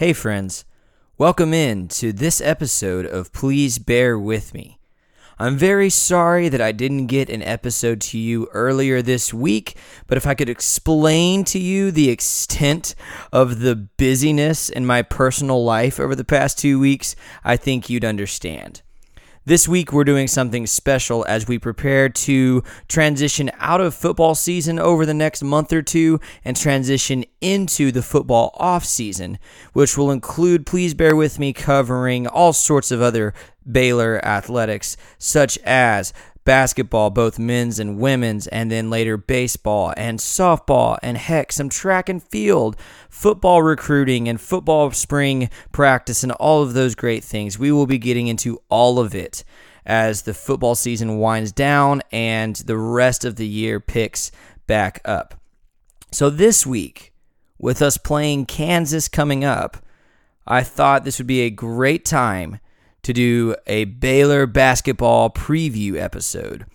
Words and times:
Hey, 0.00 0.14
friends. 0.14 0.64
Welcome 1.18 1.52
in 1.52 1.86
to 1.88 2.10
this 2.10 2.40
episode 2.40 3.04
of 3.04 3.34
Please 3.34 3.78
Bear 3.78 4.18
With 4.18 4.54
Me. 4.54 4.78
I'm 5.38 5.58
very 5.58 5.90
sorry 5.90 6.48
that 6.48 6.60
I 6.62 6.72
didn't 6.72 7.08
get 7.08 7.28
an 7.28 7.42
episode 7.42 8.00
to 8.00 8.18
you 8.18 8.48
earlier 8.54 9.02
this 9.02 9.34
week, 9.34 9.76
but 10.06 10.16
if 10.16 10.26
I 10.26 10.32
could 10.32 10.48
explain 10.48 11.44
to 11.44 11.58
you 11.58 11.90
the 11.90 12.08
extent 12.08 12.94
of 13.30 13.60
the 13.60 13.76
busyness 13.76 14.70
in 14.70 14.86
my 14.86 15.02
personal 15.02 15.62
life 15.62 16.00
over 16.00 16.14
the 16.14 16.24
past 16.24 16.58
two 16.58 16.80
weeks, 16.80 17.14
I 17.44 17.58
think 17.58 17.90
you'd 17.90 18.02
understand. 18.02 18.80
This 19.50 19.66
week, 19.66 19.92
we're 19.92 20.04
doing 20.04 20.28
something 20.28 20.64
special 20.68 21.26
as 21.26 21.48
we 21.48 21.58
prepare 21.58 22.08
to 22.08 22.62
transition 22.86 23.50
out 23.58 23.80
of 23.80 23.96
football 23.96 24.36
season 24.36 24.78
over 24.78 25.04
the 25.04 25.12
next 25.12 25.42
month 25.42 25.72
or 25.72 25.82
two 25.82 26.20
and 26.44 26.56
transition 26.56 27.24
into 27.40 27.90
the 27.90 28.00
football 28.00 28.54
off 28.60 28.84
season, 28.84 29.40
which 29.72 29.98
will 29.98 30.12
include, 30.12 30.66
please 30.66 30.94
bear 30.94 31.16
with 31.16 31.40
me, 31.40 31.52
covering 31.52 32.28
all 32.28 32.52
sorts 32.52 32.92
of 32.92 33.02
other 33.02 33.34
Baylor 33.68 34.24
athletics, 34.24 34.96
such 35.18 35.58
as 35.64 36.12
basketball, 36.44 37.10
both 37.10 37.38
men's 37.38 37.78
and 37.78 37.98
women's, 37.98 38.46
and 38.46 38.70
then 38.70 38.90
later 38.90 39.16
baseball 39.16 39.92
and 39.96 40.18
softball, 40.18 40.98
and 41.02 41.16
heck, 41.16 41.52
some 41.52 41.68
track 41.68 42.08
and 42.08 42.22
field, 42.22 42.76
football 43.08 43.62
recruiting, 43.62 44.28
and 44.28 44.40
football 44.40 44.90
spring 44.90 45.50
practice, 45.72 46.22
and 46.22 46.32
all 46.32 46.62
of 46.62 46.74
those 46.74 46.94
great 46.94 47.24
things. 47.24 47.58
We 47.58 47.72
will 47.72 47.86
be 47.86 47.98
getting 47.98 48.26
into 48.26 48.60
all 48.68 48.98
of 48.98 49.14
it 49.14 49.44
as 49.86 50.22
the 50.22 50.34
football 50.34 50.74
season 50.74 51.18
winds 51.18 51.52
down 51.52 52.02
and 52.12 52.56
the 52.56 52.76
rest 52.76 53.24
of 53.24 53.36
the 53.36 53.46
year 53.46 53.80
picks 53.80 54.30
back 54.66 55.00
up. 55.04 55.34
So 56.12 56.30
this 56.30 56.66
week, 56.66 57.12
with 57.58 57.82
us 57.82 57.96
playing 57.96 58.46
Kansas 58.46 59.08
coming 59.08 59.44
up, 59.44 59.76
I 60.46 60.62
thought 60.62 61.04
this 61.04 61.18
would 61.18 61.26
be 61.26 61.42
a 61.42 61.50
great 61.50 62.04
time 62.04 62.58
to 63.02 63.12
do 63.12 63.54
a 63.66 63.84
Baylor 63.84 64.46
basketball 64.46 65.30
preview 65.30 65.96
episode. 65.96 66.66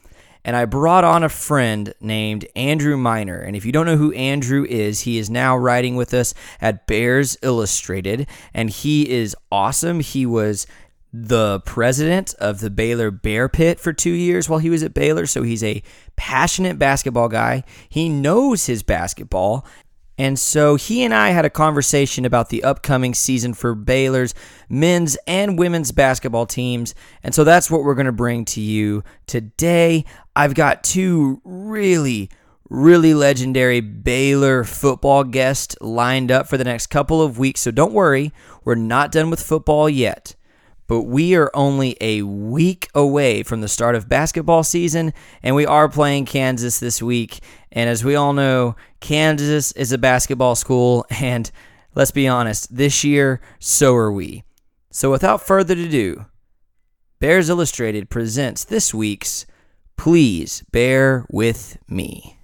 And 0.44 0.56
I 0.56 0.66
brought 0.66 1.04
on 1.04 1.24
a 1.24 1.30
friend 1.30 1.94
named 2.00 2.48
Andrew 2.56 2.98
Miner. 2.98 3.40
And 3.40 3.56
if 3.56 3.66
you 3.66 3.72
don't 3.72 3.88
know 3.88 3.98
who 3.98 4.14
Andrew 4.14 4.64
is, 4.70 5.02
he 5.02 5.18
is 5.18 5.28
now 5.28 5.58
writing 5.58 5.96
with 5.96 6.14
us 6.14 6.36
at 6.62 6.86
Bears 6.86 7.36
Illustrated. 7.42 8.28
And 8.54 8.70
he 8.70 9.10
is 9.10 9.36
awesome. 9.52 10.02
He 10.02 10.26
was 10.26 10.68
the 11.12 11.62
president 11.62 12.36
of 12.36 12.60
the 12.60 12.70
Baylor 12.70 13.10
Bear 13.10 13.50
Pit 13.50 13.80
for 13.80 13.94
two 13.94 14.12
years 14.12 14.50
while 14.50 14.60
he 14.60 14.70
was 14.70 14.84
at 14.84 14.94
Baylor. 14.94 15.26
So 15.26 15.42
he's 15.44 15.64
a 15.64 15.82
passionate 16.16 16.78
basketball 16.78 17.30
guy. 17.30 17.64
He 17.90 18.08
knows 18.08 18.68
his 18.68 18.84
basketball 18.84 19.66
and 20.18 20.40
so 20.40 20.76
he 20.76 21.04
and 21.04 21.14
I 21.14 21.32
had 21.32 21.46
a 21.46 21.50
conversation 21.50 22.24
about 22.24 22.50
the 22.50 22.64
upcoming 22.64 23.14
season 23.14 23.54
for 23.54 23.76
Baylor's 23.76 24.34
men's 24.70 25.18
and 25.28 25.60
women's 25.60 25.92
basketball 25.92 26.46
teams. 26.46 26.96
And 27.22 27.36
so 27.36 27.44
that's 27.44 27.70
what 27.70 27.84
we're 27.84 27.96
going 27.96 28.06
to 28.06 28.14
bring 28.14 28.46
to 28.46 28.62
you 28.62 29.04
today. 29.28 30.06
I've 30.36 30.54
got 30.54 30.86
two 30.86 31.42
really, 31.44 32.30
really 32.70 33.14
legendary 33.14 33.82
Baylor 33.82 34.64
football 34.64 35.26
guests 35.26 35.76
lined 35.82 36.32
up 36.32 36.48
for 36.48 36.58
the 36.58 36.64
next 36.64 36.88
couple 36.88 37.22
of 37.22 37.38
weeks. 37.38 37.62
So 37.62 37.72
don't 37.72 37.94
worry, 37.94 38.32
we're 38.64 38.76
not 38.76 39.12
done 39.12 39.30
with 39.30 39.42
football 39.42 39.90
yet 39.90 40.36
but 40.88 41.04
we 41.04 41.36
are 41.36 41.50
only 41.54 41.98
a 42.00 42.22
week 42.22 42.90
away 42.94 43.44
from 43.44 43.62
the 43.62 43.68
start 43.68 43.96
of 43.96 44.08
basketball 44.08 44.64
season, 44.64 45.14
and 45.42 45.56
we 45.56 45.66
are 45.66 45.90
playing 45.90 46.26
Kansas 46.26 46.80
this 46.80 47.02
week. 47.02 47.40
And 47.76 47.90
as 47.90 48.06
we 48.06 48.16
all 48.16 48.32
know, 48.34 48.78
Kansas 49.02 49.74
is 49.74 49.92
a 49.92 49.98
basketball 49.98 50.56
school, 50.56 51.06
and 51.22 51.52
let's 51.94 52.12
be 52.12 52.28
honest, 52.28 52.76
this 52.76 53.04
year, 53.04 53.42
so 53.60 53.94
are 53.96 54.12
we. 54.12 54.44
So 54.90 55.12
without 55.12 55.46
further 55.46 55.74
ado, 55.74 56.26
Bears 57.20 57.50
Illustrated 57.50 58.10
presents 58.10 58.64
this 58.64 58.94
week's 58.94 59.46
Please 59.98 60.64
Bear 60.72 61.26
With 61.30 61.78
Me. 61.88 62.35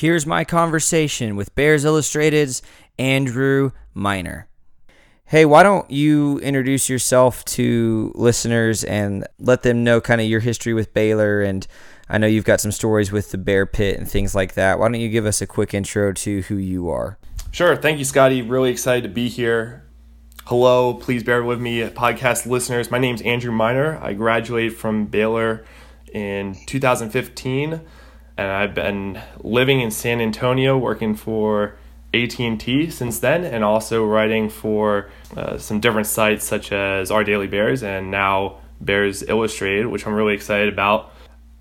Here's 0.00 0.24
my 0.24 0.46
conversation 0.46 1.36
with 1.36 1.54
Bears 1.54 1.84
Illustrated's 1.84 2.62
Andrew 2.98 3.72
Miner. 3.92 4.48
Hey, 5.26 5.44
why 5.44 5.62
don't 5.62 5.90
you 5.90 6.38
introduce 6.38 6.88
yourself 6.88 7.44
to 7.44 8.10
listeners 8.14 8.82
and 8.82 9.26
let 9.38 9.62
them 9.62 9.84
know 9.84 10.00
kind 10.00 10.22
of 10.22 10.26
your 10.26 10.40
history 10.40 10.72
with 10.72 10.94
Baylor? 10.94 11.42
And 11.42 11.66
I 12.08 12.16
know 12.16 12.26
you've 12.26 12.46
got 12.46 12.62
some 12.62 12.72
stories 12.72 13.12
with 13.12 13.30
the 13.30 13.36
Bear 13.36 13.66
Pit 13.66 13.98
and 13.98 14.10
things 14.10 14.34
like 14.34 14.54
that. 14.54 14.78
Why 14.78 14.88
don't 14.88 15.02
you 15.02 15.10
give 15.10 15.26
us 15.26 15.42
a 15.42 15.46
quick 15.46 15.74
intro 15.74 16.14
to 16.14 16.40
who 16.44 16.56
you 16.56 16.88
are? 16.88 17.18
Sure. 17.50 17.76
Thank 17.76 17.98
you, 17.98 18.06
Scotty. 18.06 18.40
Really 18.40 18.70
excited 18.70 19.02
to 19.02 19.10
be 19.10 19.28
here. 19.28 19.84
Hello, 20.46 20.94
please 20.94 21.22
bear 21.22 21.42
with 21.42 21.60
me, 21.60 21.86
podcast 21.90 22.46
listeners. 22.46 22.90
My 22.90 22.98
name's 22.98 23.20
Andrew 23.20 23.52
Miner. 23.52 23.98
I 24.00 24.14
graduated 24.14 24.78
from 24.78 25.04
Baylor 25.04 25.62
in 26.14 26.56
2015 26.64 27.82
and 28.40 28.50
I've 28.50 28.74
been 28.74 29.20
living 29.44 29.82
in 29.82 29.90
San 29.90 30.22
Antonio 30.22 30.78
working 30.78 31.14
for 31.14 31.76
AT&T 32.14 32.88
since 32.88 33.18
then 33.18 33.44
and 33.44 33.62
also 33.62 34.06
writing 34.06 34.48
for 34.48 35.10
uh, 35.36 35.58
some 35.58 35.78
different 35.78 36.06
sites 36.06 36.46
such 36.46 36.72
as 36.72 37.10
Our 37.10 37.22
Daily 37.22 37.48
Bears 37.48 37.82
and 37.82 38.10
now 38.10 38.56
Bears 38.80 39.22
Illustrated, 39.22 39.88
which 39.88 40.06
I'm 40.06 40.14
really 40.14 40.32
excited 40.32 40.72
about. 40.72 41.12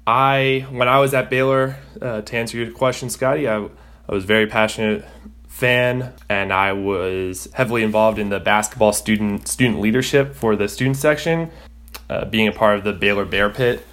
I 0.08 0.68
when 0.72 0.88
I 0.88 1.00
was 1.00 1.14
at 1.14 1.30
Baylor, 1.30 1.76
uh, 2.02 2.22
to 2.22 2.38
answer 2.38 2.58
your 2.58 2.72
question, 2.72 3.10
Scotty, 3.10 3.50
I, 3.50 3.58
I 3.58 4.14
was 4.14 4.24
very 4.24 4.48
passionate 4.48 5.06
fan 5.50 6.14
and 6.30 6.54
I 6.54 6.72
was 6.72 7.50
heavily 7.54 7.84
involved 7.84 8.20
in 8.20 8.30
the 8.30 8.40
basketball 8.40 8.94
student 8.94 9.50
student 9.50 9.82
leadership 9.82 10.34
for 10.34 10.56
the 10.56 10.70
student 10.70 10.96
section, 10.96 11.52
uh, 12.10 12.24
being 12.24 12.48
a 12.48 12.54
part 12.54 12.78
of 12.78 12.86
the 12.86 12.94
Baylor 12.94 13.26
Bear 13.26 13.50
Pit 13.50 13.86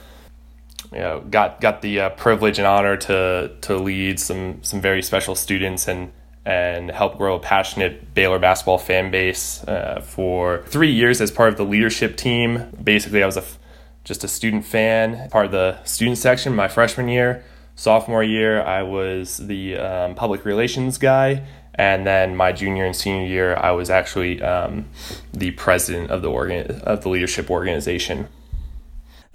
you 0.96 1.02
know, 1.02 1.20
got 1.20 1.60
got 1.60 1.82
the 1.82 2.00
uh, 2.00 2.08
privilege 2.10 2.58
and 2.58 2.66
honor 2.66 2.96
to 2.96 3.52
to 3.60 3.76
lead 3.76 4.18
some 4.18 4.62
some 4.62 4.80
very 4.80 5.02
special 5.02 5.34
students 5.34 5.88
and 5.88 6.10
and 6.46 6.90
help 6.90 7.18
grow 7.18 7.34
a 7.36 7.38
passionate 7.38 8.14
Baylor 8.14 8.38
basketball 8.38 8.78
fan 8.78 9.10
base 9.10 9.62
uh, 9.64 10.00
for 10.02 10.62
three 10.68 10.90
years 10.90 11.20
as 11.20 11.30
part 11.30 11.50
of 11.50 11.58
the 11.58 11.66
leadership 11.66 12.16
team. 12.16 12.70
Basically, 12.82 13.22
I 13.22 13.26
was 13.26 13.36
a 13.36 13.44
just 14.04 14.24
a 14.24 14.28
student 14.28 14.64
fan, 14.64 15.28
part 15.28 15.44
of 15.44 15.52
the 15.52 15.82
student 15.84 16.16
section 16.16 16.56
my 16.56 16.66
freshman 16.66 17.08
year. 17.08 17.44
Sophomore 17.74 18.22
year, 18.22 18.62
I 18.62 18.82
was 18.82 19.36
the 19.36 19.76
um, 19.76 20.14
public 20.14 20.46
relations 20.46 20.96
guy, 20.96 21.42
and 21.74 22.06
then 22.06 22.34
my 22.34 22.52
junior 22.52 22.86
and 22.86 22.96
senior 22.96 23.26
year, 23.26 23.54
I 23.54 23.72
was 23.72 23.90
actually 23.90 24.40
um, 24.40 24.86
the 25.34 25.50
president 25.50 26.10
of 26.10 26.22
the 26.22 26.30
organ 26.30 26.80
of 26.84 27.02
the 27.02 27.10
leadership 27.10 27.50
organization. 27.50 28.28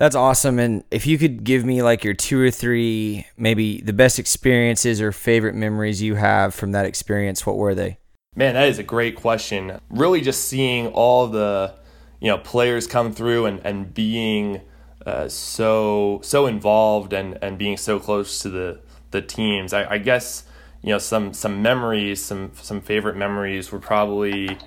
That's 0.02 0.16
awesome. 0.16 0.58
And 0.58 0.84
if 0.90 1.06
you 1.06 1.20
could 1.20 1.44
give 1.44 1.64
me 1.64 1.84
like 1.84 2.04
your 2.04 2.16
two 2.16 2.42
or 2.42 2.50
three, 2.50 3.28
maybe 3.38 3.82
the 3.82 3.94
best 3.94 4.18
experiences 4.18 5.00
or 5.00 5.12
favorite 5.12 5.54
memories 5.54 6.02
you 6.02 6.16
have 6.16 6.56
from 6.56 6.72
that 6.72 6.88
experience, 6.88 7.46
what 7.46 7.56
were 7.56 7.76
they? 7.76 8.00
Man, 8.36 8.56
that 8.56 8.68
is 8.68 8.80
a 8.80 8.84
great 8.84 9.16
question. 9.16 9.80
Really, 9.92 10.22
just 10.22 10.46
seeing 10.46 10.88
all 10.88 11.28
the 11.28 11.76
you 12.20 12.30
know 12.30 12.40
players 12.40 12.88
come 12.88 13.14
through 13.14 13.46
and 13.46 13.62
and 13.64 13.94
being 13.94 14.62
uh, 15.06 15.28
so 15.28 16.20
so 16.24 16.48
involved 16.48 17.14
and 17.14 17.38
and 17.40 17.60
being 17.60 17.78
so 17.78 18.00
close 18.00 18.40
to 18.40 18.50
the 18.50 18.80
the 19.12 19.22
teams. 19.22 19.72
I, 19.72 19.88
I 19.88 19.98
guess 20.00 20.46
you 20.82 20.90
know 20.90 20.98
some 20.98 21.32
some 21.32 21.62
memories, 21.62 22.26
some 22.26 22.54
some 22.56 22.82
favorite 22.82 23.18
memories 23.18 23.72
were 23.72 23.78
probably 23.78 24.58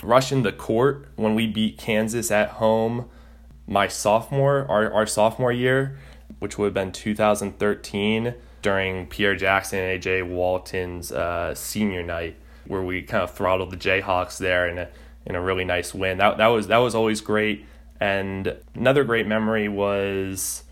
rushing 0.00 0.44
the 0.44 0.52
court 0.52 1.08
when 1.16 1.34
we 1.34 1.48
beat 1.48 1.76
Kansas 1.76 2.30
at 2.30 2.50
home 2.50 3.10
my 3.70 3.88
sophomore, 3.88 4.66
our, 4.68 4.92
our 4.92 5.06
sophomore 5.06 5.52
year, 5.52 5.96
which 6.40 6.58
would 6.58 6.66
have 6.66 6.74
been 6.74 6.92
2013 6.92 8.34
during 8.60 9.06
Pierre 9.06 9.36
Jackson 9.36 9.78
and 9.78 10.02
AJ 10.02 10.28
Walton's 10.28 11.10
uh, 11.10 11.54
senior 11.54 12.02
night, 12.02 12.36
where 12.66 12.82
we 12.82 13.00
kind 13.00 13.22
of 13.22 13.32
throttled 13.32 13.70
the 13.70 13.76
Jayhawks 13.78 14.36
there 14.36 14.68
in 14.68 14.76
a 14.78 14.88
in 15.24 15.34
a 15.34 15.40
really 15.40 15.64
nice 15.64 15.94
win. 15.94 16.18
That 16.18 16.36
that 16.38 16.48
was 16.48 16.66
that 16.66 16.78
was 16.78 16.94
always 16.94 17.22
great. 17.22 17.64
And 18.00 18.56
another 18.74 19.04
great 19.04 19.26
memory 19.26 19.68
was 19.68 20.64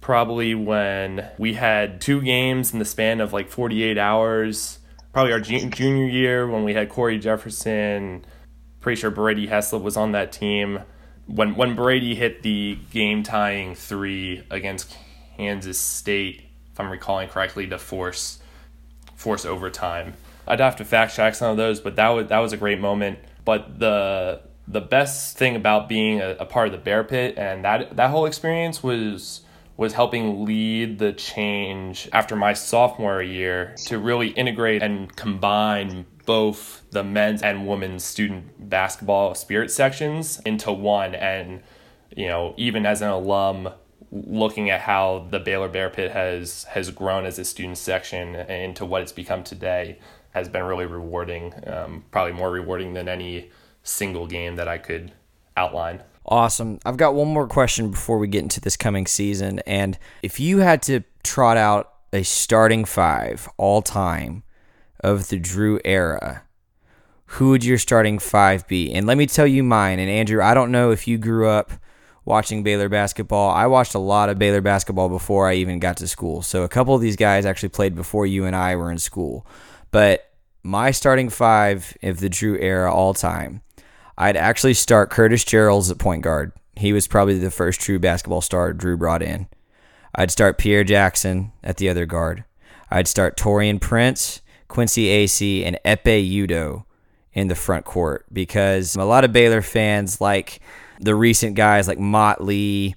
probably 0.00 0.54
when 0.54 1.28
we 1.38 1.54
had 1.54 2.00
two 2.00 2.22
games 2.22 2.72
in 2.72 2.78
the 2.78 2.84
span 2.84 3.20
of 3.20 3.32
like 3.32 3.48
48 3.48 3.98
hours 3.98 4.78
probably 5.16 5.32
our 5.32 5.40
junior 5.40 6.04
year 6.04 6.46
when 6.46 6.62
we 6.62 6.74
had 6.74 6.90
Cory 6.90 7.18
Jefferson. 7.18 8.22
Pretty 8.80 9.00
sure 9.00 9.10
Brady 9.10 9.48
Heslip 9.48 9.80
was 9.80 9.96
on 9.96 10.12
that 10.12 10.30
team. 10.30 10.80
When 11.26 11.54
when 11.56 11.74
Brady 11.74 12.14
hit 12.14 12.42
the 12.42 12.78
game 12.90 13.22
tying 13.22 13.74
three 13.74 14.44
against 14.50 14.96
Kansas 15.36 15.78
State, 15.78 16.44
if 16.72 16.80
I'm 16.80 16.90
recalling 16.90 17.28
correctly, 17.28 17.66
to 17.68 17.78
force 17.78 18.38
force 19.16 19.44
overtime. 19.44 20.14
I'd 20.46 20.60
have 20.60 20.76
to 20.76 20.84
fact 20.84 21.16
check 21.16 21.34
some 21.34 21.50
of 21.50 21.56
those, 21.56 21.80
but 21.80 21.96
that 21.96 22.08
was 22.10 22.28
that 22.28 22.38
was 22.38 22.52
a 22.52 22.56
great 22.56 22.80
moment. 22.80 23.18
But 23.44 23.78
the 23.78 24.42
the 24.68 24.80
best 24.80 25.36
thing 25.38 25.56
about 25.56 25.88
being 25.88 26.20
a, 26.20 26.36
a 26.40 26.44
part 26.44 26.66
of 26.66 26.72
the 26.72 26.78
Bear 26.78 27.04
Pit 27.04 27.36
and 27.36 27.64
that 27.64 27.96
that 27.96 28.10
whole 28.10 28.26
experience 28.26 28.82
was 28.82 29.42
was 29.76 29.92
helping 29.92 30.44
lead 30.44 30.98
the 30.98 31.12
change 31.12 32.08
after 32.12 32.34
my 32.34 32.54
sophomore 32.54 33.20
year 33.20 33.74
to 33.76 33.98
really 33.98 34.28
integrate 34.28 34.82
and 34.82 35.14
combine 35.16 36.06
both 36.26 36.82
the 36.90 37.04
men's 37.04 37.42
and 37.42 37.66
women's 37.66 38.04
student 38.04 38.68
basketball 38.68 39.34
spirit 39.34 39.70
sections 39.70 40.40
into 40.40 40.72
one 40.72 41.14
and 41.14 41.62
you 42.14 42.26
know 42.26 42.54
even 42.56 42.84
as 42.84 43.00
an 43.00 43.08
alum 43.08 43.68
looking 44.12 44.70
at 44.70 44.82
how 44.82 45.26
the 45.30 45.38
Baylor 45.38 45.68
Bear 45.68 45.90
Pit 45.90 46.12
has 46.12 46.64
has 46.64 46.90
grown 46.90 47.24
as 47.24 47.38
a 47.38 47.44
student 47.44 47.78
section 47.78 48.34
into 48.34 48.84
what 48.84 49.02
it's 49.02 49.12
become 49.12 49.42
today 49.42 49.98
has 50.30 50.48
been 50.48 50.64
really 50.64 50.86
rewarding 50.86 51.54
um, 51.66 52.04
probably 52.10 52.32
more 52.32 52.50
rewarding 52.50 52.92
than 52.92 53.08
any 53.08 53.50
single 53.82 54.26
game 54.26 54.56
that 54.56 54.68
I 54.68 54.78
could 54.78 55.12
outline 55.56 56.02
Awesome. 56.28 56.80
I've 56.84 56.96
got 56.96 57.14
one 57.14 57.28
more 57.28 57.46
question 57.46 57.90
before 57.90 58.18
we 58.18 58.26
get 58.26 58.42
into 58.42 58.60
this 58.60 58.76
coming 58.76 59.06
season. 59.06 59.60
And 59.60 59.96
if 60.22 60.40
you 60.40 60.58
had 60.58 60.82
to 60.82 61.04
trot 61.22 61.56
out 61.56 61.92
a 62.12 62.24
starting 62.24 62.84
five 62.84 63.48
all 63.56 63.80
time 63.80 64.42
of 65.00 65.28
the 65.28 65.38
Drew 65.38 65.80
era, 65.84 66.42
who 67.26 67.50
would 67.50 67.64
your 67.64 67.78
starting 67.78 68.18
five 68.18 68.66
be? 68.68 68.92
And 68.92 69.06
let 69.06 69.18
me 69.18 69.26
tell 69.26 69.46
you 69.46 69.62
mine. 69.62 69.98
And 69.98 70.10
Andrew, 70.10 70.42
I 70.42 70.54
don't 70.54 70.70
know 70.70 70.90
if 70.90 71.08
you 71.08 71.18
grew 71.18 71.48
up 71.48 71.72
watching 72.24 72.62
Baylor 72.62 72.88
basketball. 72.88 73.50
I 73.50 73.66
watched 73.66 73.94
a 73.94 74.00
lot 74.00 74.28
of 74.28 74.38
Baylor 74.38 74.60
basketball 74.60 75.08
before 75.08 75.48
I 75.48 75.54
even 75.54 75.78
got 75.78 75.96
to 75.98 76.08
school. 76.08 76.42
So 76.42 76.62
a 76.62 76.68
couple 76.68 76.94
of 76.94 77.00
these 77.00 77.16
guys 77.16 77.46
actually 77.46 77.68
played 77.70 77.94
before 77.94 78.26
you 78.26 78.44
and 78.44 78.54
I 78.54 78.76
were 78.76 78.90
in 78.90 78.98
school. 78.98 79.46
But 79.90 80.30
my 80.62 80.90
starting 80.90 81.28
five 81.28 81.96
of 82.02 82.20
the 82.20 82.28
Drew 82.28 82.58
era 82.58 82.92
all 82.92 83.14
time 83.14 83.62
I'd 84.18 84.36
actually 84.36 84.74
start 84.74 85.10
Curtis 85.10 85.44
Jerrells 85.44 85.90
at 85.90 85.98
point 85.98 86.22
guard. 86.22 86.52
He 86.74 86.92
was 86.92 87.06
probably 87.06 87.38
the 87.38 87.50
first 87.50 87.80
true 87.80 87.98
basketball 87.98 88.40
star 88.40 88.72
Drew 88.72 88.96
brought 88.96 89.22
in. 89.22 89.46
I'd 90.14 90.30
start 90.30 90.58
Pierre 90.58 90.84
Jackson 90.84 91.52
at 91.62 91.76
the 91.76 91.88
other 91.88 92.06
guard. 92.06 92.44
I'd 92.90 93.08
start 93.08 93.36
Taurean 93.36 93.80
Prince, 93.80 94.40
Quincy 94.68 95.06
Acy, 95.06 95.64
and 95.64 95.78
Ekpe 95.84 96.30
Udoh 96.30 96.84
in 97.32 97.48
the 97.48 97.54
front 97.54 97.84
court 97.84 98.24
because 98.32 98.96
a 98.96 99.04
lot 99.04 99.24
of 99.24 99.32
Baylor 99.32 99.62
fans 99.62 100.20
like 100.20 100.60
the 101.00 101.14
recent 101.14 101.54
guys 101.54 101.86
like 101.86 101.98
Motley, 101.98 102.94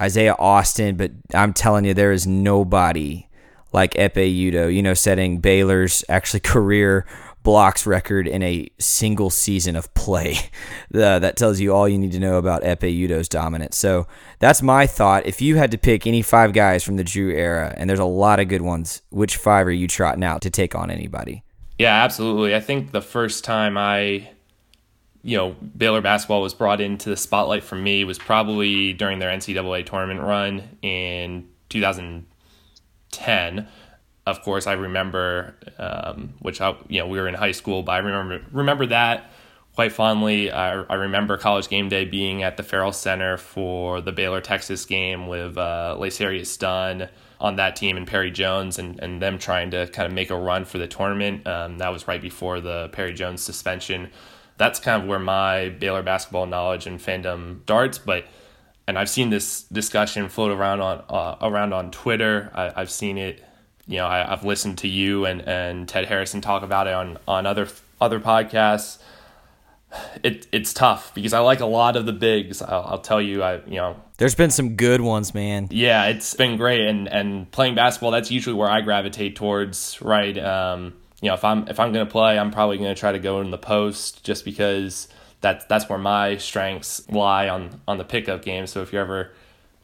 Isaiah 0.00 0.34
Austin, 0.38 0.96
but 0.96 1.12
I'm 1.34 1.52
telling 1.52 1.84
you, 1.84 1.94
there 1.94 2.12
is 2.12 2.26
nobody 2.26 3.28
like 3.72 3.94
Ekpe 3.94 4.34
Udoh, 4.34 4.74
you 4.74 4.82
know, 4.82 4.94
setting 4.94 5.38
Baylor's 5.38 6.04
actually 6.08 6.40
career 6.40 7.06
blocks 7.44 7.86
record 7.86 8.26
in 8.26 8.42
a 8.42 8.68
single 8.80 9.30
season 9.30 9.76
of 9.76 9.94
play. 9.94 10.36
That 10.90 11.36
tells 11.36 11.60
you 11.60 11.74
all 11.74 11.88
you 11.88 11.98
need 11.98 12.12
to 12.12 12.20
know 12.20 12.38
about 12.38 12.62
Ekpe 12.62 12.96
Udoh's 12.96 13.28
dominance. 13.28 13.76
So 13.76 14.06
that's 14.38 14.62
my 14.62 14.86
thought. 14.86 15.26
If 15.26 15.42
you 15.42 15.56
had 15.56 15.72
to 15.72 15.78
pick 15.78 16.06
any 16.06 16.22
five 16.22 16.52
guys 16.52 16.84
from 16.84 16.96
the 16.96 17.04
Drew 17.04 17.30
era, 17.30 17.74
and 17.76 17.90
there's 17.90 17.98
a 17.98 18.04
lot 18.04 18.38
of 18.40 18.48
good 18.48 18.62
ones, 18.62 19.02
which 19.10 19.36
five 19.36 19.66
are 19.66 19.72
you 19.72 19.88
trotting 19.88 20.22
out 20.22 20.40
to 20.42 20.50
take 20.50 20.74
on 20.74 20.90
anybody? 20.90 21.42
Yeah, 21.78 22.04
absolutely. 22.04 22.54
I 22.54 22.60
think 22.60 22.92
the 22.92 23.02
first 23.02 23.44
time 23.44 23.76
I, 23.76 24.30
you 25.22 25.36
know, 25.36 25.56
Baylor 25.76 26.00
basketball 26.00 26.40
was 26.42 26.54
brought 26.54 26.80
into 26.80 27.10
the 27.10 27.16
spotlight 27.16 27.64
for 27.64 27.74
me 27.76 28.04
was 28.04 28.18
probably 28.18 28.92
during 28.92 29.18
their 29.18 29.36
NCAA 29.36 29.84
tournament 29.84 30.20
run 30.20 30.62
in 30.80 31.48
2010 31.70 33.68
of 34.26 34.42
course, 34.42 34.66
I 34.66 34.72
remember, 34.72 35.54
um, 35.78 36.34
which 36.40 36.60
I, 36.60 36.74
you 36.88 37.00
know, 37.00 37.06
we 37.06 37.18
were 37.18 37.28
in 37.28 37.34
high 37.34 37.52
school, 37.52 37.82
but 37.82 37.92
I 37.92 37.98
remember 37.98 38.44
remember 38.52 38.86
that 38.86 39.30
quite 39.74 39.92
fondly. 39.92 40.50
I, 40.50 40.82
I 40.82 40.94
remember 40.94 41.36
college 41.36 41.68
game 41.68 41.88
day 41.88 42.04
being 42.04 42.42
at 42.42 42.56
the 42.56 42.62
Ferrell 42.62 42.92
Center 42.92 43.36
for 43.36 44.00
the 44.00 44.12
Baylor 44.12 44.40
Texas 44.40 44.84
game 44.84 45.26
with 45.26 45.58
uh, 45.58 45.96
LaceDarius 45.98 46.58
Dunn 46.58 47.08
on 47.40 47.56
that 47.56 47.76
team 47.76 47.96
and 47.96 48.06
Perry 48.06 48.30
Jones 48.30 48.78
and, 48.78 48.98
and 49.00 49.20
them 49.20 49.38
trying 49.38 49.70
to 49.72 49.86
kind 49.88 50.06
of 50.06 50.12
make 50.12 50.30
a 50.30 50.36
run 50.36 50.64
for 50.64 50.78
the 50.78 50.86
tournament. 50.86 51.46
Um, 51.46 51.78
that 51.78 51.90
was 51.90 52.08
right 52.08 52.22
before 52.22 52.60
the 52.60 52.88
Perry 52.92 53.12
Jones 53.12 53.42
suspension. 53.42 54.10
That's 54.56 54.78
kind 54.78 55.02
of 55.02 55.08
where 55.08 55.18
my 55.18 55.70
Baylor 55.70 56.02
basketball 56.02 56.46
knowledge 56.46 56.86
and 56.86 57.00
fandom 57.00 57.62
starts, 57.64 57.98
but 57.98 58.26
and 58.86 58.98
I've 58.98 59.08
seen 59.08 59.30
this 59.30 59.62
discussion 59.62 60.28
float 60.28 60.52
around 60.52 60.80
on 60.80 61.04
uh, 61.08 61.36
around 61.42 61.72
on 61.72 61.90
Twitter. 61.90 62.50
I, 62.54 62.72
I've 62.76 62.90
seen 62.90 63.18
it 63.18 63.42
you 63.86 63.98
know, 63.98 64.06
I, 64.06 64.18
have 64.18 64.44
listened 64.44 64.78
to 64.78 64.88
you 64.88 65.26
and, 65.26 65.42
and 65.42 65.88
Ted 65.88 66.06
Harrison 66.06 66.40
talk 66.40 66.62
about 66.62 66.86
it 66.86 66.94
on, 66.94 67.18
on 67.28 67.46
other 67.46 67.68
other 68.00 68.20
podcasts. 68.20 68.98
It 70.22 70.48
it's 70.50 70.72
tough 70.72 71.14
because 71.14 71.32
I 71.32 71.38
like 71.38 71.60
a 71.60 71.66
lot 71.66 71.96
of 71.96 72.04
the 72.04 72.12
bigs. 72.12 72.60
I'll, 72.62 72.82
I'll, 72.82 72.98
tell 72.98 73.22
you, 73.22 73.42
I 73.42 73.56
you 73.66 73.76
know, 73.76 73.96
there's 74.16 74.34
been 74.34 74.50
some 74.50 74.74
good 74.74 75.00
ones, 75.00 75.34
man. 75.34 75.68
Yeah, 75.70 76.06
it's 76.06 76.34
been 76.34 76.56
great, 76.56 76.86
and 76.88 77.06
and 77.06 77.48
playing 77.52 77.76
basketball, 77.76 78.10
that's 78.10 78.30
usually 78.30 78.56
where 78.56 78.68
I 78.68 78.80
gravitate 78.80 79.36
towards. 79.36 80.00
Right, 80.02 80.36
um, 80.36 80.94
you 81.22 81.28
know, 81.28 81.34
if 81.34 81.44
I'm 81.44 81.68
if 81.68 81.78
I'm 81.78 81.92
gonna 81.92 82.06
play, 82.06 82.36
I'm 82.36 82.50
probably 82.50 82.78
gonna 82.78 82.96
try 82.96 83.12
to 83.12 83.20
go 83.20 83.40
in 83.40 83.52
the 83.52 83.58
post 83.58 84.24
just 84.24 84.44
because 84.44 85.06
that's 85.40 85.64
that's 85.66 85.88
where 85.88 85.98
my 85.98 86.38
strengths 86.38 87.08
lie 87.08 87.48
on 87.48 87.80
on 87.86 87.98
the 87.98 88.04
pickup 88.04 88.42
game. 88.42 88.66
So 88.66 88.82
if 88.82 88.92
you're 88.92 89.02
ever, 89.02 89.32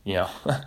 you 0.03 0.14
know. 0.14 0.31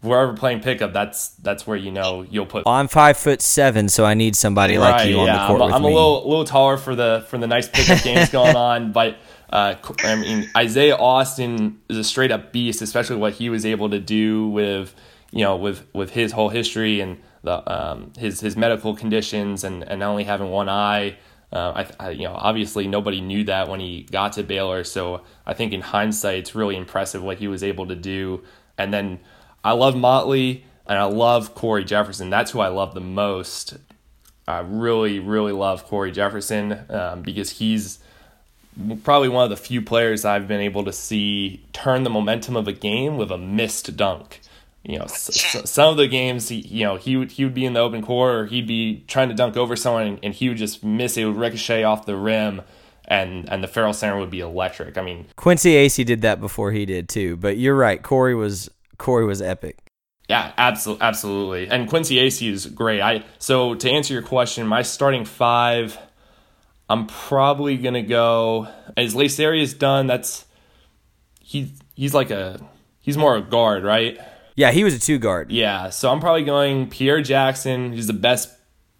wherever 0.00 0.32
playing 0.34 0.60
pickup, 0.60 0.92
that's 0.92 1.28
that's 1.28 1.66
where 1.66 1.76
you 1.76 1.90
know 1.90 2.22
you'll 2.22 2.46
put. 2.46 2.66
I'm 2.66 2.88
five 2.88 3.16
foot 3.16 3.42
seven, 3.42 3.88
so 3.88 4.04
I 4.04 4.14
need 4.14 4.36
somebody 4.36 4.76
right, 4.76 4.98
like 4.98 5.08
you 5.08 5.18
on 5.18 5.26
the 5.26 5.46
court 5.46 5.60
I'm, 5.60 5.66
with 5.66 5.74
I'm 5.74 5.82
me. 5.82 5.88
a 5.88 5.94
little 5.94 6.28
little 6.28 6.44
taller 6.44 6.76
for 6.76 6.94
the 6.94 7.24
for 7.28 7.38
the 7.38 7.46
nice 7.46 7.68
pickup 7.68 8.02
games 8.02 8.30
going 8.30 8.56
on, 8.56 8.92
but 8.92 9.16
uh, 9.50 9.74
I 10.04 10.16
mean 10.16 10.50
Isaiah 10.56 10.96
Austin 10.96 11.80
is 11.88 11.98
a 11.98 12.04
straight 12.04 12.30
up 12.30 12.52
beast, 12.52 12.82
especially 12.82 13.16
what 13.16 13.34
he 13.34 13.50
was 13.50 13.66
able 13.66 13.90
to 13.90 13.98
do 13.98 14.48
with 14.48 14.94
you 15.30 15.42
know 15.42 15.56
with 15.56 15.86
with 15.92 16.10
his 16.10 16.32
whole 16.32 16.48
history 16.48 17.00
and 17.00 17.18
the 17.42 17.72
um, 17.72 18.12
his 18.18 18.40
his 18.40 18.56
medical 18.56 18.94
conditions 18.94 19.64
and 19.64 19.82
and 19.82 20.02
only 20.02 20.24
having 20.24 20.50
one 20.50 20.68
eye. 20.68 21.16
Uh, 21.52 21.84
I, 22.00 22.06
I, 22.06 22.10
you 22.10 22.24
know, 22.24 22.34
obviously 22.34 22.88
nobody 22.88 23.20
knew 23.20 23.44
that 23.44 23.68
when 23.68 23.78
he 23.78 24.02
got 24.02 24.32
to 24.32 24.42
Baylor, 24.42 24.82
so 24.82 25.22
I 25.46 25.54
think 25.54 25.72
in 25.72 25.80
hindsight, 25.80 26.38
it's 26.38 26.56
really 26.56 26.76
impressive 26.76 27.22
what 27.22 27.38
he 27.38 27.46
was 27.46 27.62
able 27.62 27.86
to 27.86 27.94
do. 27.94 28.42
And 28.76 28.92
then 28.92 29.20
I 29.66 29.72
love 29.72 29.96
Motley 29.96 30.64
and 30.86 30.96
I 30.96 31.06
love 31.06 31.56
Cory 31.56 31.84
Jefferson. 31.84 32.30
That's 32.30 32.52
who 32.52 32.60
I 32.60 32.68
love 32.68 32.94
the 32.94 33.00
most. 33.00 33.76
I 34.46 34.60
really, 34.60 35.18
really 35.18 35.50
love 35.50 35.84
Cory 35.86 36.12
Jefferson 36.12 36.84
um, 36.88 37.22
because 37.22 37.50
he's 37.50 37.98
probably 39.02 39.28
one 39.28 39.42
of 39.42 39.50
the 39.50 39.56
few 39.56 39.82
players 39.82 40.24
I've 40.24 40.46
been 40.46 40.60
able 40.60 40.84
to 40.84 40.92
see 40.92 41.64
turn 41.72 42.04
the 42.04 42.10
momentum 42.10 42.54
of 42.54 42.68
a 42.68 42.72
game 42.72 43.16
with 43.16 43.32
a 43.32 43.38
missed 43.38 43.96
dunk. 43.96 44.40
You 44.84 45.00
know, 45.00 45.06
some 45.08 45.90
of 45.90 45.96
the 45.96 46.06
games, 46.06 46.48
he, 46.48 46.60
you 46.60 46.84
know, 46.84 46.94
he 46.94 47.16
would 47.16 47.32
he 47.32 47.42
would 47.42 47.54
be 47.54 47.64
in 47.64 47.72
the 47.72 47.80
open 47.80 48.02
court 48.02 48.34
or 48.36 48.46
he'd 48.46 48.68
be 48.68 49.02
trying 49.08 49.30
to 49.30 49.34
dunk 49.34 49.56
over 49.56 49.74
someone 49.74 50.06
and, 50.06 50.18
and 50.22 50.32
he 50.32 50.48
would 50.48 50.58
just 50.58 50.84
miss 50.84 51.16
it. 51.16 51.24
Would 51.24 51.34
ricochet 51.34 51.82
off 51.82 52.06
the 52.06 52.14
rim, 52.14 52.62
and 53.06 53.50
and 53.50 53.64
the 53.64 53.68
Ferrell 53.68 53.92
Center 53.92 54.16
would 54.16 54.30
be 54.30 54.38
electric. 54.38 54.96
I 54.96 55.02
mean, 55.02 55.26
Quincy 55.34 55.72
Acy 55.72 56.06
did 56.06 56.22
that 56.22 56.40
before 56.40 56.70
he 56.70 56.86
did 56.86 57.08
too. 57.08 57.36
But 57.36 57.56
you're 57.56 57.74
right, 57.74 58.00
Cory 58.00 58.36
was 58.36 58.70
Cory 58.98 59.26
was 59.26 59.42
epic. 59.42 59.78
Yeah, 60.28 60.52
absolutely, 60.58 61.02
absolutely. 61.04 61.68
And 61.68 61.88
Quincy 61.88 62.16
Acy 62.16 62.50
is 62.50 62.66
great. 62.66 63.00
I 63.00 63.24
so 63.38 63.74
to 63.74 63.90
answer 63.90 64.12
your 64.12 64.22
question, 64.22 64.66
my 64.66 64.82
starting 64.82 65.24
five, 65.24 65.96
I'm 66.88 67.06
probably 67.06 67.76
gonna 67.76 68.02
go 68.02 68.68
as 68.96 69.14
is 69.14 69.74
done. 69.74 70.06
That's 70.06 70.44
he 71.40 71.72
he's 71.94 72.12
like 72.12 72.30
a 72.30 72.60
he's 73.00 73.16
more 73.16 73.36
a 73.36 73.42
guard, 73.42 73.84
right? 73.84 74.18
Yeah, 74.56 74.72
he 74.72 74.82
was 74.84 74.94
a 74.94 74.98
two 74.98 75.18
guard. 75.18 75.52
Yeah, 75.52 75.90
so 75.90 76.10
I'm 76.10 76.18
probably 76.18 76.44
going 76.44 76.88
Pierre 76.88 77.22
Jackson. 77.22 77.92
He's 77.92 78.06
the 78.06 78.12
best 78.12 78.50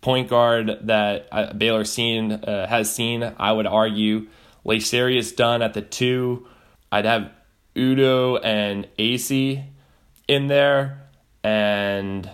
point 0.03 0.29
guard 0.29 0.79
that 0.83 1.29
uh, 1.33 1.53
Baylor 1.55 1.85
seen 1.85 2.33
uh, 2.33 2.69
has 2.69 2.95
seen. 2.95 3.35
I 3.39 3.51
would 3.51 3.67
argue 3.67 4.29
LaceDarius 4.65 5.35
Dunn 5.35 5.63
at 5.63 5.75
the 5.75 5.83
two. 5.83 6.47
I'd 6.93 7.05
have 7.05 7.33
Udoh 7.75 8.39
and 8.45 8.87
Acy 8.99 9.65
in 10.29 10.47
there. 10.49 11.09
And 11.43 12.29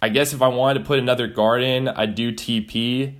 I 0.00 0.08
guess 0.08 0.32
if 0.32 0.42
I 0.42 0.48
wanted 0.48 0.80
to 0.80 0.84
put 0.84 0.98
another 0.98 1.26
guard 1.26 1.62
in, 1.62 1.88
I'd 1.88 2.14
do 2.14 2.32
TP 2.32 3.14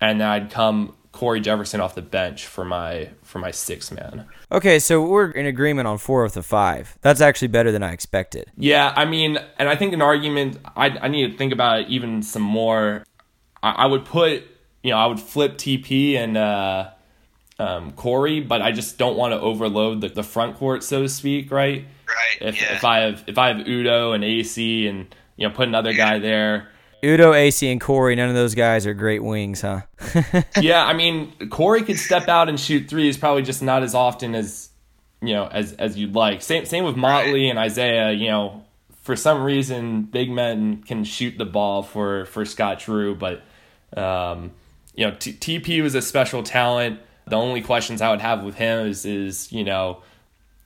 and 0.00 0.20
then 0.20 0.28
I'd 0.28 0.50
come 0.50 0.96
Cory 1.12 1.40
Jefferson 1.40 1.80
off 1.80 1.94
the 1.94 2.02
bench 2.02 2.46
for 2.46 2.64
my 2.64 3.10
for 3.22 3.38
my 3.38 3.52
six 3.52 3.92
man. 3.92 4.26
Okay, 4.50 4.80
so 4.80 5.06
we're 5.06 5.30
in 5.30 5.46
agreement 5.46 5.86
on 5.86 5.98
four 5.98 6.24
of 6.24 6.32
the 6.32 6.42
five. 6.42 6.98
That's 7.02 7.20
actually 7.20 7.48
better 7.48 7.70
than 7.70 7.84
I 7.84 7.92
expected. 7.92 8.50
Yeah, 8.56 8.92
I 8.96 9.04
mean, 9.04 9.38
and 9.56 9.68
I 9.68 9.76
think 9.76 9.92
an 9.92 10.02
argument 10.02 10.58
I 10.74 10.88
I 10.88 11.08
need 11.08 11.30
to 11.30 11.36
think 11.36 11.52
about 11.52 11.82
it 11.82 11.88
even 11.88 12.22
some 12.22 12.42
more. 12.42 13.04
I, 13.62 13.70
I 13.70 13.86
would 13.86 14.04
put 14.04 14.44
you 14.84 14.90
know, 14.90 14.98
I 14.98 15.06
would 15.06 15.18
flip 15.18 15.56
TP 15.56 16.14
and 16.14 16.36
uh, 16.36 16.90
um, 17.58 17.92
Cory, 17.92 18.40
but 18.40 18.60
I 18.60 18.70
just 18.70 18.98
don't 18.98 19.16
want 19.16 19.32
to 19.32 19.40
overload 19.40 20.02
the, 20.02 20.08
the 20.10 20.22
front 20.22 20.56
court, 20.56 20.84
so 20.84 21.02
to 21.02 21.08
speak, 21.08 21.50
right? 21.50 21.86
Right. 22.06 22.48
If 22.48 22.60
yeah. 22.60 22.74
if 22.74 22.84
I 22.84 23.00
have 23.00 23.24
if 23.26 23.38
I 23.38 23.48
have 23.48 23.66
Udoh 23.66 24.14
and 24.14 24.24
Acy 24.24 24.88
and 24.88 25.14
you 25.36 25.48
know 25.48 25.54
put 25.54 25.68
another 25.68 25.92
guy 25.92 26.18
there. 26.18 26.68
Udoh, 27.02 27.34
Acy, 27.34 27.70
and 27.70 27.82
Cory, 27.82 28.16
none 28.16 28.30
of 28.30 28.34
those 28.34 28.54
guys 28.54 28.86
are 28.86 28.94
great 28.94 29.22
wings, 29.22 29.60
huh? 29.60 29.82
yeah, 30.60 30.84
I 30.84 30.94
mean 30.94 31.32
Cory 31.50 31.82
could 31.82 31.98
step 31.98 32.28
out 32.28 32.48
and 32.48 32.58
shoot 32.58 32.88
threes, 32.88 33.18
probably 33.18 33.42
just 33.42 33.62
not 33.62 33.82
as 33.82 33.94
often 33.94 34.34
as 34.34 34.70
you 35.20 35.34
know 35.34 35.46
as 35.46 35.72
as 35.74 35.98
you'd 35.98 36.14
like. 36.14 36.42
Same 36.42 36.64
same 36.64 36.84
with 36.84 36.96
Motley 36.96 37.50
and 37.50 37.58
Isaiah. 37.58 38.12
You 38.12 38.28
know, 38.28 38.64
for 39.02 39.16
some 39.16 39.42
reason, 39.42 40.02
big 40.02 40.30
men 40.30 40.82
can 40.82 41.04
shoot 41.04 41.36
the 41.36 41.44
ball 41.44 41.82
for 41.82 42.24
for 42.26 42.44
Scott 42.44 42.80
Drew, 42.80 43.14
but 43.14 43.42
um, 43.96 44.52
you 44.94 45.06
know, 45.06 45.14
T- 45.14 45.32
TP 45.32 45.82
was 45.82 45.94
a 45.94 46.02
special 46.02 46.42
talent. 46.42 47.00
The 47.26 47.36
only 47.36 47.62
questions 47.62 48.02
I 48.02 48.10
would 48.10 48.20
have 48.20 48.42
with 48.42 48.54
him 48.54 48.86
is 48.86 49.04
is 49.04 49.52
you 49.52 49.64
know 49.64 50.02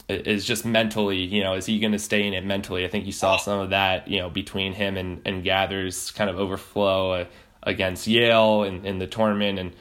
is 0.09 0.45
just 0.45 0.65
mentally, 0.65 1.19
you 1.19 1.43
know, 1.43 1.55
is 1.55 1.67
he 1.67 1.79
going 1.79 1.93
to 1.93 1.99
stay 1.99 2.27
in 2.27 2.33
it 2.33 2.45
mentally? 2.45 2.85
I 2.85 2.89
think 2.89 3.07
you 3.07 3.13
saw 3.13 3.37
some 3.37 3.61
of 3.61 3.71
that, 3.71 4.09
you 4.09 4.19
know, 4.19 4.31
between 4.31 4.73
him 4.73 4.97
and, 4.97 5.21
and 5.27 5.45
Gathers 5.45 6.11
kind 6.13 6.31
of 6.31 6.39
overflow 6.39 7.13
uh, 7.13 7.25
against 7.63 8.07
Yale 8.07 8.63
in, 8.63 8.87
in 8.87 8.99
the 8.99 9.07
tournament 9.07 9.59
and, 9.59 9.73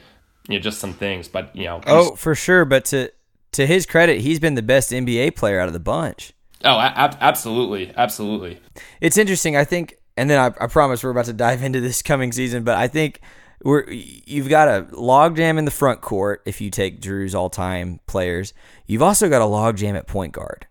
you 0.46 0.58
know, 0.58 0.62
just 0.62 0.80
some 0.80 0.92
things. 0.92 1.28
But, 1.28 1.56
you 1.56 1.64
know. 1.64 1.80
Oh, 1.86 2.14
for 2.14 2.34
sure. 2.34 2.66
But 2.66 2.84
to, 2.86 3.10
to 3.52 3.66
his 3.66 3.86
credit, 3.86 4.20
he's 4.20 4.38
been 4.38 4.54
the 4.54 4.62
best 4.62 4.90
NBA 4.90 5.34
player 5.34 5.60
out 5.60 5.68
of 5.68 5.72
the 5.72 5.80
bunch. 5.80 6.34
Oh, 6.62 6.78
ab- 6.78 7.16
absolutely. 7.20 7.94
Absolutely. 7.96 8.60
It's 9.00 9.16
interesting. 9.16 9.56
I 9.56 9.64
think, 9.64 9.96
and 10.16 10.28
then 10.28 10.38
I, 10.38 10.64
I 10.64 10.66
promise 10.66 11.02
we're 11.02 11.10
about 11.10 11.26
to 11.26 11.32
dive 11.32 11.62
into 11.62 11.80
this 11.80 12.02
coming 12.02 12.32
season, 12.32 12.64
but 12.64 12.76
I 12.76 12.86
think 12.86 13.20
we're 13.64 13.88
you've 13.90 14.48
got 14.48 14.68
a 14.68 14.82
logjam 14.92 15.58
in 15.58 15.64
the 15.64 15.70
front 15.70 16.00
court 16.00 16.42
if 16.46 16.60
you 16.60 16.70
take 16.70 17.00
Drew's 17.00 17.34
all-time 17.34 18.00
players. 18.06 18.54
You've 18.86 19.02
also 19.02 19.28
got 19.28 19.42
a 19.42 19.46
logjam 19.46 19.96
at 19.96 20.06
point 20.06 20.32
guard 20.32 20.66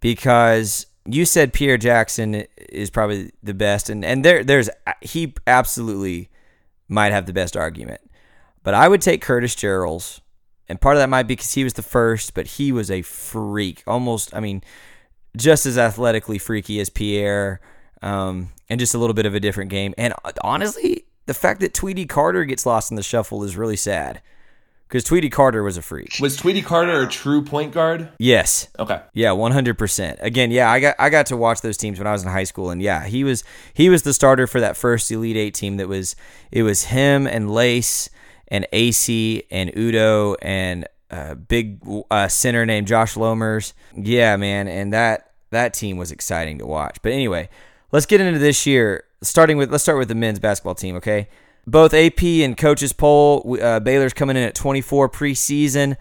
because 0.00 0.86
you 1.06 1.24
said 1.24 1.52
Pierre 1.52 1.78
Jackson 1.78 2.44
is 2.56 2.90
probably 2.90 3.32
the 3.42 3.54
best, 3.54 3.88
and 3.88 4.04
and 4.04 4.24
there 4.24 4.44
there's 4.44 4.68
he 5.00 5.34
absolutely 5.46 6.30
might 6.88 7.12
have 7.12 7.26
the 7.26 7.32
best 7.32 7.56
argument, 7.56 8.00
but 8.62 8.74
I 8.74 8.88
would 8.88 9.00
take 9.00 9.22
Curtis 9.22 9.54
Jerrells, 9.54 10.20
and 10.68 10.80
part 10.80 10.96
of 10.96 11.00
that 11.00 11.08
might 11.08 11.24
be 11.24 11.34
because 11.34 11.54
he 11.54 11.64
was 11.64 11.74
the 11.74 11.82
first, 11.82 12.34
but 12.34 12.46
he 12.46 12.72
was 12.72 12.90
a 12.90 13.02
freak, 13.02 13.82
almost 13.86 14.34
I 14.34 14.40
mean, 14.40 14.62
just 15.36 15.66
as 15.66 15.78
athletically 15.78 16.38
freaky 16.38 16.80
as 16.80 16.90
Pierre. 16.90 17.60
Um, 18.02 18.48
and 18.68 18.80
just 18.80 18.94
a 18.94 18.98
little 18.98 19.14
bit 19.14 19.26
of 19.26 19.34
a 19.34 19.38
different 19.38 19.70
game. 19.70 19.94
And 19.98 20.14
honestly, 20.42 21.04
the 21.26 21.34
fact 21.34 21.60
that 21.60 21.74
Tweety 21.74 22.06
Carter 22.06 22.44
gets 22.44 22.66
lost 22.66 22.90
in 22.90 22.96
the 22.96 23.02
shuffle 23.02 23.44
is 23.44 23.56
really 23.56 23.76
sad 23.76 24.20
because 24.92 25.04
Tweety 25.04 25.30
Carter 25.30 25.62
was 25.62 25.78
a 25.78 25.82
freak. 25.82 26.16
Was 26.20 26.36
Tweety 26.36 26.60
Carter 26.60 27.02
a 27.02 27.08
true 27.08 27.42
point 27.42 27.72
guard? 27.72 28.10
Yes. 28.18 28.68
Okay. 28.78 29.00
Yeah, 29.14 29.32
one 29.32 29.52
hundred 29.52 29.78
percent. 29.78 30.18
Again, 30.20 30.50
yeah, 30.50 30.70
I 30.70 30.80
got 30.80 30.96
I 30.98 31.08
got 31.08 31.26
to 31.26 31.36
watch 31.36 31.62
those 31.62 31.78
teams 31.78 31.98
when 31.98 32.06
I 32.06 32.12
was 32.12 32.22
in 32.22 32.28
high 32.28 32.44
school, 32.44 32.70
and 32.70 32.82
yeah, 32.82 33.06
he 33.06 33.24
was 33.24 33.42
he 33.72 33.88
was 33.88 34.02
the 34.02 34.12
starter 34.12 34.46
for 34.46 34.60
that 34.60 34.76
first 34.76 35.10
Elite 35.10 35.36
Eight 35.36 35.54
team. 35.54 35.78
That 35.78 35.88
was 35.88 36.14
it 36.50 36.62
was 36.62 36.84
him 36.84 37.26
and 37.26 37.50
Lace 37.50 38.10
and 38.48 38.66
Acy 38.72 39.46
and 39.50 39.72
Udoh 39.72 40.36
and 40.42 40.86
a 41.10 41.34
big 41.36 41.80
uh, 42.10 42.28
center 42.28 42.66
named 42.66 42.86
Josh 42.86 43.14
Lomers. 43.14 43.72
Yeah, 43.96 44.36
man, 44.36 44.68
and 44.68 44.92
that 44.92 45.32
that 45.50 45.72
team 45.72 45.96
was 45.96 46.12
exciting 46.12 46.58
to 46.58 46.66
watch. 46.66 46.98
But 47.00 47.12
anyway, 47.12 47.48
let's 47.92 48.04
get 48.04 48.20
into 48.20 48.38
this 48.38 48.66
year 48.66 49.04
starting 49.22 49.56
with 49.56 49.70
let's 49.70 49.82
start 49.82 49.98
with 49.98 50.08
the 50.08 50.14
men's 50.14 50.38
basketball 50.38 50.74
team. 50.74 50.96
Okay, 50.96 51.28
both 51.66 51.94
AP 51.94 52.22
and 52.22 52.56
coaches 52.56 52.92
poll. 52.92 53.56
Uh, 53.60 53.80
Baylor's 53.80 54.12
coming 54.12 54.36
in 54.36 54.42
at 54.42 54.54
24 54.54 55.08
preseason, 55.08 55.96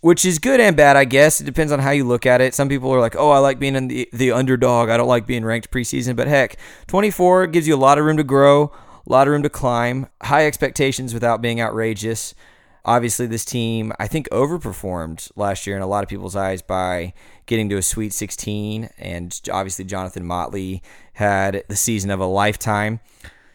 which 0.00 0.24
is 0.24 0.38
good 0.38 0.60
and 0.60 0.76
bad, 0.76 0.96
I 0.96 1.04
guess. 1.04 1.40
It 1.40 1.44
depends 1.44 1.72
on 1.72 1.78
how 1.78 1.90
you 1.90 2.04
look 2.04 2.26
at 2.26 2.40
it. 2.40 2.54
Some 2.54 2.68
people 2.68 2.92
are 2.92 3.00
like, 3.00 3.16
"Oh, 3.16 3.30
I 3.30 3.38
like 3.38 3.58
being 3.58 3.76
in 3.76 3.88
the 3.88 4.08
the 4.12 4.32
underdog. 4.32 4.88
I 4.88 4.96
don't 4.96 5.08
like 5.08 5.26
being 5.26 5.44
ranked 5.44 5.70
preseason." 5.70 6.16
But 6.16 6.28
heck, 6.28 6.56
24 6.86 7.46
gives 7.46 7.66
you 7.68 7.74
a 7.74 7.76
lot 7.76 7.98
of 7.98 8.04
room 8.04 8.16
to 8.16 8.24
grow, 8.24 8.72
a 9.06 9.10
lot 9.10 9.26
of 9.26 9.32
room 9.32 9.42
to 9.42 9.50
climb, 9.50 10.08
high 10.22 10.46
expectations 10.46 11.14
without 11.14 11.40
being 11.40 11.60
outrageous. 11.60 12.34
Obviously, 12.84 13.26
this 13.26 13.44
team 13.44 13.92
I 13.98 14.06
think 14.06 14.28
overperformed 14.30 15.30
last 15.36 15.66
year 15.66 15.76
in 15.76 15.82
a 15.82 15.86
lot 15.86 16.02
of 16.02 16.08
people's 16.08 16.36
eyes 16.36 16.62
by 16.62 17.12
getting 17.46 17.68
to 17.68 17.76
a 17.76 17.82
Sweet 17.82 18.12
16, 18.12 18.88
and 18.98 19.40
obviously 19.52 19.84
Jonathan 19.84 20.24
Motley 20.24 20.82
had 21.14 21.64
the 21.68 21.76
season 21.76 22.10
of 22.10 22.20
a 22.20 22.26
lifetime. 22.26 23.00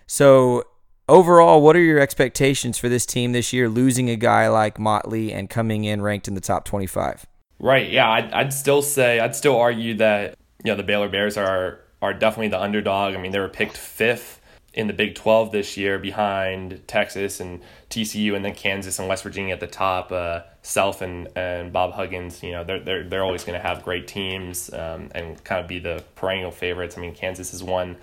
So 0.08 0.66
overall, 1.08 1.62
what 1.62 1.76
are 1.76 1.82
your 1.82 2.00
expectations 2.00 2.78
for 2.78 2.90
this 2.90 3.06
team 3.06 3.32
this 3.32 3.54
year, 3.54 3.70
losing 3.70 4.10
a 4.10 4.16
guy 4.16 4.48
like 4.48 4.80
Motley 4.80 5.32
and 5.32 5.50
coming 5.50 5.84
in 5.84 6.02
ranked 6.02 6.28
in 6.28 6.36
the 6.36 6.42
top 6.42 6.66
25? 6.66 7.26
Right. 7.60 7.90
Yeah. 7.90 8.10
I'd, 8.10 8.32
I'd 8.32 8.54
still 8.54 8.82
say, 8.82 9.20
I'd 9.20 9.36
still 9.36 9.58
argue 9.58 9.96
that, 9.96 10.36
you 10.64 10.72
know, 10.72 10.78
the 10.78 10.84
Baylor 10.84 11.10
Bears 11.10 11.38
are, 11.38 11.80
are 12.02 12.14
definitely 12.14 12.50
the 12.50 12.62
underdog. 12.62 13.16
I 13.16 13.18
mean, 13.18 13.32
they 13.32 13.40
were 13.40 13.50
picked 13.50 13.78
fifth 13.78 14.42
in 14.74 14.88
the 14.88 14.94
Big 14.94 15.16
12 15.16 15.52
this 15.52 15.78
year 15.78 15.98
behind 15.98 16.82
Texas 16.86 17.40
and 17.40 17.62
TCU 17.96 18.36
and 18.36 18.44
then 18.44 18.54
Kansas 18.54 19.00
and 19.00 19.08
West 19.08 19.24
Virginia 19.24 19.54
at 19.54 19.60
the 19.60 19.68
top. 19.68 20.12
Uh, 20.12 20.42
Self 20.62 21.02
and, 21.02 21.30
and 21.36 21.72
Bob 21.72 21.94
Huggins, 21.94 22.42
you 22.42 22.52
know, 22.52 22.64
they're, 22.64 22.80
they're, 22.80 23.04
they're 23.04 23.24
always 23.24 23.44
going 23.44 23.58
to 23.60 23.66
have 23.66 23.84
great 23.84 24.08
teams 24.08 24.74
um, 24.74 25.12
and 25.14 25.42
kind 25.44 25.62
of 25.62 25.68
be 25.68 25.78
the 25.78 26.04
perennial 26.16 26.50
favorites. 26.50 26.98
I 26.98 27.02
mean, 27.02 27.14
Kansas 27.14 27.52
has 27.52 27.64
won 27.64 27.98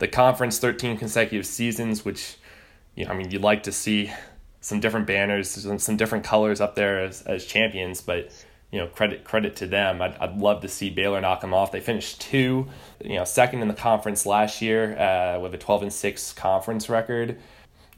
the 0.00 0.08
conference 0.08 0.58
13 0.58 0.96
consecutive 0.96 1.46
seasons, 1.46 2.04
which, 2.04 2.36
you 2.96 3.04
know, 3.04 3.12
I 3.12 3.14
mean, 3.14 3.30
you'd 3.30 3.42
like 3.42 3.62
to 3.62 3.72
see 3.72 4.12
some 4.60 4.80
different 4.80 5.06
banners, 5.06 5.48
some, 5.48 5.78
some 5.78 5.96
different 5.96 6.24
colors 6.24 6.60
up 6.60 6.74
there 6.74 7.00
as, 7.00 7.22
as 7.22 7.46
champions, 7.46 8.00
but 8.00 8.32
you 8.70 8.78
know, 8.78 8.86
credit 8.88 9.24
credit 9.24 9.56
to 9.56 9.66
them. 9.66 10.02
I'd, 10.02 10.16
I'd 10.18 10.36
love 10.36 10.60
to 10.62 10.68
see 10.68 10.90
Baylor 10.90 11.20
knock 11.20 11.40
them 11.40 11.54
off. 11.54 11.72
They 11.72 11.80
finished 11.80 12.20
two, 12.20 12.66
you 13.02 13.14
know, 13.14 13.24
second 13.24 13.62
in 13.62 13.68
the 13.68 13.74
conference 13.74 14.26
last 14.26 14.60
year 14.60 14.98
uh, 14.98 15.40
with 15.40 15.54
a 15.54 15.58
12 15.58 15.84
and 15.84 15.92
six 15.92 16.32
conference 16.32 16.88
record. 16.88 17.38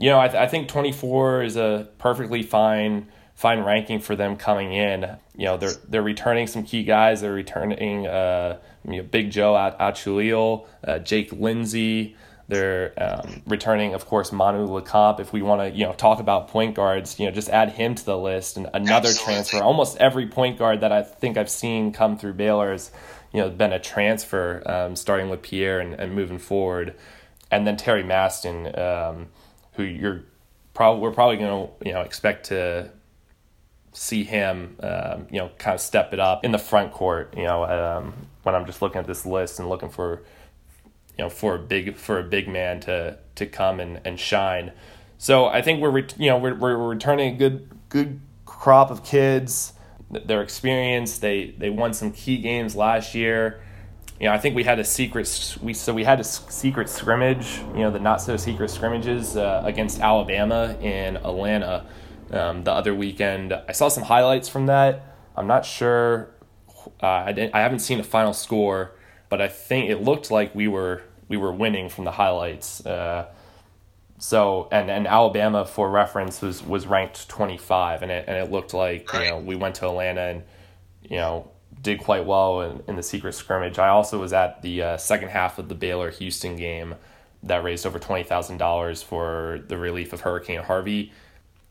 You 0.00 0.11
know, 0.11 0.19
I, 0.19 0.28
th- 0.28 0.40
I 0.40 0.47
think 0.47 0.69
24 0.69 1.42
is 1.42 1.57
a 1.57 1.88
perfectly 1.99 2.42
fine 2.42 3.09
fine 3.35 3.61
ranking 3.61 4.00
for 4.00 4.14
them 4.14 4.37
coming 4.37 4.73
in. 4.73 5.16
You 5.35 5.47
know, 5.47 5.57
they're 5.57 5.73
they're 5.88 6.02
returning 6.02 6.47
some 6.47 6.62
key 6.62 6.85
guys. 6.85 7.21
They're 7.23 7.33
returning 7.33 8.07
uh, 8.07 8.59
you 8.87 8.99
know, 8.99 9.02
Big 9.02 9.30
Joe 9.30 9.54
Achulio, 9.54 10.66
uh, 10.87 10.99
Jake 10.99 11.33
Lindsey. 11.33 12.16
They're 12.49 12.92
um, 12.99 13.42
returning, 13.47 13.95
of 13.95 14.07
course, 14.07 14.33
Manu 14.33 14.66
Lecomte. 14.66 15.21
If 15.21 15.33
we 15.33 15.40
want 15.40 15.61
to, 15.61 15.71
you 15.71 15.87
know, 15.87 15.92
talk 15.92 16.19
about 16.19 16.49
point 16.49 16.75
guards, 16.75 17.21
you 17.21 17.26
know, 17.26 17.30
just 17.30 17.49
add 17.49 17.71
him 17.71 17.95
to 17.95 18.04
the 18.04 18.19
list. 18.19 18.57
And 18.57 18.69
another 18.75 19.11
Absolutely. 19.11 19.35
transfer. 19.35 19.62
Almost 19.62 19.99
every 19.99 20.26
point 20.26 20.59
guard 20.59 20.80
that 20.80 20.90
I 20.90 21.02
think 21.02 21.37
I've 21.37 21.49
seen 21.49 21.92
come 21.92 22.19
through 22.19 22.33
Baylor 22.33 22.73
has, 22.73 22.90
you 23.33 23.40
know, 23.40 23.50
been 23.50 23.73
a 23.73 23.78
transfer, 23.78 24.62
um, 24.66 24.97
starting 24.97 25.28
with 25.28 25.42
Pierre 25.42 25.78
and, 25.78 25.95
and 25.95 26.12
moving 26.12 26.38
forward. 26.38 26.97
And 27.52 27.66
then 27.69 27.76
Terry 27.76 28.02
Maston, 28.02 28.76
um, 28.76 29.28
who 29.80 29.87
you're 29.87 30.22
probably 30.75 31.00
we're 31.00 31.12
probably 31.12 31.37
going 31.37 31.68
to, 31.68 31.87
you 31.87 31.92
know, 31.92 32.02
expect 32.02 32.46
to 32.46 32.90
see 33.92 34.25
him, 34.25 34.76
um, 34.82 35.26
you 35.30 35.38
know, 35.38 35.50
kind 35.58 35.75
of 35.75 35.80
step 35.80 36.12
it 36.12 36.20
up 36.20 36.44
in 36.44 36.52
the 36.52 36.58
front 36.58 36.92
court. 36.92 37.34
You 37.37 37.44
know, 37.44 37.64
um, 37.64 38.14
when 38.42 38.54
I'm 38.54 38.66
just 38.66 38.82
looking 38.82 39.00
at 39.00 39.06
this 39.06 39.26
list 39.26 39.58
and 39.58 39.68
looking 39.68 39.88
for 39.88 40.22
you 41.18 41.25
know 41.25 41.30
for 41.30 41.54
a 41.54 41.58
big 41.58 41.96
for 41.96 42.18
a 42.18 42.22
big 42.22 42.49
man 42.49 42.80
to 42.80 43.18
to 43.34 43.46
come 43.46 43.80
and, 43.80 44.00
and 44.04 44.18
shine. 44.18 44.72
So 45.18 45.46
I 45.46 45.62
think 45.62 45.80
we're 45.80 45.99
you 45.99 46.30
know 46.30 46.38
we're, 46.38 46.54
we're 46.54 46.76
returning 46.76 47.34
a 47.34 47.37
good 47.37 47.68
good 47.88 48.20
crop 48.46 48.90
of 48.90 49.04
kids. 49.04 49.72
Their 50.10 50.42
experience. 50.42 51.18
They 51.18 51.54
they 51.56 51.70
won 51.70 51.94
some 51.94 52.10
key 52.12 52.38
games 52.38 52.75
last 52.75 53.14
year. 53.14 53.62
You 54.20 54.26
know 54.26 54.34
I 54.34 54.38
think 54.38 54.54
we 54.54 54.64
had 54.64 54.78
a 54.78 54.84
secret 54.84 55.56
we 55.62 55.72
so 55.72 55.94
we 55.94 56.04
had 56.04 56.20
a 56.20 56.24
secret 56.24 56.90
scrimmage. 56.90 57.58
You 57.74 57.80
know 57.80 57.90
the 57.90 57.98
not 57.98 58.20
so 58.20 58.36
secret 58.36 58.70
scrimmages 58.70 59.36
uh, 59.36 59.62
against 59.64 60.00
Alabama 60.00 60.76
in 60.82 61.16
Atlanta 61.16 61.86
um, 62.30 62.62
the 62.64 62.72
other 62.72 62.94
weekend. 62.94 63.52
I 63.52 63.72
saw 63.72 63.88
some 63.88 64.04
highlights 64.04 64.48
from 64.48 64.66
that. 64.66 65.16
I'm 65.36 65.46
not 65.46 65.64
sure. 65.64 66.30
Uh, 67.02 67.06
I 67.06 67.32
didn't, 67.32 67.54
I 67.54 67.60
haven't 67.60 67.80
seen 67.80 67.98
a 67.98 68.04
final 68.04 68.34
score, 68.34 68.92
but 69.30 69.40
I 69.40 69.48
think 69.48 69.88
it 69.88 70.02
looked 70.02 70.30
like 70.30 70.54
we 70.54 70.68
were 70.68 71.02
we 71.28 71.38
were 71.38 71.52
winning 71.52 71.88
from 71.88 72.04
the 72.04 72.12
highlights. 72.12 72.84
Uh, 72.84 73.26
so 74.18 74.68
and 74.70 74.90
and 74.90 75.06
Alabama, 75.06 75.64
for 75.64 75.90
reference, 75.90 76.42
was 76.42 76.62
was 76.62 76.86
ranked 76.86 77.26
25, 77.30 78.02
and 78.02 78.12
it 78.12 78.24
and 78.28 78.36
it 78.36 78.50
looked 78.50 78.74
like 78.74 79.10
you 79.14 79.30
know 79.30 79.38
we 79.38 79.56
went 79.56 79.76
to 79.76 79.86
Atlanta 79.86 80.20
and 80.20 80.42
you 81.02 81.16
know 81.16 81.50
did 81.80 82.00
quite 82.00 82.26
well 82.26 82.60
in, 82.60 82.82
in 82.88 82.96
the 82.96 83.02
secret 83.02 83.34
scrimmage. 83.34 83.78
I 83.78 83.88
also 83.88 84.20
was 84.20 84.32
at 84.32 84.62
the 84.62 84.82
uh, 84.82 84.96
second 84.96 85.30
half 85.30 85.58
of 85.58 85.68
the 85.68 85.75
Baylor 85.75 86.10
Houston 86.10 86.56
game 86.56 86.94
that 87.42 87.64
raised 87.64 87.87
over 87.87 87.99
twenty 87.99 88.25
thousand 88.25 88.58
dollars 88.58 89.02
for 89.02 89.60
the 89.68 89.78
relief 89.78 90.12
of 90.12 90.20
Hurricane 90.20 90.60
Harvey 90.60 91.12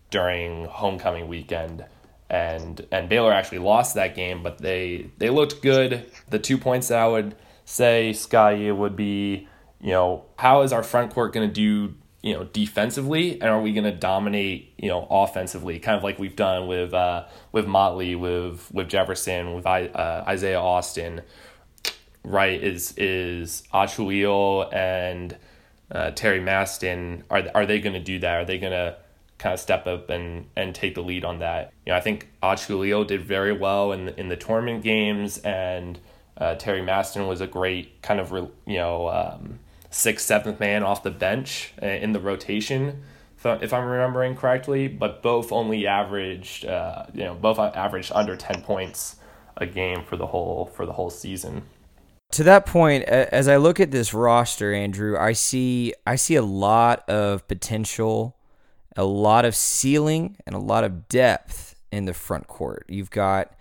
during 0.09 0.65
homecoming 0.65 1.27
weekend. 1.27 1.85
And 2.29 2.85
and 2.91 3.09
Baylor 3.09 3.33
actually 3.33 3.59
lost 3.59 3.95
that 3.95 4.15
game, 4.15 4.43
but 4.43 4.59
they 4.59 5.09
they 5.17 5.29
looked 5.29 5.61
good. 5.61 6.05
The 6.29 6.39
two 6.39 6.57
points 6.57 6.87
that 6.89 6.99
I 6.99 7.07
would 7.07 7.35
say, 7.65 8.13
Sky, 8.13 8.71
would 8.71 8.95
be, 8.95 9.47
you 9.79 9.91
know, 9.91 10.25
how 10.37 10.61
is 10.61 10.73
our 10.73 10.83
front 10.83 11.13
court 11.13 11.33
going 11.33 11.47
to 11.47 11.53
do 11.53 11.95
you 12.21 12.33
know, 12.33 12.43
defensively, 12.43 13.33
and 13.33 13.43
are 13.43 13.61
we 13.61 13.71
going 13.71 13.85
to 13.85 13.95
dominate, 13.95 14.73
you 14.77 14.89
know, 14.89 15.07
offensively, 15.09 15.79
kind 15.79 15.97
of 15.97 16.03
like 16.03 16.19
we've 16.19 16.35
done 16.35 16.67
with 16.67 16.93
uh, 16.93 17.25
with 17.51 17.65
Motley, 17.65 18.15
with 18.15 18.69
with 18.73 18.89
Jefferson, 18.89 19.53
with 19.53 19.65
uh, 19.65 20.23
Isaiah 20.27 20.59
Austin, 20.59 21.21
right? 22.23 22.61
Is 22.61 22.93
is 22.97 23.63
Acuil 23.73 24.73
and 24.73 25.37
uh, 25.91 26.11
Terry 26.11 26.41
Maston 26.41 27.23
are 27.29 27.43
are 27.55 27.65
they 27.65 27.79
going 27.79 27.93
to 27.93 27.99
do 27.99 28.19
that? 28.19 28.41
Are 28.41 28.45
they 28.45 28.57
going 28.57 28.73
to 28.73 28.97
kind 29.37 29.53
of 29.53 29.59
step 29.61 29.87
up 29.87 30.09
and 30.09 30.47
and 30.57 30.75
take 30.75 30.95
the 30.95 31.01
lead 31.01 31.23
on 31.23 31.39
that? 31.39 31.71
You 31.85 31.93
know, 31.93 31.97
I 31.97 32.01
think 32.01 32.29
Acuil 32.43 33.07
did 33.07 33.23
very 33.23 33.53
well 33.53 33.93
in 33.93 34.05
the, 34.05 34.19
in 34.19 34.27
the 34.27 34.35
tournament 34.35 34.83
games, 34.83 35.37
and 35.39 35.97
uh, 36.37 36.55
Terry 36.55 36.81
Maston 36.81 37.27
was 37.27 37.39
a 37.39 37.47
great 37.47 38.01
kind 38.01 38.19
of 38.19 38.31
you 38.31 38.77
know. 38.77 39.07
Um, 39.07 39.59
sixth, 39.89 40.25
seventh 40.25 40.59
man 40.59 40.83
off 40.83 41.03
the 41.03 41.11
bench 41.11 41.73
uh, 41.81 41.85
in 41.85 42.13
the 42.13 42.19
rotation, 42.19 43.03
if 43.43 43.73
I'm 43.73 43.85
remembering 43.85 44.35
correctly. 44.35 44.87
But 44.87 45.21
both 45.21 45.51
only 45.51 45.87
averaged, 45.87 46.65
uh, 46.65 47.05
you 47.13 47.23
know, 47.23 47.35
both 47.35 47.59
averaged 47.59 48.11
under 48.13 48.35
ten 48.35 48.61
points 48.61 49.17
a 49.57 49.65
game 49.65 50.03
for 50.03 50.17
the 50.17 50.27
whole 50.27 50.65
for 50.65 50.85
the 50.85 50.93
whole 50.93 51.09
season. 51.09 51.63
To 52.33 52.43
that 52.43 52.67
point, 52.67 53.05
as 53.05 53.47
I 53.47 53.57
look 53.57 53.79
at 53.79 53.89
this 53.89 54.13
roster, 54.13 54.71
Andrew, 54.71 55.17
I 55.17 55.33
see 55.33 55.93
I 56.05 56.15
see 56.15 56.35
a 56.35 56.43
lot 56.43 57.07
of 57.09 57.47
potential, 57.47 58.37
a 58.95 59.03
lot 59.03 59.45
of 59.45 59.55
ceiling, 59.55 60.37
and 60.45 60.55
a 60.55 60.59
lot 60.59 60.83
of 60.83 61.09
depth 61.09 61.75
in 61.91 62.05
the 62.05 62.13
front 62.13 62.45
court. 62.45 62.85
You've 62.87 63.09
got, 63.09 63.51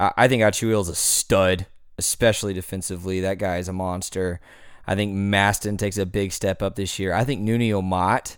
I 0.00 0.26
think 0.26 0.42
is 0.80 0.88
a 0.88 0.94
stud, 0.96 1.66
especially 1.98 2.52
defensively. 2.52 3.20
That 3.20 3.38
guy 3.38 3.58
is 3.58 3.68
a 3.68 3.72
monster. 3.72 4.40
I 4.86 4.94
think 4.94 5.12
Maston 5.12 5.76
takes 5.76 5.98
a 5.98 6.06
big 6.06 6.32
step 6.32 6.62
up 6.62 6.76
this 6.76 6.98
year. 6.98 7.12
I 7.12 7.24
think 7.24 7.42
Nuni 7.42 7.70
Omot 7.70 8.36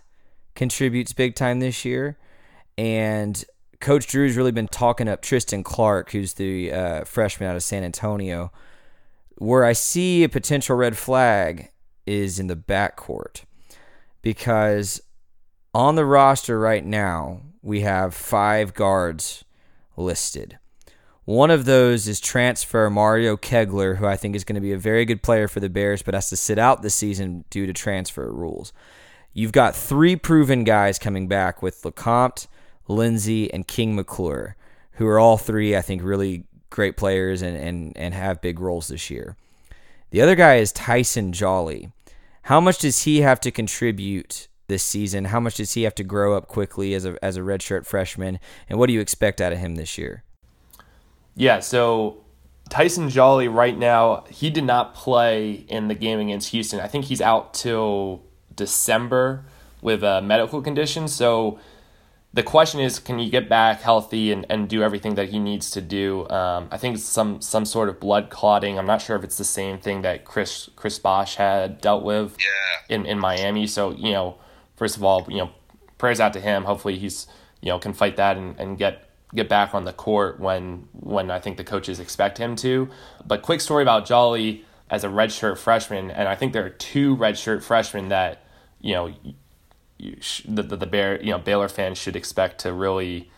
contributes 0.55 1.13
big 1.13 1.35
time 1.35 1.59
this 1.59 1.85
year. 1.85 2.17
And 2.77 3.43
Coach 3.79 4.07
Drew's 4.07 4.35
really 4.35 4.51
been 4.51 4.67
talking 4.67 5.07
up 5.07 5.21
Tristan 5.21 5.63
Clark, 5.63 6.11
who's 6.11 6.33
the 6.33 6.71
uh, 6.71 7.03
freshman 7.03 7.49
out 7.49 7.55
of 7.55 7.63
San 7.63 7.83
Antonio. 7.83 8.51
Where 9.37 9.63
I 9.63 9.73
see 9.73 10.23
a 10.23 10.29
potential 10.29 10.75
red 10.75 10.97
flag 10.97 11.71
is 12.05 12.39
in 12.39 12.47
the 12.47 12.55
backcourt 12.55 13.43
because 14.21 15.01
on 15.73 15.95
the 15.95 16.05
roster 16.05 16.59
right 16.59 16.83
now, 16.83 17.41
we 17.61 17.81
have 17.81 18.13
five 18.13 18.73
guards 18.73 19.45
listed. 19.95 20.57
One 21.29 21.51
of 21.51 21.65
those 21.65 22.07
is 22.07 22.19
transfer 22.19 22.89
Mario 22.89 23.37
Kegler, 23.37 23.97
who 23.97 24.07
I 24.07 24.17
think 24.17 24.35
is 24.35 24.43
going 24.43 24.55
to 24.55 24.61
be 24.61 24.71
a 24.71 24.79
very 24.79 25.05
good 25.05 25.21
player 25.21 25.47
for 25.47 25.59
the 25.59 25.69
Bears, 25.69 26.01
but 26.01 26.15
has 26.15 26.27
to 26.29 26.35
sit 26.35 26.57
out 26.57 26.81
this 26.81 26.95
season 26.95 27.45
due 27.51 27.67
to 27.67 27.71
transfer 27.71 28.33
rules. 28.33 28.73
You've 29.31 29.51
got 29.51 29.75
three 29.75 30.15
proven 30.15 30.63
guys 30.63 30.97
coming 30.97 31.27
back 31.27 31.61
with 31.61 31.83
Lecomte, 31.83 32.47
Lindsey, 32.87 33.53
and 33.53 33.67
King 33.67 33.95
McClure, 33.95 34.55
who 34.93 35.05
are 35.05 35.19
all 35.19 35.37
three, 35.37 35.77
I 35.77 35.81
think, 35.81 36.01
really 36.01 36.45
great 36.71 36.97
players 36.97 37.43
and, 37.43 37.55
and, 37.55 37.95
and 37.95 38.15
have 38.15 38.41
big 38.41 38.59
roles 38.59 38.87
this 38.87 39.11
year. 39.11 39.37
The 40.09 40.21
other 40.21 40.33
guy 40.33 40.55
is 40.55 40.71
Tyson 40.71 41.31
Jolly. 41.31 41.91
How 42.41 42.59
much 42.59 42.79
does 42.79 43.03
he 43.03 43.21
have 43.21 43.39
to 43.41 43.51
contribute 43.51 44.47
this 44.65 44.81
season? 44.81 45.25
How 45.25 45.39
much 45.39 45.57
does 45.57 45.73
he 45.73 45.83
have 45.83 45.93
to 45.93 46.03
grow 46.03 46.35
up 46.35 46.47
quickly 46.47 46.95
as 46.95 47.05
a, 47.05 47.23
as 47.23 47.37
a 47.37 47.41
redshirt 47.41 47.85
freshman? 47.85 48.39
And 48.67 48.79
what 48.79 48.87
do 48.87 48.93
you 48.93 48.99
expect 48.99 49.39
out 49.39 49.53
of 49.53 49.59
him 49.59 49.75
this 49.75 49.95
year? 49.95 50.23
Yeah, 51.39 51.61
so 51.61 52.17
Tyson 52.69 53.09
Jolly 53.09 53.47
right 53.47 53.77
now, 53.77 54.25
he 54.29 54.49
did 54.49 54.65
not 54.65 54.93
play 54.93 55.51
in 55.69 55.87
the 55.87 55.95
game 55.95 56.19
against 56.19 56.49
Houston. 56.49 56.81
I 56.81 56.87
think 56.87 57.05
he's 57.05 57.21
out 57.21 57.53
till 57.53 58.23
December 58.53 59.45
with 59.81 60.03
a 60.03 60.21
medical 60.21 60.61
condition. 60.61 61.07
So 61.07 61.57
the 62.33 62.43
question 62.43 62.81
is, 62.81 62.99
can 62.99 63.19
he 63.19 63.29
get 63.29 63.47
back 63.47 63.79
healthy 63.79 64.33
and, 64.33 64.45
and 64.49 64.67
do 64.67 64.83
everything 64.83 65.15
that 65.15 65.29
he 65.29 65.39
needs 65.39 65.71
to 65.71 65.79
do? 65.79 66.27
Um, 66.27 66.67
I 66.71 66.77
think 66.77 66.95
it's 66.95 67.05
some 67.05 67.39
some 67.39 67.63
sort 67.63 67.87
of 67.87 68.01
blood 68.01 68.29
clotting. 68.29 68.77
I'm 68.77 68.85
not 68.85 69.01
sure 69.01 69.15
if 69.15 69.23
it's 69.23 69.37
the 69.37 69.45
same 69.45 69.79
thing 69.79 70.01
that 70.01 70.25
Chris 70.25 70.69
Chris 70.75 70.99
Bosh 70.99 71.35
had 71.35 71.79
dealt 71.79 72.03
with 72.03 72.35
yeah. 72.37 72.95
in, 72.95 73.05
in 73.05 73.17
Miami. 73.17 73.65
So, 73.65 73.91
you 73.91 74.11
know, 74.11 74.35
first 74.75 74.97
of 74.97 75.05
all, 75.05 75.25
you 75.29 75.37
know, 75.37 75.51
prayers 75.97 76.19
out 76.19 76.33
to 76.33 76.41
him. 76.41 76.65
Hopefully 76.65 76.99
he's, 76.99 77.27
you 77.61 77.69
know, 77.69 77.79
can 77.79 77.93
fight 77.93 78.17
that 78.17 78.35
and, 78.35 78.59
and 78.59 78.77
get 78.77 79.08
get 79.35 79.47
back 79.47 79.75
on 79.75 79.85
the 79.85 79.93
court 79.93 80.39
when 80.39 80.87
when 80.93 81.29
I 81.31 81.39
think 81.39 81.57
the 81.57 81.63
coaches 81.63 81.99
expect 81.99 82.37
him 82.37 82.55
to. 82.57 82.89
But 83.25 83.41
quick 83.41 83.61
story 83.61 83.83
about 83.83 84.05
Jolly 84.05 84.65
as 84.89 85.03
a 85.03 85.07
redshirt 85.07 85.57
freshman, 85.57 86.09
and 86.11 86.27
I 86.27 86.35
think 86.35 86.53
there 86.53 86.65
are 86.65 86.69
two 86.69 87.15
redshirt 87.15 87.63
freshmen 87.63 88.09
that 88.09 88.43
you 88.81 88.93
know 88.93 89.13
you 89.97 90.15
sh- 90.19 90.43
the, 90.47 90.63
the 90.63 90.77
the 90.77 90.87
Bear 90.87 91.21
you 91.21 91.31
know 91.31 91.39
Baylor 91.39 91.69
fans 91.69 91.97
should 91.97 92.15
expect 92.15 92.59
to 92.61 92.73
really 92.73 93.29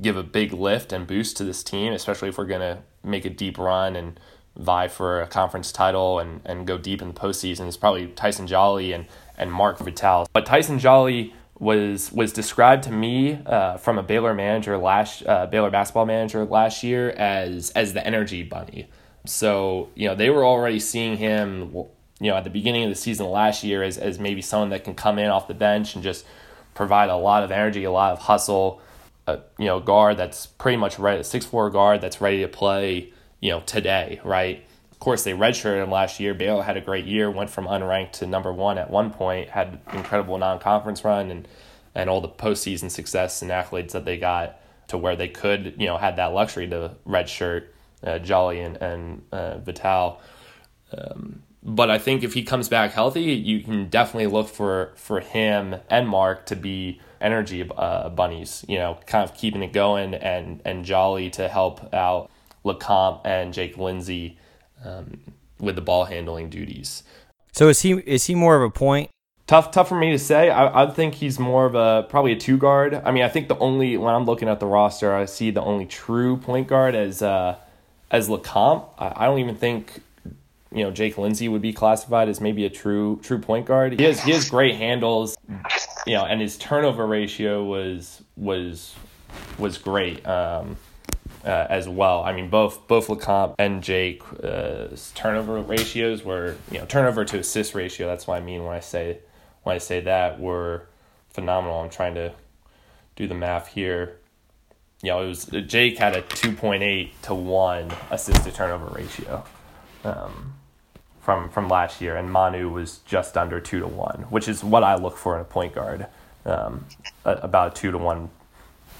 give 0.00 0.16
a 0.16 0.22
big 0.22 0.52
lift 0.52 0.92
and 0.92 1.06
boost 1.06 1.36
to 1.38 1.44
this 1.44 1.62
team, 1.62 1.92
especially 1.92 2.28
if 2.28 2.38
we're 2.38 2.46
gonna 2.46 2.82
make 3.02 3.24
a 3.24 3.30
deep 3.30 3.58
run 3.58 3.96
and 3.96 4.18
vie 4.56 4.88
for 4.88 5.20
a 5.20 5.26
conference 5.26 5.70
title 5.70 6.18
and, 6.18 6.40
and 6.44 6.66
go 6.66 6.78
deep 6.78 7.02
in 7.02 7.08
the 7.08 7.14
postseason. 7.14 7.66
It's 7.66 7.76
probably 7.76 8.06
Tyson 8.08 8.46
Jolly 8.46 8.92
and, 8.92 9.06
and 9.36 9.52
Mark 9.52 9.78
Vital. 9.78 10.26
But 10.32 10.46
Tyson 10.46 10.78
Jolly 10.78 11.34
was 11.58 12.12
was 12.12 12.32
described 12.32 12.84
to 12.84 12.92
me 12.92 13.40
uh, 13.46 13.76
from 13.78 13.98
a 13.98 14.02
Baylor 14.02 14.34
manager 14.34 14.76
last 14.76 15.22
uh, 15.26 15.46
Baylor 15.46 15.70
basketball 15.70 16.06
manager 16.06 16.44
last 16.44 16.82
year 16.82 17.10
as 17.10 17.70
as 17.70 17.92
the 17.94 18.06
energy 18.06 18.42
bunny. 18.42 18.88
So 19.24 19.88
you 19.94 20.08
know 20.08 20.14
they 20.14 20.30
were 20.30 20.44
already 20.44 20.78
seeing 20.80 21.16
him 21.16 21.72
you 21.72 22.30
know 22.30 22.36
at 22.36 22.44
the 22.44 22.50
beginning 22.50 22.84
of 22.84 22.90
the 22.90 22.94
season 22.94 23.26
last 23.26 23.64
year 23.64 23.82
as 23.82 23.96
as 23.96 24.18
maybe 24.18 24.42
someone 24.42 24.70
that 24.70 24.84
can 24.84 24.94
come 24.94 25.18
in 25.18 25.30
off 25.30 25.48
the 25.48 25.54
bench 25.54 25.94
and 25.94 26.04
just 26.04 26.26
provide 26.74 27.08
a 27.08 27.16
lot 27.16 27.42
of 27.42 27.50
energy, 27.50 27.84
a 27.84 27.90
lot 27.90 28.12
of 28.12 28.20
hustle. 28.20 28.80
A, 29.28 29.40
you 29.58 29.64
know 29.64 29.80
guard 29.80 30.18
that's 30.18 30.46
pretty 30.46 30.76
much 30.76 31.00
ready, 31.00 31.20
a 31.20 31.24
six 31.24 31.44
four 31.44 31.68
guard 31.70 32.00
that's 32.00 32.20
ready 32.20 32.42
to 32.42 32.48
play. 32.48 33.12
You 33.40 33.50
know 33.50 33.60
today, 33.60 34.20
right? 34.24 34.64
Of 34.96 35.00
course, 35.00 35.24
they 35.24 35.32
redshirted 35.32 35.84
him 35.84 35.90
last 35.90 36.20
year. 36.20 36.32
Baylor 36.32 36.62
had 36.62 36.78
a 36.78 36.80
great 36.80 37.04
year, 37.04 37.30
went 37.30 37.50
from 37.50 37.66
unranked 37.66 38.12
to 38.12 38.26
number 38.26 38.50
one 38.50 38.78
at 38.78 38.88
one 38.88 39.10
point, 39.10 39.50
had 39.50 39.78
incredible 39.92 40.38
non-conference 40.38 41.04
run 41.04 41.30
and 41.30 41.46
and 41.94 42.08
all 42.08 42.22
the 42.22 42.28
postseason 42.28 42.90
success 42.90 43.42
and 43.42 43.50
accolades 43.50 43.92
that 43.92 44.06
they 44.06 44.16
got 44.16 44.58
to 44.88 44.96
where 44.96 45.14
they 45.14 45.28
could, 45.28 45.74
you 45.78 45.86
know, 45.86 45.98
had 45.98 46.16
that 46.16 46.32
luxury 46.32 46.66
to 46.68 46.94
redshirt 47.06 47.64
uh, 48.04 48.18
Jolly 48.18 48.60
and, 48.60 48.76
and 48.78 49.22
uh, 49.32 49.58
Vital. 49.58 50.18
Um, 50.96 51.42
but 51.62 51.90
I 51.90 51.98
think 51.98 52.24
if 52.24 52.32
he 52.32 52.42
comes 52.42 52.70
back 52.70 52.92
healthy, 52.92 53.22
you 53.22 53.60
can 53.60 53.88
definitely 53.88 54.28
look 54.28 54.48
for 54.48 54.94
for 54.96 55.20
him 55.20 55.76
and 55.90 56.08
Mark 56.08 56.46
to 56.46 56.56
be 56.56 57.02
energy 57.20 57.68
uh, 57.76 58.08
bunnies. 58.08 58.64
You 58.66 58.78
know, 58.78 58.98
kind 59.06 59.28
of 59.28 59.36
keeping 59.36 59.62
it 59.62 59.74
going, 59.74 60.14
and 60.14 60.62
and 60.64 60.86
Jolly 60.86 61.28
to 61.30 61.48
help 61.48 61.92
out 61.92 62.30
Lecomte 62.64 63.20
and 63.26 63.52
Jake 63.52 63.76
Lindsey 63.76 64.38
um, 64.86 65.20
with 65.58 65.74
the 65.74 65.82
ball 65.82 66.04
handling 66.04 66.50
duties. 66.50 67.02
So 67.52 67.68
is 67.68 67.82
he 67.82 67.92
is 67.92 68.24
he 68.24 68.34
more 68.34 68.56
of 68.56 68.62
a 68.62 68.70
point? 68.70 69.10
Tough, 69.46 69.70
tough 69.70 69.88
for 69.88 69.96
me 69.96 70.10
to 70.10 70.18
say. 70.18 70.50
I, 70.50 70.82
I 70.82 70.90
think 70.90 71.14
he's 71.14 71.38
more 71.38 71.66
of 71.66 71.74
a 71.74 72.04
probably 72.08 72.32
a 72.32 72.36
two 72.36 72.58
guard. 72.58 73.00
I 73.04 73.12
mean, 73.12 73.22
I 73.22 73.28
think 73.28 73.48
the 73.48 73.58
only 73.58 73.96
when 73.96 74.14
I'm 74.14 74.24
looking 74.24 74.48
at 74.48 74.60
the 74.60 74.66
roster, 74.66 75.14
I 75.14 75.24
see 75.24 75.50
the 75.50 75.62
only 75.62 75.86
true 75.86 76.36
point 76.36 76.66
guard 76.66 76.94
as 76.94 77.22
uh, 77.22 77.56
as 78.10 78.28
Lecomte. 78.28 78.88
I, 78.98 79.12
I 79.16 79.26
don't 79.26 79.38
even 79.38 79.54
think 79.54 80.02
you 80.72 80.82
know 80.82 80.90
Jake 80.90 81.16
Lindsey 81.16 81.48
would 81.48 81.62
be 81.62 81.72
classified 81.72 82.28
as 82.28 82.40
maybe 82.40 82.64
a 82.66 82.70
true 82.70 83.20
true 83.22 83.38
point 83.38 83.66
guard. 83.66 83.98
He 83.98 84.04
has 84.04 84.20
he 84.22 84.32
has 84.32 84.50
great 84.50 84.74
handles, 84.76 85.36
you 86.06 86.14
know, 86.14 86.24
and 86.24 86.40
his 86.40 86.58
turnover 86.58 87.06
ratio 87.06 87.64
was 87.64 88.22
was 88.36 88.94
was 89.58 89.78
great. 89.78 90.26
Um, 90.26 90.76
uh, 91.46 91.66
as 91.70 91.88
well. 91.88 92.22
I 92.24 92.32
mean, 92.32 92.50
both 92.50 92.86
both 92.88 93.06
Lecomte 93.06 93.54
and 93.58 93.82
Jake 93.82 94.22
uh, 94.42 94.88
turnover 95.14 95.60
ratios 95.60 96.24
were 96.24 96.56
you 96.70 96.78
know 96.78 96.86
turnover 96.86 97.24
to 97.24 97.38
assist 97.38 97.74
ratio. 97.74 98.08
That's 98.08 98.26
what 98.26 98.36
I 98.36 98.44
mean 98.44 98.64
when 98.64 98.74
I 98.74 98.80
say 98.80 99.18
when 99.62 99.76
I 99.76 99.78
say 99.78 100.00
that 100.00 100.40
were 100.40 100.86
phenomenal. 101.30 101.80
I'm 101.80 101.90
trying 101.90 102.14
to 102.16 102.32
do 103.14 103.28
the 103.28 103.34
math 103.34 103.68
here. 103.68 104.18
You 105.02 105.10
know, 105.10 105.22
it 105.22 105.28
was 105.28 105.44
Jake 105.44 105.98
had 105.98 106.16
a 106.16 106.22
2.8 106.22 107.10
to 107.22 107.34
one 107.34 107.92
assist 108.10 108.42
to 108.44 108.50
turnover 108.50 108.86
ratio 108.86 109.44
um, 110.04 110.54
from 111.20 111.48
from 111.48 111.68
last 111.68 112.00
year, 112.00 112.16
and 112.16 112.30
Manu 112.30 112.70
was 112.70 112.98
just 113.06 113.36
under 113.36 113.60
two 113.60 113.78
to 113.78 113.86
one, 113.86 114.22
which 114.30 114.48
is 114.48 114.64
what 114.64 114.82
I 114.82 114.96
look 114.96 115.16
for 115.16 115.36
in 115.36 115.42
a 115.42 115.44
point 115.44 115.74
guard. 115.74 116.06
Um, 116.44 116.86
about 117.24 117.72
a 117.72 117.80
two 117.80 117.90
to 117.90 117.98
one 117.98 118.30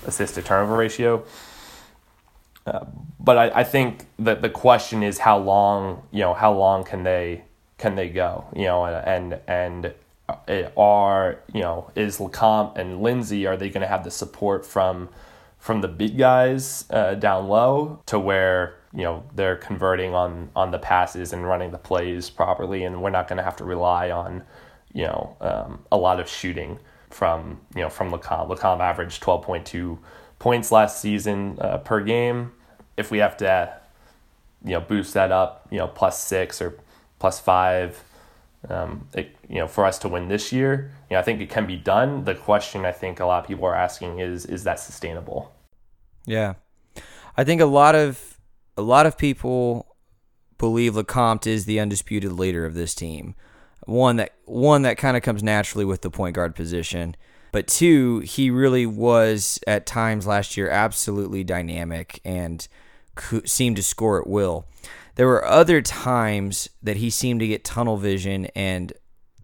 assist 0.07 0.35
to 0.35 0.43
turnover 0.43 0.77
ratio. 0.77 1.25
But 3.21 3.39
I, 3.39 3.61
I 3.61 3.65
think 3.65 4.07
that 4.19 4.43
the 4.43 4.49
question 4.51 5.03
is 5.03 5.19
how 5.19 5.39
long 5.39 6.03
you 6.13 6.21
know 6.21 6.35
how 6.35 6.53
long 6.53 6.85
can 6.85 7.03
they 7.03 7.45
can 7.79 7.97
they 7.97 8.09
go 8.09 8.45
you 8.55 8.65
know 8.65 8.87
and 8.87 9.41
and 9.49 9.93
uh, 10.29 10.63
are 10.77 11.41
you 11.53 11.61
know 11.61 11.91
is 11.95 12.19
Lecomte 12.19 12.79
and 12.79 13.03
Lindsey 13.03 13.47
are 13.47 13.57
they 13.57 13.69
going 13.69 13.83
to 13.83 13.89
have 13.89 14.05
the 14.05 14.11
support 14.11 14.65
from 14.65 15.09
from 15.59 15.81
the 15.81 15.89
big 15.89 16.17
guys 16.17 16.85
uh, 16.91 17.15
down 17.15 17.49
low 17.49 18.01
to 18.07 18.19
where 18.19 18.77
you 18.95 19.03
know 19.03 19.25
they're 19.35 19.57
converting 19.57 20.15
on 20.15 20.51
on 20.55 20.71
the 20.71 20.79
passes 20.79 21.33
and 21.33 21.47
running 21.47 21.71
the 21.73 21.79
plays 21.79 22.31
properly 22.31 22.85
and 22.85 23.03
we're 23.03 23.11
not 23.11 23.27
going 23.29 23.39
to 23.39 23.43
have 23.43 23.57
to 23.57 23.65
rely 23.65 24.11
on 24.11 24.43
you 24.93 25.05
know 25.05 25.37
um, 25.41 25.85
a 25.91 25.97
lot 25.97 26.21
of 26.21 26.29
shooting 26.29 26.79
from 27.11 27.61
you 27.75 27.83
know 27.83 27.91
from 27.91 28.11
Lecomte. 28.11 28.49
Lecomte 28.49 28.81
averaged 28.81 29.23
twelve 29.23 29.43
point 29.43 29.67
two 29.67 29.99
points 30.39 30.71
last 30.71 31.01
season 31.01 31.59
uh, 31.61 31.79
per 31.79 32.01
game. 32.01 32.53
If 32.97 33.11
we 33.11 33.19
have 33.19 33.37
to 33.39 33.79
you 34.65 34.73
know 34.73 34.81
boost 34.81 35.15
that 35.15 35.33
up, 35.33 35.67
you 35.71 35.79
know 35.79 35.89
plus 35.89 36.23
six 36.23 36.61
or 36.61 36.79
plus 37.19 37.41
five. 37.41 38.03
Um, 38.69 39.07
it, 39.15 39.37
you 39.49 39.57
know, 39.57 39.69
for 39.69 39.85
us 39.85 39.97
to 40.01 40.09
win 40.09 40.27
this 40.27 40.53
year, 40.53 40.91
you 41.09 41.15
know, 41.15 41.21
I 41.21 41.23
think 41.23 41.41
it 41.41 41.49
can 41.49 41.67
be 41.67 41.77
done. 41.77 42.25
The 42.25 42.35
question 42.35 42.85
I 42.85 42.91
think 42.91 43.21
a 43.21 43.25
lot 43.25 43.45
of 43.45 43.47
people 43.47 43.65
are 43.65 43.77
asking 43.77 44.19
is, 44.19 44.45
is 44.45 44.65
that 44.65 44.81
sustainable? 44.81 45.53
Yeah, 46.25 46.55
I 47.37 47.45
think 47.45 47.61
a 47.61 47.67
lot 47.67 47.95
of 47.95 48.41
a 48.77 48.83
lot 48.83 49.07
of 49.07 49.17
people 49.17 49.97
believe 50.59 50.95
Lecompte 50.95 51.47
is 51.47 51.65
the 51.65 51.79
undisputed 51.79 52.33
leader 52.33 52.65
of 52.67 52.75
this 52.75 52.95
team. 52.95 53.35
One 53.85 54.17
that 54.17 54.33
one 54.47 54.83
that 54.83 54.99
kind 54.99 55.17
of 55.17 55.23
comes 55.23 55.43
naturally 55.43 55.85
with 55.85 56.03
the 56.03 56.11
point 56.11 56.35
guard 56.35 56.57
position, 56.57 57.15
but 57.53 57.69
two, 57.69 58.21
he 58.21 58.51
really 58.51 58.85
was 58.85 59.61
at 59.67 59.87
times 59.87 60.27
last 60.27 60.57
year 60.57 60.69
absolutely 60.69 61.45
dynamic 61.45 62.21
and 62.25 62.67
seemed 63.45 63.77
to 63.77 63.83
score 63.83 64.21
at 64.21 64.27
will. 64.27 64.67
There 65.17 65.27
were 65.27 65.45
other 65.45 65.81
times 65.81 66.69
that 66.83 66.99
he 66.99 67.11
seemed 67.11 67.41
to 67.41 67.47
get 67.47 67.65
tunnel 67.65 67.97
vision 67.97 68.47
and 68.55 68.93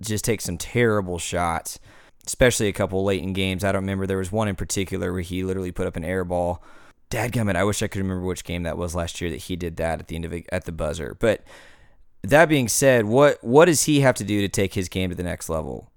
just 0.00 0.24
take 0.24 0.40
some 0.40 0.58
terrible 0.58 1.18
shots, 1.18 1.78
especially 2.26 2.68
a 2.68 2.72
couple 2.72 3.04
late 3.04 3.22
in 3.22 3.32
games. 3.32 3.64
I 3.64 3.72
don't 3.72 3.82
remember. 3.82 4.06
There 4.06 4.18
was 4.18 4.32
one 4.32 4.48
in 4.48 4.56
particular 4.56 5.12
where 5.12 5.22
he 5.22 5.44
literally 5.44 5.72
put 5.72 5.86
up 5.86 5.96
an 5.96 6.04
air 6.04 6.24
ball. 6.24 6.62
Dadgummit, 7.10 7.56
I 7.56 7.64
wish 7.64 7.82
I 7.82 7.88
could 7.88 8.00
remember 8.00 8.24
which 8.24 8.44
game 8.44 8.62
that 8.62 8.78
was 8.78 8.94
last 8.94 9.20
year 9.20 9.30
that 9.30 9.36
he 9.36 9.56
did 9.56 9.76
that 9.76 10.00
at 10.00 10.08
the 10.08 10.16
end 10.16 10.24
of 10.24 10.32
it, 10.32 10.46
at 10.50 10.64
the 10.64 10.72
buzzer. 10.72 11.16
But 11.20 11.42
that 12.22 12.48
being 12.48 12.68
said, 12.68 13.04
what 13.04 13.42
what 13.42 13.66
does 13.66 13.84
he 13.84 14.00
have 14.00 14.14
to 14.16 14.24
do 14.24 14.40
to 14.40 14.48
take 14.48 14.74
his 14.74 14.88
game 14.88 15.10
to 15.10 15.16
the 15.16 15.22
next 15.22 15.48
level? 15.48 15.91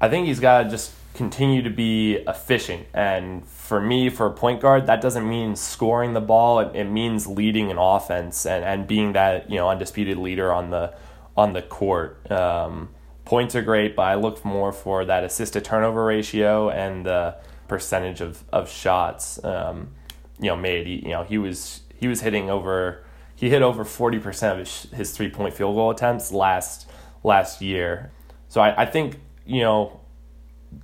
I 0.00 0.08
think 0.08 0.26
he's 0.26 0.40
got 0.40 0.62
to 0.62 0.70
just 0.70 0.92
continue 1.14 1.62
to 1.62 1.70
be 1.70 2.14
efficient. 2.26 2.86
And 2.94 3.44
for 3.46 3.80
me, 3.80 4.08
for 4.08 4.26
a 4.26 4.30
point 4.32 4.60
guard, 4.60 4.86
that 4.86 5.00
doesn't 5.00 5.28
mean 5.28 5.56
scoring 5.56 6.14
the 6.14 6.20
ball. 6.20 6.60
It, 6.60 6.74
it 6.74 6.84
means 6.84 7.26
leading 7.26 7.70
an 7.70 7.78
offense 7.78 8.46
and, 8.46 8.64
and 8.64 8.86
being 8.86 9.12
that 9.12 9.50
you 9.50 9.56
know 9.56 9.68
undisputed 9.68 10.18
leader 10.18 10.52
on 10.52 10.70
the 10.70 10.94
on 11.36 11.52
the 11.52 11.62
court. 11.62 12.30
Um, 12.30 12.90
points 13.24 13.54
are 13.54 13.62
great, 13.62 13.94
but 13.94 14.02
I 14.02 14.14
look 14.14 14.44
more 14.44 14.72
for 14.72 15.04
that 15.04 15.24
assist 15.24 15.52
to 15.54 15.60
turnover 15.60 16.04
ratio 16.04 16.70
and 16.70 17.04
the 17.04 17.36
percentage 17.68 18.20
of, 18.20 18.42
of 18.52 18.68
shots 18.68 19.42
um, 19.44 19.90
you 20.38 20.48
know 20.48 20.56
made. 20.56 20.86
He, 20.86 20.94
you 20.94 21.10
know 21.10 21.24
he 21.24 21.38
was 21.38 21.82
he 21.94 22.08
was 22.08 22.22
hitting 22.22 22.48
over 22.48 23.04
he 23.36 23.50
hit 23.50 23.62
over 23.62 23.84
forty 23.84 24.18
percent 24.18 24.58
of 24.58 24.66
his, 24.66 24.90
his 24.92 25.10
three 25.12 25.28
point 25.28 25.54
field 25.54 25.74
goal 25.74 25.90
attempts 25.90 26.32
last 26.32 26.88
last 27.22 27.60
year. 27.60 28.10
So 28.48 28.60
I, 28.60 28.82
I 28.82 28.86
think 28.86 29.20
you 29.46 29.62
know 29.62 30.00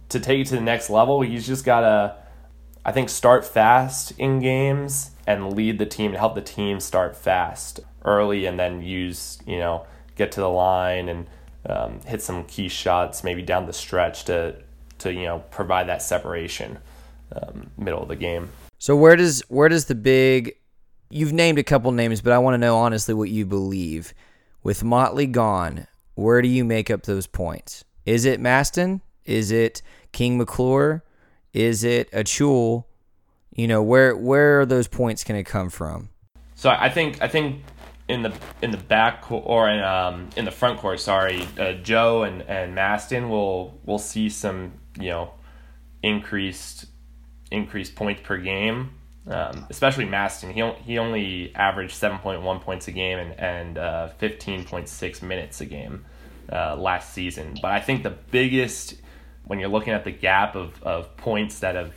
to 0.08 0.20
take 0.20 0.40
it 0.40 0.46
to 0.48 0.54
the 0.54 0.60
next 0.60 0.90
level, 0.90 1.20
he's 1.22 1.46
just 1.46 1.64
got 1.64 1.80
to, 1.80 2.16
I 2.84 2.92
think, 2.92 3.08
start 3.08 3.44
fast 3.44 4.12
in 4.18 4.40
games 4.40 5.10
and 5.26 5.54
lead 5.54 5.78
the 5.78 5.86
team 5.86 6.12
help 6.12 6.34
the 6.34 6.42
team 6.42 6.80
start 6.80 7.16
fast 7.16 7.80
early 8.04 8.46
and 8.46 8.58
then 8.58 8.82
use, 8.82 9.38
you 9.46 9.58
know, 9.58 9.86
get 10.14 10.32
to 10.32 10.40
the 10.40 10.48
line 10.48 11.08
and 11.08 11.26
um, 11.68 12.00
hit 12.06 12.22
some 12.22 12.44
key 12.44 12.68
shots 12.68 13.24
maybe 13.24 13.42
down 13.42 13.66
the 13.66 13.72
stretch 13.72 14.24
to, 14.24 14.56
to 14.98 15.12
you 15.12 15.24
know, 15.24 15.40
provide 15.50 15.88
that 15.88 16.00
separation 16.00 16.78
um, 17.32 17.70
middle 17.76 18.02
of 18.02 18.08
the 18.08 18.16
game. 18.16 18.48
So 18.78 18.94
where 18.94 19.16
does 19.16 19.42
where 19.48 19.68
does 19.68 19.86
the 19.86 19.94
big 19.94 20.54
you've 21.10 21.32
named 21.32 21.58
a 21.58 21.64
couple 21.64 21.90
names, 21.92 22.20
but 22.20 22.32
I 22.32 22.38
want 22.38 22.54
to 22.54 22.58
know 22.58 22.76
honestly 22.76 23.14
what 23.14 23.30
you 23.30 23.46
believe. 23.46 24.14
With 24.62 24.82
Motley 24.82 25.26
gone, 25.26 25.86
where 26.14 26.42
do 26.42 26.48
you 26.48 26.64
make 26.64 26.90
up 26.90 27.02
those 27.02 27.26
points? 27.26 27.84
Is 28.06 28.24
it 28.24 28.40
Maston? 28.40 29.02
Is 29.24 29.50
it 29.50 29.82
King 30.12 30.38
McClure? 30.38 31.02
Is 31.52 31.84
it 31.84 32.10
Acuil? 32.12 32.84
You 33.54 33.66
know, 33.66 33.82
where 33.82 34.16
where 34.16 34.60
are 34.60 34.66
those 34.66 34.86
points 34.86 35.24
going 35.24 35.42
to 35.42 35.50
come 35.50 35.68
from? 35.68 36.10
So 36.54 36.70
I 36.70 36.88
think 36.88 37.20
I 37.20 37.28
think 37.28 37.62
in 38.08 38.22
the 38.22 38.32
in 38.62 38.70
the 38.70 38.78
back 38.78 39.30
or 39.30 39.68
in 39.68 39.82
um 39.82 40.28
in 40.36 40.44
the 40.44 40.50
front 40.50 40.78
court, 40.78 41.00
sorry, 41.00 41.46
uh, 41.58 41.72
Joe 41.72 42.22
and 42.22 42.42
and 42.42 42.74
Maston 42.74 43.28
will 43.28 43.78
will 43.84 43.98
see 43.98 44.28
some 44.28 44.74
you 45.00 45.10
know 45.10 45.32
increased 46.02 46.86
increased 47.50 47.96
points 47.96 48.22
per 48.22 48.38
game. 48.38 48.90
Um, 49.28 49.66
especially 49.70 50.04
Maston, 50.04 50.52
he 50.52 50.62
he 50.84 50.98
only 50.98 51.52
averaged 51.56 51.94
seven 51.94 52.18
point 52.18 52.42
one 52.42 52.60
points 52.60 52.86
a 52.86 52.92
game 52.92 53.18
and 53.18 53.32
and 53.40 53.78
uh, 53.78 54.08
fifteen 54.18 54.64
point 54.64 54.88
six 54.88 55.20
minutes 55.20 55.60
a 55.60 55.66
game 55.66 56.04
uh, 56.52 56.76
last 56.76 57.12
season. 57.12 57.56
But 57.60 57.72
I 57.72 57.80
think 57.80 58.02
the 58.02 58.16
biggest 58.30 58.94
when 59.46 59.60
you're 59.60 59.68
looking 59.68 59.92
at 59.92 60.04
the 60.04 60.10
gap 60.10 60.56
of, 60.56 60.82
of 60.82 61.16
points 61.16 61.60
that 61.60 61.74
have 61.74 61.92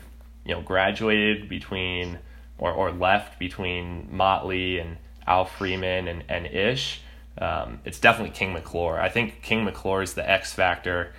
you 0.45 0.53
know 0.53 0.61
graduated 0.61 1.49
between 1.49 2.19
or, 2.57 2.71
or 2.71 2.91
left 2.91 3.39
between 3.39 4.07
Motley 4.11 4.79
and 4.79 4.97
Al 5.25 5.45
Freeman 5.45 6.07
and, 6.07 6.23
and 6.27 6.45
Ish, 6.45 7.01
um, 7.37 7.79
it's 7.85 7.99
definitely 7.99 8.31
King 8.31 8.53
McClure. 8.53 8.99
I 8.99 9.09
think 9.09 9.41
King 9.41 9.63
McClure 9.63 10.01
is 10.01 10.13
the 10.13 10.29
X 10.29 10.53
factor 10.53 11.13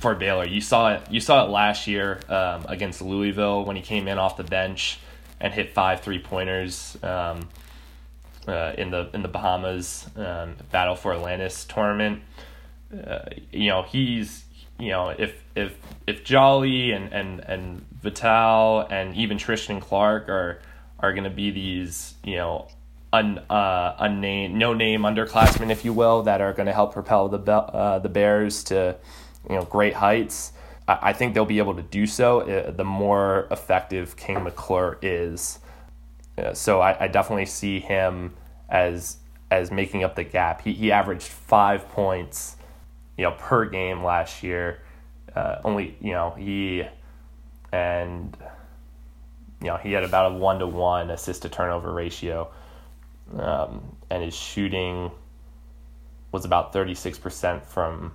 for 0.00 0.14
Baylor. 0.14 0.46
You 0.46 0.60
saw 0.60 0.94
it. 0.94 1.02
You 1.10 1.20
saw 1.20 1.44
it 1.44 1.50
last 1.50 1.86
year 1.86 2.20
um, 2.28 2.66
against 2.68 3.02
Louisville 3.02 3.64
when 3.64 3.76
he 3.76 3.82
came 3.82 4.08
in 4.08 4.18
off 4.18 4.36
the 4.36 4.44
bench 4.44 4.98
and 5.40 5.52
hit 5.52 5.74
five 5.74 6.00
three 6.00 6.18
pointers 6.18 6.96
um, 7.02 7.48
uh, 8.48 8.72
in 8.78 8.90
the 8.90 9.10
in 9.12 9.22
the 9.22 9.28
Bahamas 9.28 10.08
um, 10.16 10.56
Battle 10.70 10.96
for 10.96 11.12
Atlantis 11.12 11.64
tournament. 11.64 12.22
Uh, 12.92 13.24
you 13.50 13.68
know 13.68 13.82
he's 13.82 14.44
you 14.82 14.88
know, 14.88 15.10
if 15.10 15.40
if 15.54 15.76
if 16.08 16.24
Jolly 16.24 16.90
and 16.90 17.12
and 17.12 17.38
and 17.40 17.86
Vital 18.02 18.80
and 18.90 19.14
even 19.14 19.38
Tristan 19.38 19.80
Clark 19.80 20.28
are 20.28 20.60
are 20.98 21.12
going 21.12 21.22
to 21.22 21.30
be 21.30 21.52
these, 21.52 22.14
you 22.24 22.34
know, 22.34 22.66
un 23.12 23.38
uh, 23.48 23.94
unnamed, 24.00 24.56
no 24.56 24.74
name 24.74 25.02
underclassmen, 25.02 25.70
if 25.70 25.84
you 25.84 25.92
will, 25.92 26.22
that 26.24 26.40
are 26.40 26.52
going 26.52 26.66
to 26.66 26.72
help 26.72 26.92
propel 26.92 27.28
the 27.28 27.38
uh, 27.52 28.00
the 28.00 28.08
Bears 28.08 28.64
to, 28.64 28.96
you 29.48 29.54
know, 29.54 29.64
great 29.64 29.94
heights. 29.94 30.52
I, 30.88 30.98
I 31.02 31.12
think 31.12 31.34
they'll 31.34 31.44
be 31.44 31.58
able 31.58 31.76
to 31.76 31.82
do 31.82 32.04
so. 32.04 32.40
Uh, 32.40 32.72
the 32.72 32.84
more 32.84 33.46
effective 33.52 34.16
King 34.16 34.42
McClure 34.42 34.98
is, 35.00 35.60
uh, 36.38 36.54
so 36.54 36.80
I, 36.80 37.04
I 37.04 37.06
definitely 37.06 37.46
see 37.46 37.78
him 37.78 38.34
as 38.68 39.18
as 39.48 39.70
making 39.70 40.02
up 40.02 40.16
the 40.16 40.24
gap. 40.24 40.62
He 40.62 40.72
he 40.72 40.90
averaged 40.90 41.28
five 41.28 41.88
points 41.90 42.56
you 43.16 43.24
know, 43.24 43.32
per 43.32 43.66
game 43.66 44.02
last 44.02 44.42
year. 44.42 44.82
Uh, 45.34 45.60
only, 45.64 45.96
you 46.00 46.12
know, 46.12 46.30
he 46.30 46.84
and 47.72 48.36
you 49.60 49.68
know 49.68 49.76
he 49.76 49.92
had 49.92 50.04
about 50.04 50.32
a 50.32 50.34
one 50.34 50.58
to 50.58 50.66
one 50.66 51.10
assist 51.10 51.42
to 51.42 51.48
turnover 51.48 51.92
ratio, 51.92 52.50
um, 53.38 53.96
and 54.10 54.22
his 54.22 54.34
shooting 54.34 55.10
was 56.32 56.44
about 56.44 56.72
thirty 56.72 56.94
six 56.94 57.18
percent 57.18 57.64
from 57.64 58.12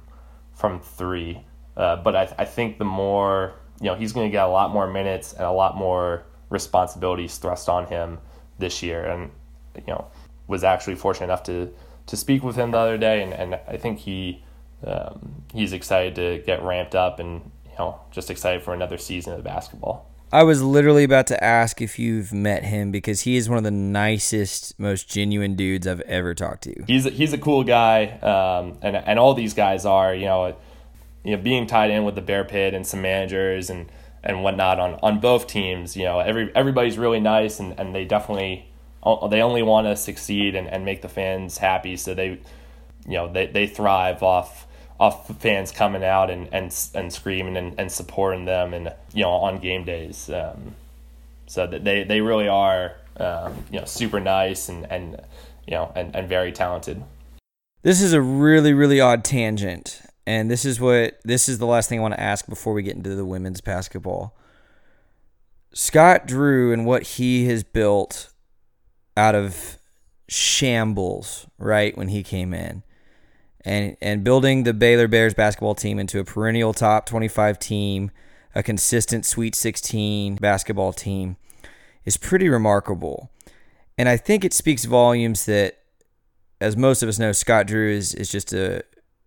from 0.53 0.79
three. 0.79 1.41
Uh, 1.75 1.95
but 1.95 2.15
I, 2.15 2.33
I 2.39 2.45
think 2.45 2.77
the 2.77 2.85
more 2.85 3.53
you 3.79 3.87
know, 3.87 3.95
he's 3.95 4.13
going 4.13 4.27
to 4.27 4.31
get 4.31 4.43
a 4.43 4.47
lot 4.49 4.71
more 4.71 4.87
minutes 4.87 5.33
and 5.33 5.43
a 5.43 5.51
lot 5.51 5.75
more 5.75 6.23
responsibilities 6.49 7.37
thrust 7.37 7.69
on 7.69 7.85
him 7.87 8.19
this 8.57 8.81
year. 8.81 9.05
And 9.05 9.31
you 9.75 9.93
know, 9.93 10.07
was 10.47 10.63
actually 10.63 10.95
fortunate 10.95 11.25
enough 11.25 11.43
to 11.43 11.71
to 12.07 12.17
speak 12.17 12.41
with 12.41 12.55
him 12.55 12.71
the 12.71 12.77
other 12.77 12.97
day, 12.97 13.21
and, 13.21 13.33
and 13.33 13.59
I 13.67 13.77
think 13.77 13.99
he 13.99 14.43
um, 14.85 15.43
he's 15.53 15.73
excited 15.73 16.15
to 16.15 16.43
get 16.45 16.61
ramped 16.63 16.95
up 16.95 17.19
and 17.19 17.51
you 17.65 17.77
know 17.79 17.99
just 18.11 18.29
excited 18.29 18.63
for 18.63 18.73
another 18.73 18.97
season 18.97 19.33
of 19.33 19.43
basketball. 19.43 20.11
I 20.31 20.43
was 20.43 20.61
literally 20.61 21.05
about 21.05 21.27
to 21.27 21.41
ask 21.41 21.81
if 21.81 21.97
you've 21.97 22.33
met 22.33 22.65
him 22.65 22.91
because 22.91 23.21
he 23.21 23.37
is 23.37 23.47
one 23.47 23.57
of 23.57 23.63
the 23.63 23.71
nicest, 23.71 24.77
most 24.77 25.09
genuine 25.09 25.55
dudes 25.55 25.87
I've 25.87 26.01
ever 26.01 26.33
talked 26.33 26.63
to. 26.63 26.83
He's 26.85 27.05
a, 27.05 27.11
he's 27.11 27.31
a 27.31 27.37
cool 27.37 27.63
guy, 27.63 28.07
um, 28.19 28.77
and 28.81 28.97
and 28.97 29.19
all 29.19 29.33
these 29.33 29.53
guys 29.53 29.85
are. 29.85 30.13
You 30.13 30.25
know, 30.25 30.57
you 31.23 31.35
know, 31.35 31.41
being 31.41 31.65
tied 31.65 31.91
in 31.91 32.03
with 32.03 32.15
the 32.15 32.21
Bear 32.21 32.43
Pit 32.43 32.73
and 32.73 32.85
some 32.85 33.01
managers 33.01 33.69
and 33.69 33.89
and 34.21 34.43
whatnot 34.43 34.79
on 34.79 34.95
on 34.95 35.19
both 35.21 35.47
teams. 35.47 35.95
You 35.95 36.03
know, 36.03 36.19
every 36.19 36.53
everybody's 36.55 36.97
really 36.97 37.21
nice, 37.21 37.59
and 37.59 37.79
and 37.79 37.95
they 37.95 38.03
definitely 38.03 38.69
they 39.29 39.41
only 39.41 39.63
want 39.63 39.87
to 39.87 39.95
succeed 39.95 40.55
and, 40.55 40.67
and 40.67 40.83
make 40.83 41.01
the 41.01 41.09
fans 41.09 41.57
happy. 41.59 41.95
So 41.95 42.13
they, 42.13 42.41
you 43.07 43.13
know, 43.13 43.31
they 43.31 43.47
they 43.47 43.65
thrive 43.65 44.21
off 44.21 44.66
off 44.99 45.27
fans 45.39 45.71
coming 45.71 46.03
out 46.03 46.29
and 46.29 46.49
and, 46.51 46.73
and 46.93 47.13
screaming 47.13 47.57
and, 47.57 47.75
and 47.77 47.91
supporting 47.91 48.45
them 48.45 48.73
and 48.73 48.93
you 49.13 49.23
know 49.23 49.31
on 49.31 49.59
game 49.59 49.83
days. 49.83 50.29
Um, 50.29 50.75
so 51.45 51.65
that 51.67 51.83
they 51.83 52.03
they 52.03 52.21
really 52.21 52.47
are 52.47 52.95
um, 53.17 53.63
you 53.71 53.79
know 53.79 53.85
super 53.85 54.19
nice 54.19 54.69
and 54.69 54.89
and 54.91 55.21
you 55.65 55.73
know 55.73 55.91
and, 55.95 56.15
and 56.15 56.27
very 56.27 56.51
talented. 56.51 57.03
This 57.83 58.01
is 58.01 58.13
a 58.13 58.21
really 58.21 58.73
really 58.73 58.99
odd 58.99 59.23
tangent, 59.23 60.01
and 60.25 60.49
this 60.49 60.65
is 60.65 60.79
what 60.79 61.19
this 61.23 61.47
is 61.47 61.59
the 61.59 61.67
last 61.67 61.89
thing 61.89 61.99
I 61.99 62.01
want 62.01 62.15
to 62.15 62.19
ask 62.19 62.47
before 62.47 62.73
we 62.73 62.83
get 62.83 62.95
into 62.95 63.15
the 63.15 63.25
women's 63.25 63.61
basketball. 63.61 64.35
Scott 65.73 66.25
Drew 66.25 66.73
and 66.73 66.85
what 66.85 67.03
he 67.03 67.45
has 67.45 67.63
built 67.63 68.33
out 69.15 69.35
of 69.35 69.77
shambles, 70.27 71.45
right 71.59 71.95
when 71.95 72.07
he 72.07 72.23
came 72.23 72.53
in 72.53 72.83
and 73.65 73.97
and 74.01 74.23
building 74.23 74.63
the 74.63 74.73
Baylor 74.73 75.07
Bears 75.07 75.33
basketball 75.33 75.75
team 75.75 75.99
into 75.99 76.19
a 76.19 76.23
perennial 76.23 76.73
top 76.73 77.05
25 77.05 77.59
team, 77.59 78.11
a 78.55 78.63
consistent 78.63 79.25
Sweet 79.25 79.55
16 79.55 80.35
basketball 80.35 80.93
team 80.93 81.37
is 82.05 82.17
pretty 82.17 82.49
remarkable. 82.49 83.29
And 83.97 84.07
I 84.07 84.17
think 84.17 84.45
it 84.45 84.53
speaks 84.53 84.85
volumes 84.85 85.45
that 85.45 85.79
as 86.61 86.77
most 86.77 87.03
of 87.03 87.09
us 87.09 87.19
know, 87.19 87.31
Scott 87.31 87.67
Drew 87.67 87.91
is 87.91 88.13
is 88.13 88.31
just 88.31 88.53
a 88.53 88.83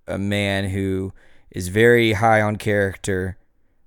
a 0.07 0.19
man 0.19 0.71
who 0.71 1.13
is 1.51 1.69
very 1.69 2.15
high 2.15 2.41
on 2.41 2.57
character, 2.57 3.37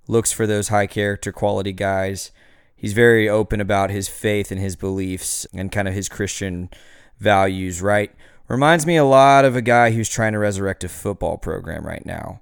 looks 0.07 0.31
for 0.31 0.45
those 0.45 0.67
high 0.67 0.87
character 0.87 1.31
quality 1.31 1.73
guys. 1.73 2.31
He's 2.75 2.93
very 2.93 3.29
open 3.29 3.61
about 3.61 3.89
his 3.89 4.07
faith 4.09 4.51
and 4.51 4.59
his 4.59 4.75
beliefs 4.75 5.47
and 5.53 5.71
kind 5.71 5.87
of 5.87 5.93
his 5.93 6.09
Christian 6.09 6.69
values, 7.17 7.81
right? 7.81 8.11
Reminds 8.47 8.85
me 8.85 8.97
a 8.97 9.05
lot 9.05 9.45
of 9.45 9.55
a 9.55 9.61
guy 9.61 9.91
who's 9.91 10.09
trying 10.09 10.33
to 10.33 10.39
resurrect 10.39 10.83
a 10.83 10.89
football 10.89 11.37
program 11.37 11.85
right 11.85 12.05
now. 12.05 12.41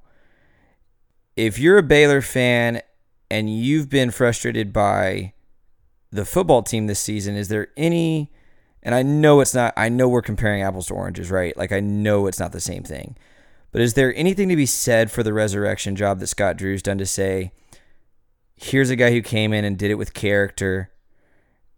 If 1.35 1.59
you're 1.59 1.77
a 1.77 1.83
Baylor 1.83 2.21
fan 2.21 2.81
and 3.29 3.49
you've 3.49 3.89
been 3.89 4.11
frustrated 4.11 4.73
by 4.73 5.33
the 6.11 6.25
football 6.25 6.63
team 6.63 6.87
this 6.87 6.99
season, 6.99 7.35
is 7.35 7.47
there 7.47 7.69
any 7.77 8.31
and 8.83 8.95
I 8.95 9.03
know 9.03 9.41
it's 9.41 9.53
not 9.53 9.73
I 9.77 9.89
know 9.89 10.09
we're 10.09 10.21
comparing 10.21 10.63
apples 10.63 10.87
to 10.87 10.95
oranges, 10.95 11.29
right? 11.29 11.55
Like 11.55 11.71
I 11.71 11.79
know 11.79 12.27
it's 12.27 12.39
not 12.39 12.51
the 12.51 12.59
same 12.59 12.83
thing. 12.83 13.15
But 13.71 13.81
is 13.81 13.93
there 13.93 14.13
anything 14.15 14.49
to 14.49 14.55
be 14.55 14.65
said 14.65 15.11
for 15.11 15.23
the 15.23 15.33
resurrection 15.33 15.95
job 15.95 16.19
that 16.19 16.27
Scott 16.27 16.57
Drew's 16.57 16.81
done 16.81 16.97
to 16.97 17.05
say, 17.05 17.53
here's 18.55 18.89
a 18.89 18.95
guy 18.95 19.11
who 19.11 19.21
came 19.21 19.53
in 19.53 19.63
and 19.63 19.77
did 19.77 19.91
it 19.91 19.95
with 19.95 20.13
character 20.13 20.90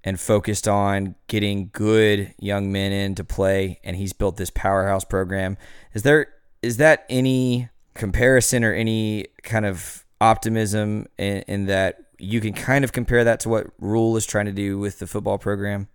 and 0.04 0.20
focused 0.20 0.68
on 0.68 1.16
getting 1.28 1.70
good 1.72 2.34
young 2.40 2.72
men 2.72 2.92
in 2.92 3.16
to 3.16 3.24
play 3.24 3.80
and 3.84 3.96
he's 3.96 4.14
built 4.14 4.38
this 4.38 4.50
powerhouse 4.50 5.04
program. 5.04 5.58
Is 5.94 6.04
there 6.04 6.28
is 6.62 6.78
that 6.78 7.06
any 7.10 7.70
comparison 7.94 8.64
or 8.64 8.74
any 8.74 9.28
kind 9.44 9.66
of 9.66 10.06
optimism 10.20 11.08
in, 11.18 11.44
in 11.48 11.66
that 11.66 12.00
you 12.18 12.40
can 12.40 12.54
kind 12.54 12.84
of 12.84 12.92
compare 12.92 13.24
that 13.24 13.40
to 13.42 13.50
what 13.50 13.68
Rhule 13.80 14.16
is 14.16 14.26
trying 14.26 14.46
to 14.46 14.52
do 14.52 14.78
with 14.78 15.00
the 15.00 15.08
football 15.08 15.38
program? 15.38 15.88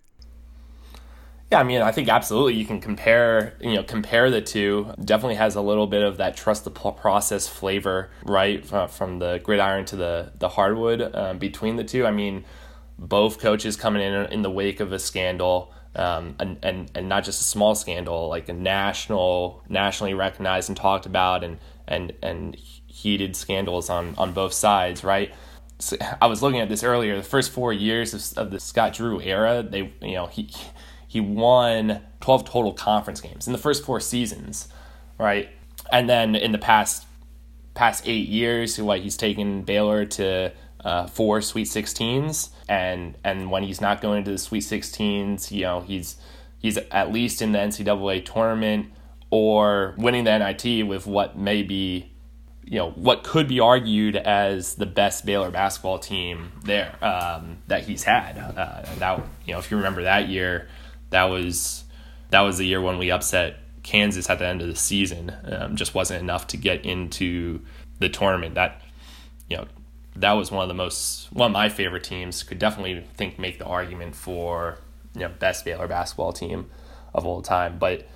Yeah, 1.50 1.60
I 1.60 1.62
mean, 1.62 1.80
I 1.80 1.92
think 1.92 2.10
absolutely 2.10 2.56
you 2.56 2.66
can 2.66 2.78
compare, 2.78 3.56
you 3.58 3.74
know, 3.74 3.82
compare 3.82 4.30
the 4.30 4.42
two. 4.42 4.92
Definitely 5.02 5.36
has 5.36 5.54
a 5.54 5.62
little 5.62 5.86
bit 5.86 6.02
of 6.02 6.18
that 6.18 6.36
trust 6.36 6.64
the 6.64 6.70
process 6.70 7.48
flavor, 7.48 8.10
right, 8.24 8.62
from 8.66 9.18
the 9.18 9.40
gridiron 9.42 9.86
to 9.86 9.96
the 9.96 10.32
the 10.38 10.50
hardwood 10.50 11.14
um, 11.14 11.38
between 11.38 11.76
the 11.76 11.84
two. 11.84 12.04
I 12.04 12.10
mean, 12.10 12.44
both 12.98 13.38
coaches 13.38 13.76
coming 13.76 14.02
in 14.02 14.32
in 14.32 14.42
the 14.42 14.50
wake 14.50 14.80
of 14.80 14.92
a 14.92 14.98
scandal, 14.98 15.72
um, 15.94 16.34
and, 16.38 16.58
and 16.62 16.90
and 16.94 17.08
not 17.08 17.24
just 17.24 17.40
a 17.40 17.44
small 17.44 17.74
scandal, 17.74 18.28
like 18.28 18.48
a 18.48 18.52
national, 18.52 19.62
nationally 19.68 20.14
recognized 20.14 20.68
and 20.68 20.76
talked 20.76 21.06
about, 21.06 21.44
and 21.44 21.58
and 21.86 22.12
and 22.22 22.56
heated 22.56 23.36
scandals 23.36 23.88
on 23.88 24.14
on 24.16 24.32
both 24.32 24.52
sides, 24.52 25.04
right. 25.04 25.32
So 25.78 25.96
I 26.20 26.26
was 26.26 26.42
looking 26.42 26.60
at 26.60 26.68
this 26.68 26.82
earlier. 26.82 27.16
The 27.16 27.22
first 27.22 27.52
four 27.52 27.72
years 27.72 28.12
of, 28.12 28.46
of 28.46 28.50
the 28.50 28.58
Scott 28.58 28.94
Drew 28.94 29.20
era, 29.20 29.62
they 29.62 29.92
you 30.02 30.14
know 30.14 30.26
he 30.26 30.50
he 31.06 31.20
won 31.20 32.02
12 32.20 32.44
total 32.44 32.72
conference 32.72 33.20
games 33.20 33.46
in 33.46 33.52
the 33.52 33.58
first 33.58 33.84
four 33.84 34.00
seasons, 34.00 34.68
right? 35.18 35.48
And 35.90 36.08
then 36.08 36.34
in 36.34 36.52
the 36.52 36.58
past 36.58 37.06
past 37.74 38.06
eight 38.06 38.28
years, 38.28 38.78
like 38.78 39.02
he's 39.02 39.16
taken 39.16 39.62
Baylor 39.62 40.04
to 40.04 40.52
uh, 40.84 41.06
four 41.06 41.40
Sweet 41.40 41.66
16s, 41.66 42.50
and 42.68 43.16
and 43.24 43.50
when 43.50 43.62
he's 43.62 43.80
not 43.80 44.00
going 44.00 44.24
to 44.24 44.32
the 44.32 44.38
Sweet 44.38 44.62
16s, 44.62 45.50
you 45.50 45.62
know 45.62 45.80
he's 45.80 46.16
he's 46.58 46.78
at 46.90 47.12
least 47.12 47.42
in 47.42 47.52
the 47.52 47.58
NCAA 47.58 48.24
tournament 48.24 48.92
or 49.30 49.94
winning 49.98 50.24
the 50.24 50.38
NIT 50.38 50.86
with 50.86 51.06
what 51.06 51.36
may 51.36 51.62
be 51.62 52.10
you 52.64 52.78
know 52.78 52.90
what 52.90 53.24
could 53.24 53.48
be 53.48 53.60
argued 53.60 54.14
as 54.14 54.74
the 54.74 54.86
best 54.86 55.24
Baylor 55.24 55.50
basketball 55.50 55.98
team 55.98 56.52
there 56.64 56.94
um, 57.02 57.58
that 57.66 57.84
he's 57.84 58.04
had. 58.04 58.36
Uh, 58.36 58.82
that 58.98 59.22
you 59.46 59.54
know 59.54 59.58
if 59.58 59.70
you 59.70 59.78
remember 59.78 60.02
that 60.02 60.28
year, 60.28 60.68
that 61.10 61.24
was 61.24 61.84
that 62.30 62.42
was 62.42 62.58
the 62.58 62.66
year 62.66 62.80
when 62.80 62.98
we 62.98 63.10
upset 63.10 63.56
Kansas 63.82 64.28
at 64.28 64.38
the 64.38 64.46
end 64.46 64.60
of 64.60 64.68
the 64.68 64.76
season. 64.76 65.34
Um, 65.44 65.76
just 65.76 65.94
wasn't 65.94 66.20
enough 66.20 66.46
to 66.48 66.58
get 66.58 66.84
into 66.84 67.60
the 68.00 68.10
tournament. 68.10 68.54
That 68.54 68.82
you 69.48 69.56
know 69.56 69.66
that 70.20 70.32
was 70.32 70.50
one 70.50 70.62
of 70.62 70.68
the 70.68 70.74
most 70.74 71.32
one 71.32 71.50
of 71.50 71.52
my 71.52 71.68
favorite 71.68 72.04
teams. 72.04 72.42
Could 72.42 72.58
definitely 72.58 73.04
think 73.14 73.38
make 73.38 73.58
the 73.58 73.66
argument 73.66 74.14
for 74.14 74.78
you 75.14 75.22
know 75.22 75.28
best 75.28 75.64
Baylor 75.64 75.88
basketball 75.88 76.32
team 76.32 76.70
of 77.14 77.26
all 77.26 77.42
time. 77.42 77.78
But 77.78 78.08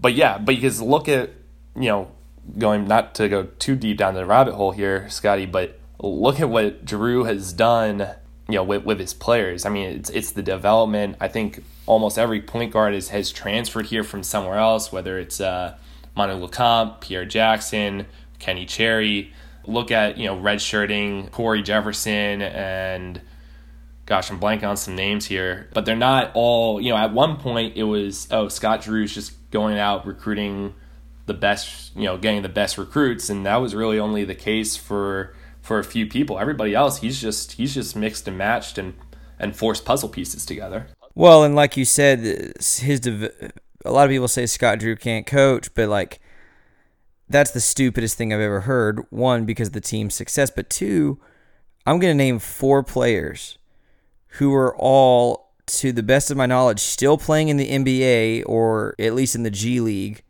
but 0.00 0.14
yeah, 0.14 0.38
but 0.38 0.54
because 0.54 0.80
look 0.80 1.08
at 1.08 1.30
you 1.74 1.88
know 1.88 2.10
going 2.58 2.86
not 2.86 3.14
to 3.16 3.28
go 3.28 3.44
too 3.58 3.76
deep 3.76 3.98
down 3.98 4.14
the 4.14 4.24
rabbit 4.24 4.54
hole 4.54 4.72
here, 4.72 5.08
Scotty, 5.08 5.46
but 5.46 5.78
look 5.98 6.40
at 6.40 6.48
what 6.48 6.84
Drew 6.84 7.24
has 7.24 7.52
done 7.52 8.08
you 8.48 8.56
know 8.56 8.64
with, 8.64 8.84
with 8.84 8.98
his 8.98 9.14
players. 9.14 9.64
I 9.64 9.70
mean, 9.70 9.90
it's 9.90 10.10
it's 10.10 10.32
the 10.32 10.42
development. 10.42 11.16
I 11.20 11.28
think 11.28 11.62
almost 11.86 12.18
every 12.18 12.40
point 12.40 12.72
guard 12.72 12.94
is, 12.94 13.08
has 13.08 13.30
transferred 13.30 13.86
here 13.86 14.04
from 14.04 14.22
somewhere 14.22 14.58
else, 14.58 14.92
whether 14.92 15.18
it's 15.18 15.40
uh, 15.40 15.76
Manu 16.14 16.46
Lecomte, 16.46 17.00
Pierre 17.00 17.24
Jackson, 17.24 18.06
Kenny 18.38 18.66
Chery. 18.66 19.32
Look 19.66 19.90
at 19.90 20.18
you 20.18 20.26
know 20.26 20.36
redshirting 20.36 21.30
Cory 21.30 21.62
Jefferson 21.62 22.42
and 22.42 23.20
gosh, 24.06 24.28
I'm 24.30 24.40
blanking 24.40 24.68
on 24.68 24.76
some 24.76 24.96
names 24.96 25.26
here, 25.26 25.68
but 25.72 25.84
they're 25.84 25.94
not 25.94 26.32
all. 26.34 26.80
You 26.80 26.90
know, 26.90 26.96
at 26.96 27.12
one 27.12 27.36
point 27.36 27.76
it 27.76 27.84
was 27.84 28.26
oh 28.30 28.48
Scott 28.48 28.82
Drew's 28.82 29.14
just 29.14 29.32
going 29.50 29.78
out 29.78 30.06
recruiting 30.06 30.74
the 31.26 31.34
best, 31.34 31.94
you 31.96 32.04
know, 32.04 32.16
getting 32.18 32.42
the 32.42 32.48
best 32.48 32.76
recruits, 32.76 33.30
and 33.30 33.46
that 33.46 33.56
was 33.56 33.74
really 33.74 33.98
only 33.98 34.24
the 34.24 34.34
case 34.34 34.76
for 34.76 35.34
for 35.62 35.78
a 35.78 35.84
few 35.84 36.06
people. 36.06 36.38
Everybody 36.38 36.74
else, 36.74 36.98
he's 36.98 37.20
just 37.20 37.52
he's 37.52 37.72
just 37.74 37.94
mixed 37.94 38.26
and 38.26 38.36
matched 38.36 38.78
and 38.78 38.94
and 39.38 39.56
forced 39.56 39.84
puzzle 39.84 40.08
pieces 40.08 40.44
together. 40.44 40.88
Well, 41.14 41.44
and 41.44 41.54
like 41.54 41.76
you 41.76 41.84
said, 41.84 42.20
his 42.20 43.06
a 43.06 43.92
lot 43.92 44.04
of 44.04 44.10
people 44.10 44.28
say 44.28 44.46
Scott 44.46 44.80
Drew 44.80 44.96
can't 44.96 45.26
coach, 45.26 45.72
but 45.74 45.88
like 45.88 46.20
that's 47.30 47.52
the 47.52 47.60
stupidest 47.60 48.18
thing 48.18 48.34
I've 48.34 48.40
ever 48.40 48.62
heard. 48.62 49.06
One, 49.10 49.44
because 49.44 49.68
of 49.68 49.74
the 49.74 49.80
team's 49.80 50.14
success, 50.14 50.50
but 50.50 50.68
two, 50.68 51.18
I'm 51.86 51.98
going 51.98 52.10
to 52.10 52.16
name 52.16 52.40
four 52.40 52.82
players 52.82 53.56
who 54.34 54.52
are 54.52 54.76
all, 54.76 55.52
to 55.66 55.92
the 55.92 56.02
best 56.02 56.30
of 56.30 56.36
my 56.36 56.46
knowledge, 56.46 56.80
still 56.80 57.16
playing 57.16 57.48
in 57.48 57.56
the 57.56 57.70
NBA 57.70 58.42
or 58.46 58.94
at 58.98 59.14
least 59.14 59.36
in 59.36 59.44
the 59.44 59.50
G 59.50 59.80
League, 59.80 60.22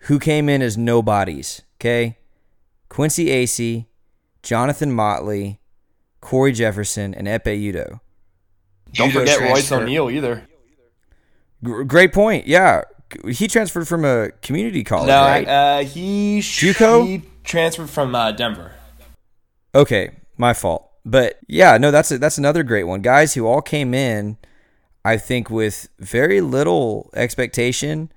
who 0.00 0.20
came 0.20 0.48
in 0.48 0.62
as 0.62 0.78
nobodies. 0.78 1.62
Okay, 1.78 2.18
Quincy 2.88 3.26
Acy, 3.26 3.86
Jonathan 4.42 4.92
Motley, 4.92 5.58
Cory 6.20 6.52
Jefferson, 6.52 7.14
and 7.14 7.26
Ekpe 7.26 7.60
Udoh. 7.60 8.00
Don't 8.92 9.10
Judo 9.10 9.20
forget 9.20 9.40
Royce 9.40 9.70
O'Neale 9.72 10.10
either. 10.10 10.48
G- 11.64 11.84
great 11.84 12.12
point. 12.12 12.46
Yeah, 12.46 12.82
he 13.28 13.48
transferred 13.48 13.86
from 13.88 14.04
a 14.04 14.30
community 14.42 14.84
college. 14.84 15.08
No, 15.08 15.22
right? 15.22 15.46
uh, 15.46 15.78
he 15.80 16.40
JUCO. 16.40 17.06
He 17.06 17.22
transferred 17.44 17.90
from 17.90 18.14
uh, 18.14 18.32
Denver. 18.32 18.72
Okay, 19.74 20.16
my 20.36 20.54
fault. 20.54 20.90
But 21.04 21.38
yeah, 21.46 21.78
no, 21.78 21.90
that's 21.90 22.10
a, 22.10 22.18
that's 22.18 22.38
another 22.38 22.62
great 22.62 22.84
one. 22.84 23.00
Guys 23.00 23.34
who 23.34 23.46
all 23.46 23.62
came 23.62 23.94
in, 23.94 24.38
I 25.04 25.16
think, 25.16 25.50
with 25.50 25.88
very 25.98 26.40
little 26.40 27.10
expectation. 27.14 28.12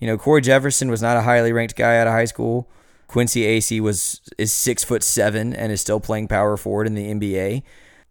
You 0.00 0.08
know, 0.08 0.18
Cory 0.18 0.40
Jefferson 0.40 0.90
was 0.90 1.00
not 1.00 1.16
a 1.16 1.22
highly 1.22 1.52
ranked 1.52 1.76
guy 1.76 1.98
out 1.98 2.08
of 2.08 2.12
high 2.12 2.24
school. 2.24 2.68
Quincy 3.06 3.42
Acy 3.42 3.78
was 3.78 4.20
is 4.38 4.52
six 4.52 4.82
foot 4.82 5.04
seven 5.04 5.54
and 5.54 5.70
is 5.70 5.80
still 5.80 6.00
playing 6.00 6.28
power 6.28 6.56
forward 6.56 6.86
in 6.86 6.94
the 6.94 7.12
NBA. 7.12 7.62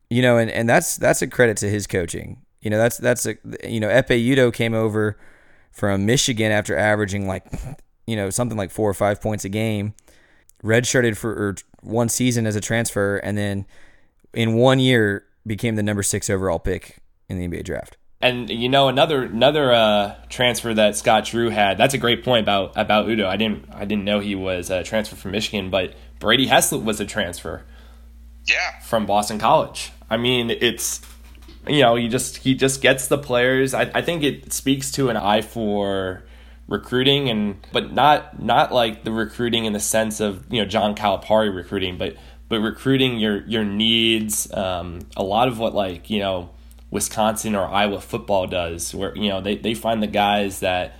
You 0.09 0.21
know, 0.21 0.37
and, 0.37 0.49
and 0.49 0.69
that's 0.69 0.95
that's 0.95 1.21
a 1.21 1.27
credit 1.27 1.57
to 1.57 1.69
his 1.69 1.87
coaching. 1.87 2.45
You 2.61 2.69
know, 2.69 2.77
that's 2.77 2.97
that's 2.97 3.25
a 3.25 3.35
you 3.67 3.79
know 3.79 3.89
Ekpe 3.89 4.25
Udoh 4.25 4.53
came 4.53 4.73
over 4.73 5.17
from 5.71 6.05
Michigan 6.05 6.51
after 6.51 6.75
averaging 6.75 7.27
like 7.27 7.45
you 8.07 8.15
know 8.15 8.29
something 8.29 8.57
like 8.57 8.71
four 8.71 8.89
or 8.89 8.93
five 8.93 9.21
points 9.21 9.45
a 9.45 9.49
game, 9.49 9.93
redshirted 10.63 11.17
for 11.17 11.55
one 11.81 12.09
season 12.09 12.45
as 12.45 12.55
a 12.55 12.61
transfer, 12.61 13.17
and 13.17 13.37
then 13.37 13.65
in 14.33 14.53
one 14.53 14.79
year 14.79 15.25
became 15.45 15.75
the 15.75 15.83
number 15.83 16.03
six 16.03 16.29
overall 16.29 16.59
pick 16.59 16.97
in 17.29 17.39
the 17.39 17.47
NBA 17.47 17.63
draft. 17.63 17.97
And 18.23 18.49
you 18.49 18.69
know 18.69 18.87
another 18.87 19.23
another 19.23 19.71
uh, 19.71 20.15
transfer 20.29 20.73
that 20.75 20.95
Scott 20.95 21.25
Drew 21.25 21.49
had. 21.49 21.77
That's 21.77 21.95
a 21.95 21.97
great 21.97 22.23
point 22.23 22.43
about 22.43 22.73
about 22.75 23.07
Udoh. 23.07 23.25
I 23.25 23.35
didn't 23.35 23.65
I 23.73 23.85
didn't 23.85 24.05
know 24.05 24.19
he 24.19 24.35
was 24.35 24.69
a 24.69 24.83
transfer 24.83 25.15
from 25.15 25.31
Michigan, 25.31 25.71
but 25.71 25.95
Brady 26.19 26.47
Heslip 26.47 26.83
was 26.83 26.99
a 26.99 27.05
transfer. 27.05 27.63
Yeah. 28.45 28.79
From 28.81 29.05
Boston 29.05 29.39
College. 29.39 29.91
I 30.09 30.17
mean, 30.17 30.49
it's 30.49 30.99
you 31.67 31.81
know 31.81 31.95
he 31.95 32.07
just 32.07 32.37
he 32.37 32.55
just 32.55 32.81
gets 32.81 33.07
the 33.07 33.17
players. 33.17 33.73
I, 33.73 33.91
I 33.93 34.01
think 34.01 34.23
it 34.23 34.53
speaks 34.53 34.91
to 34.91 35.09
an 35.09 35.17
eye 35.17 35.41
for 35.41 36.23
recruiting 36.67 37.29
and 37.29 37.57
but 37.73 37.93
not 37.93 38.41
not 38.41 38.71
like 38.71 39.03
the 39.03 39.11
recruiting 39.11 39.65
in 39.65 39.73
the 39.73 39.79
sense 39.79 40.19
of 40.19 40.45
you 40.51 40.61
know 40.61 40.67
John 40.67 40.95
Calipari 40.95 41.53
recruiting, 41.53 41.97
but 41.97 42.15
but 42.49 42.59
recruiting 42.59 43.17
your 43.17 43.41
your 43.47 43.63
needs. 43.63 44.51
Um, 44.53 45.07
a 45.15 45.23
lot 45.23 45.47
of 45.47 45.59
what 45.59 45.73
like 45.73 46.09
you 46.09 46.19
know 46.19 46.51
Wisconsin 46.89 47.55
or 47.55 47.65
Iowa 47.65 48.01
football 48.01 48.47
does, 48.47 48.93
where 48.93 49.15
you 49.15 49.29
know 49.29 49.41
they, 49.41 49.55
they 49.55 49.73
find 49.73 50.03
the 50.03 50.07
guys 50.07 50.59
that 50.59 50.97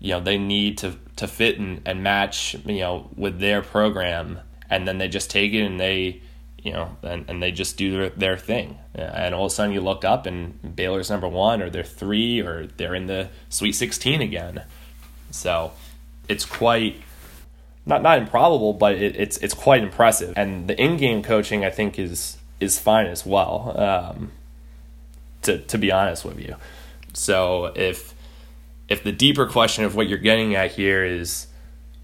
you 0.00 0.12
know 0.12 0.20
they 0.20 0.38
need 0.38 0.78
to 0.78 0.96
to 1.18 1.26
fit 1.26 1.58
and, 1.58 1.82
and 1.84 2.02
match, 2.02 2.56
you 2.64 2.78
know, 2.78 3.10
with 3.16 3.40
their 3.40 3.60
program, 3.60 4.38
and 4.70 4.86
then 4.86 4.98
they 4.98 5.08
just 5.08 5.30
take 5.30 5.52
it 5.52 5.64
and 5.64 5.78
they, 5.78 6.22
you 6.68 6.74
know, 6.74 6.96
and, 7.02 7.24
and 7.28 7.42
they 7.42 7.50
just 7.50 7.76
do 7.76 7.92
their, 7.92 8.10
their 8.10 8.36
thing. 8.36 8.78
And 8.94 9.34
all 9.34 9.46
of 9.46 9.52
a 9.52 9.54
sudden 9.54 9.72
you 9.72 9.80
look 9.80 10.04
up 10.04 10.26
and 10.26 10.76
Baylor's 10.76 11.10
number 11.10 11.28
one, 11.28 11.62
or 11.62 11.70
they're 11.70 11.82
three, 11.82 12.40
or 12.40 12.66
they're 12.76 12.94
in 12.94 13.06
the 13.06 13.30
Sweet 13.48 13.72
16 13.72 14.20
again. 14.20 14.62
So 15.30 15.72
it's 16.28 16.44
quite 16.44 17.02
not 17.86 18.02
not 18.02 18.18
improbable, 18.18 18.74
but 18.74 18.96
it, 18.96 19.16
it's 19.16 19.38
it's 19.38 19.54
quite 19.54 19.82
impressive. 19.82 20.34
And 20.36 20.68
the 20.68 20.80
in-game 20.80 21.22
coaching, 21.22 21.64
I 21.64 21.70
think, 21.70 21.98
is 21.98 22.36
is 22.60 22.78
fine 22.78 23.06
as 23.06 23.24
well. 23.24 23.74
Um, 23.76 24.32
to 25.42 25.58
to 25.58 25.78
be 25.78 25.90
honest 25.90 26.24
with 26.24 26.38
you, 26.38 26.56
so 27.14 27.72
if 27.74 28.14
if 28.88 29.02
the 29.02 29.12
deeper 29.12 29.46
question 29.46 29.84
of 29.84 29.94
what 29.94 30.08
you're 30.08 30.18
getting 30.18 30.54
at 30.54 30.72
here 30.72 31.04
is, 31.04 31.46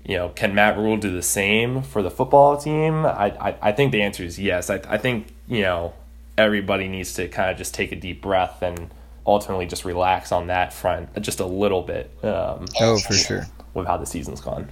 you 0.04 0.16
know, 0.16 0.28
can 0.30 0.54
Matt 0.54 0.76
Rhule 0.76 0.96
do 0.96 1.10
the 1.10 1.22
same 1.22 1.82
for 1.82 2.02
the 2.02 2.10
football 2.10 2.56
team? 2.56 3.06
I 3.06 3.30
I, 3.40 3.56
I 3.62 3.72
think 3.72 3.92
the 3.92 4.02
answer 4.02 4.22
is 4.22 4.38
yes. 4.38 4.70
I 4.70 4.80
I 4.88 4.98
think 4.98 5.28
you 5.48 5.62
know 5.62 5.94
everybody 6.36 6.88
needs 6.88 7.14
to 7.14 7.28
kind 7.28 7.50
of 7.50 7.56
just 7.56 7.74
take 7.74 7.92
a 7.92 7.96
deep 7.96 8.20
breath 8.20 8.62
and 8.62 8.90
ultimately 9.26 9.66
just 9.66 9.84
relax 9.84 10.32
on 10.32 10.48
that 10.48 10.72
front 10.72 11.20
just 11.22 11.40
a 11.40 11.46
little 11.46 11.82
bit. 11.82 12.10
Um, 12.22 12.66
oh, 12.80 12.98
for 12.98 13.14
sure. 13.14 13.46
With 13.72 13.86
how 13.86 13.96
the 13.96 14.06
season's 14.06 14.40
gone. 14.40 14.68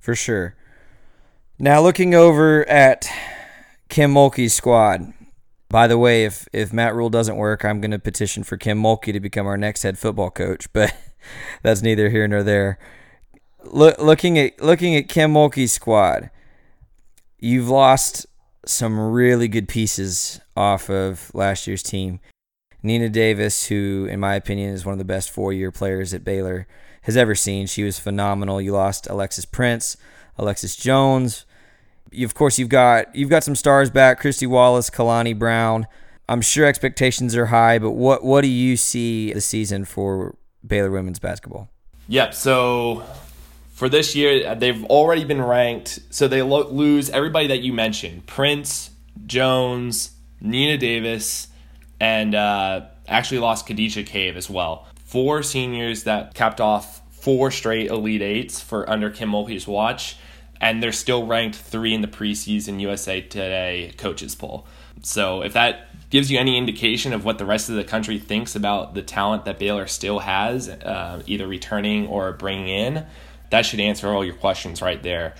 For 0.00 0.14
sure. 0.14 0.54
Now 1.58 1.80
looking 1.80 2.14
over 2.14 2.68
at 2.68 3.08
Kim 3.88 4.14
Mulkey's 4.14 4.54
squad. 4.54 5.12
By 5.68 5.86
the 5.86 5.98
way, 5.98 6.24
if 6.24 6.48
if 6.52 6.72
Matt 6.72 6.94
Rhule 6.94 7.10
doesn't 7.10 7.36
work, 7.36 7.64
I'm 7.64 7.80
going 7.80 7.92
to 7.92 7.98
petition 7.98 8.42
for 8.42 8.56
Kim 8.56 8.82
Mulkey 8.82 9.12
to 9.12 9.20
become 9.20 9.46
our 9.46 9.56
next 9.56 9.82
head 9.82 9.98
football 9.98 10.30
coach. 10.30 10.72
But 10.72 10.94
that's 11.62 11.82
neither 11.82 12.10
here 12.10 12.26
nor 12.26 12.42
there. 12.42 12.78
Look, 13.64 13.98
looking 13.98 14.38
at 14.38 14.60
looking 14.62 14.96
at 14.96 15.08
Kim 15.08 15.32
Mulkey's 15.34 15.72
squad, 15.72 16.30
you've 17.38 17.68
lost 17.68 18.26
some 18.64 18.98
really 18.98 19.48
good 19.48 19.68
pieces 19.68 20.40
off 20.56 20.88
of 20.90 21.30
last 21.34 21.66
year's 21.66 21.82
team. 21.82 22.20
Nina 22.82 23.08
Davis, 23.08 23.66
who 23.66 24.06
in 24.10 24.20
my 24.20 24.34
opinion 24.34 24.70
is 24.74 24.84
one 24.84 24.92
of 24.92 24.98
the 24.98 25.04
best 25.04 25.30
four-year 25.30 25.70
players 25.70 26.12
at 26.12 26.24
Baylor 26.24 26.66
has 27.02 27.16
ever 27.16 27.34
seen, 27.34 27.66
she 27.66 27.82
was 27.82 27.98
phenomenal. 27.98 28.60
You 28.60 28.72
lost 28.72 29.08
Alexis 29.08 29.44
Prince, 29.44 29.96
Alexis 30.38 30.76
Jones. 30.76 31.44
You, 32.10 32.26
of 32.26 32.34
course, 32.34 32.58
you've 32.58 32.68
got 32.68 33.14
you've 33.14 33.30
got 33.30 33.44
some 33.44 33.56
stars 33.56 33.90
back: 33.90 34.20
Kristy 34.20 34.46
Wallace, 34.46 34.90
Kalani 34.90 35.36
Brown. 35.36 35.86
I'm 36.28 36.40
sure 36.40 36.66
expectations 36.66 37.34
are 37.36 37.46
high, 37.46 37.78
but 37.78 37.92
what 37.92 38.22
what 38.22 38.42
do 38.42 38.48
you 38.48 38.76
see 38.76 39.32
the 39.32 39.40
season 39.40 39.84
for 39.84 40.36
Baylor 40.66 40.90
women's 40.90 41.18
basketball? 41.18 41.68
Yep. 42.08 42.34
So 42.34 43.04
for 43.82 43.88
this 43.88 44.14
year, 44.14 44.54
they've 44.54 44.84
already 44.84 45.24
been 45.24 45.42
ranked. 45.42 45.98
So 46.10 46.28
they 46.28 46.40
lo- 46.40 46.68
lose 46.68 47.10
everybody 47.10 47.48
that 47.48 47.62
you 47.62 47.72
mentioned: 47.72 48.28
Prince, 48.28 48.90
Jones, 49.26 50.12
Nina 50.40 50.78
Davis, 50.78 51.48
and 51.98 52.32
uh, 52.32 52.82
actually 53.08 53.40
lost 53.40 53.66
Khadijah 53.66 54.04
Cave 54.04 54.36
as 54.36 54.48
well. 54.48 54.86
Four 55.04 55.42
seniors 55.42 56.04
that 56.04 56.32
capped 56.32 56.60
off 56.60 57.02
four 57.10 57.50
straight 57.50 57.90
Elite 57.90 58.22
Eights 58.22 58.60
for 58.60 58.88
under 58.88 59.10
Kim 59.10 59.32
Mulkey's 59.32 59.66
watch 59.66 60.16
and 60.60 60.80
they're 60.80 60.92
still 60.92 61.26
ranked 61.26 61.56
three 61.56 61.92
in 61.92 62.02
the 62.02 62.08
preseason 62.08 62.80
USA 62.80 63.20
Today 63.20 63.92
coaches 63.98 64.36
poll. 64.36 64.64
So 65.02 65.42
if 65.42 65.54
that 65.54 65.88
gives 66.08 66.30
you 66.30 66.38
any 66.38 66.56
indication 66.56 67.12
of 67.12 67.24
what 67.24 67.38
the 67.38 67.44
rest 67.44 67.68
of 67.68 67.74
the 67.74 67.82
country 67.82 68.20
thinks 68.20 68.54
about 68.54 68.94
the 68.94 69.02
talent 69.02 69.44
that 69.46 69.58
Baylor 69.58 69.88
still 69.88 70.20
has, 70.20 70.68
uh, 70.68 71.20
either 71.26 71.48
returning 71.48 72.06
or 72.06 72.32
bringing 72.32 72.68
in, 72.68 73.06
that 73.52 73.66
should 73.66 73.80
answer 73.80 74.08
all 74.08 74.24
your 74.24 74.34
questions 74.34 74.80
right 74.80 75.02
there. 75.02 75.34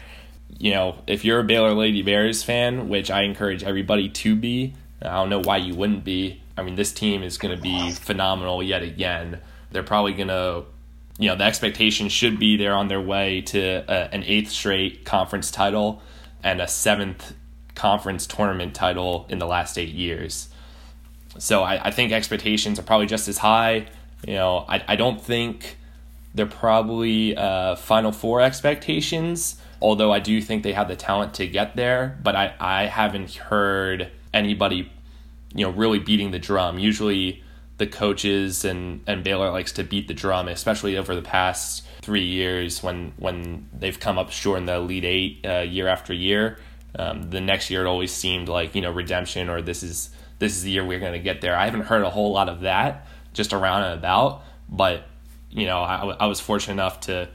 You 0.59 0.72
know, 0.72 0.98
if 1.07 1.25
you're 1.25 1.40
a 1.40 1.44
Baylor 1.44 1.72
Lady 1.72 2.03
Bears 2.03 2.42
fan, 2.42 2.90
which 2.90 3.11
I 3.11 3.22
encourage 3.22 3.64
everybody 3.64 4.11
to 4.11 4.37
be, 4.37 4.75
I 5.01 5.14
don't 5.14 5.31
know 5.31 5.40
why 5.40 5.57
you 5.57 5.75
wouldn't 5.75 6.05
be. 6.05 6.42
I 6.57 6.62
mean, 6.62 6.75
this 6.75 6.92
team 6.92 7.22
is 7.22 7.38
going 7.38 7.57
to 7.57 7.61
be 7.61 7.90
phenomenal 7.92 8.62
yet 8.62 8.83
again. 8.83 9.40
They're 9.70 9.83
probably 9.83 10.12
going 10.12 10.29
to 10.29 10.64
you 11.18 11.29
know 11.29 11.37
the 11.37 11.44
expectation 11.44 12.09
should 12.09 12.38
be 12.38 12.57
they're 12.57 12.75
on 12.75 12.88
their 12.88 13.01
way 13.01 13.40
to 13.42 13.85
a, 13.88 14.14
an 14.14 14.25
eighth 14.25 14.51
straight 14.51 15.05
conference 15.05 15.51
title 15.51 16.03
and 16.42 16.61
a 16.61 16.68
seventh 16.68 17.35
conference 17.75 18.27
tournament 18.27 18.75
title 18.75 19.27
in 19.31 19.38
the 19.38 19.46
last 19.46 19.79
eight 19.79 19.94
years. 19.94 20.48
So 21.38 21.62
I, 21.62 21.87
I 21.87 21.90
think 21.90 22.12
expectations 22.12 22.79
are 22.79 22.83
probably 22.83 23.07
just 23.07 23.27
as 23.29 23.38
high. 23.38 23.88
You 24.27 24.35
know, 24.35 24.66
I, 24.68 24.85
I 24.87 24.96
don't 24.96 25.20
think 25.20 25.79
they're 26.35 26.47
probably 26.47 27.37
uh, 27.37 27.77
Final 27.77 28.12
Four 28.12 28.40
expectations, 28.40 29.61
although 29.81 30.12
I 30.12 30.18
do 30.18 30.40
think 30.40 30.62
they 30.62 30.73
have 30.73 30.88
the 30.88 30.97
talent 30.97 31.35
to 31.35 31.47
get 31.47 31.77
there. 31.77 32.18
But 32.23 32.37
I, 32.37 32.55
I 32.59 32.87
haven't 32.87 33.35
heard 33.35 34.11
anybody, 34.33 34.90
you 35.55 35.66
know, 35.66 35.71
really 35.71 35.99
beating 35.99 36.31
the 36.31 36.38
drum. 36.38 36.79
Usually 36.79 37.42
the 37.79 37.87
coaches 37.87 38.64
and, 38.64 39.03
and 39.07 39.25
Baylor 39.25 39.51
likes 39.51 39.73
to 39.73 39.85
beat 39.85 40.09
the 40.09 40.14
drum, 40.14 40.49
especially 40.49 40.97
over 40.97 41.14
the 41.14 41.23
past 41.23 41.85
three 42.01 42.25
years 42.25 42.83
when 42.83 43.12
when 43.16 43.68
they've 43.73 43.99
come 43.99 44.18
up 44.18 44.31
short 44.31 44.59
in 44.59 44.66
the 44.66 44.75
Elite 44.75 45.05
Eight 45.05 45.47
uh, 45.47 45.61
year 45.61 45.88
after 45.88 46.12
year. 46.12 46.59
Um, 46.99 47.31
the 47.31 47.40
next 47.40 47.71
year 47.71 47.85
it 47.85 47.87
always 47.87 48.12
seemed 48.12 48.49
like 48.49 48.75
you 48.75 48.83
know 48.83 48.90
redemption 48.90 49.49
or 49.49 49.62
this 49.62 49.83
is 49.83 50.11
this 50.38 50.57
is 50.57 50.62
the 50.62 50.71
year 50.71 50.85
we're 50.85 51.01
going 51.01 51.12
to 51.12 51.18
get 51.18 51.40
there. 51.40 51.57
I 51.57 51.66
haven't 51.66 51.83
heard 51.83 52.03
a 52.03 52.11
whole 52.11 52.33
lot 52.33 52.49
of 52.49 52.61
that 52.61 53.07
just 53.33 53.53
around 53.53 53.85
and 53.85 53.99
about, 53.99 54.42
but 54.68 55.07
you 55.53 55.67
know 55.67 55.81
I, 55.81 56.17
I 56.21 56.27
was 56.27 56.41
fortunate 56.41 56.75
enough 56.75 57.01
to 57.01 57.29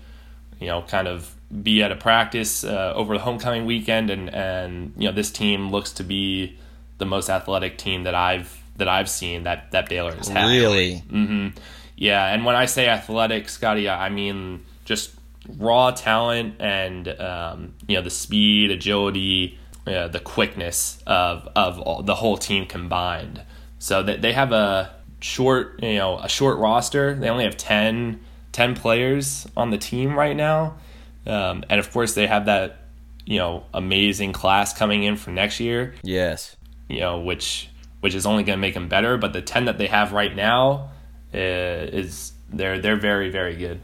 you 0.60 0.68
know 0.68 0.82
kind 0.82 1.08
of 1.08 1.34
be 1.64 1.82
at 1.82 1.92
a 1.92 1.96
practice 1.96 2.64
uh, 2.64 2.94
over 2.96 3.14
the 3.14 3.24
homecoming 3.24 3.66
weekend 3.66 4.10
and 4.10 4.34
and 4.34 4.94
you 4.98 5.08
know 5.08 5.14
this 5.14 5.32
team 5.32 5.70
looks 5.70 5.94
to 5.94 6.04
be 6.04 6.58
the 6.98 7.06
most 7.06 7.30
athletic 7.30 7.78
team 7.78 8.04
that 8.04 8.16
I've 8.16 8.62
that 8.78 8.88
I've 8.88 9.10
seen 9.10 9.44
that 9.44 9.72
that 9.72 9.90
Baylor 9.90 10.16
has 10.16 10.28
had. 10.28 10.48
Really? 10.48 11.04
Mm-hmm. 11.10 11.58
Yeah, 11.96 12.32
and 12.32 12.46
when 12.46 12.56
I 12.56 12.66
say 12.66 12.88
athletic, 12.88 13.50
Scotty, 13.50 13.90
I 13.90 14.10
mean 14.10 14.66
just 14.86 15.12
raw 15.58 15.92
talent 15.92 16.56
and 16.60 17.08
um, 17.20 17.74
you 17.88 17.96
know 17.96 18.02
the 18.02 18.10
speed, 18.10 18.72
agility, 18.72 19.58
uh, 19.88 20.08
the 20.08 20.20
quickness 20.20 21.02
of 21.08 21.48
of 21.56 21.80
all, 21.80 22.04
the 22.04 22.16
whole 22.16 22.38
team 22.38 22.66
combined. 22.66 23.42
So 23.80 24.04
that 24.04 24.22
they 24.22 24.34
have 24.34 24.52
a 24.52 24.97
short, 25.20 25.82
you 25.82 25.96
know, 25.96 26.20
a 26.20 26.30
short 26.30 26.58
roster. 26.60 27.16
They 27.16 27.30
only 27.30 27.44
have 27.44 27.58
10, 27.58 28.20
10 28.52 28.76
players 28.76 29.48
on 29.56 29.72
the 29.72 29.78
team 29.78 30.18
right 30.18 30.36
now, 30.36 30.78
um, 31.26 31.64
and 31.70 31.80
of 31.80 31.92
course 31.92 32.14
they 32.16 32.28
have 32.28 32.46
that 32.46 32.88
you 33.28 33.38
know 33.38 33.66
amazing 33.74 34.32
class 34.32 34.76
coming 34.76 35.04
in 35.04 35.18
for 35.18 35.32
next 35.32 35.60
year. 35.60 35.94
Yes. 36.02 36.56
You 36.88 37.02
know, 37.02 37.20
which 37.20 37.70
which 38.00 38.16
is 38.16 38.26
only 38.26 38.44
going 38.44 38.58
to 38.58 38.62
make 38.62 38.74
them 38.74 38.88
better. 38.88 39.18
But 39.18 39.34
the 39.34 39.42
ten 39.42 39.66
that 39.66 39.78
they 39.78 39.88
have 39.88 40.14
right 40.14 40.36
now 40.36 40.90
uh, 41.34 41.38
is 41.38 42.32
they're 42.50 42.80
they're 42.80 42.96
very 42.96 43.30
very 43.30 43.56
good. 43.56 43.82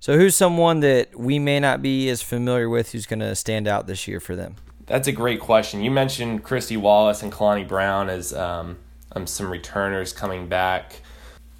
So 0.00 0.16
who's 0.16 0.36
someone 0.36 0.80
that 0.80 1.18
we 1.18 1.38
may 1.38 1.60
not 1.60 1.82
be 1.82 2.08
as 2.08 2.22
familiar 2.22 2.68
with 2.68 2.92
who's 2.92 3.04
going 3.04 3.20
to 3.20 3.34
stand 3.34 3.68
out 3.68 3.86
this 3.86 4.08
year 4.08 4.20
for 4.20 4.36
them? 4.36 4.56
That's 4.86 5.08
a 5.08 5.12
great 5.12 5.40
question. 5.40 5.82
You 5.82 5.90
mentioned 5.90 6.44
Kristy 6.44 6.78
Wallace 6.78 7.22
and 7.22 7.30
Kalani 7.30 7.66
Brown 7.66 8.08
as 8.08 8.32
um, 8.32 8.78
um, 9.12 9.26
some 9.26 9.50
returners 9.50 10.12
coming 10.12 10.48
back. 10.48 11.00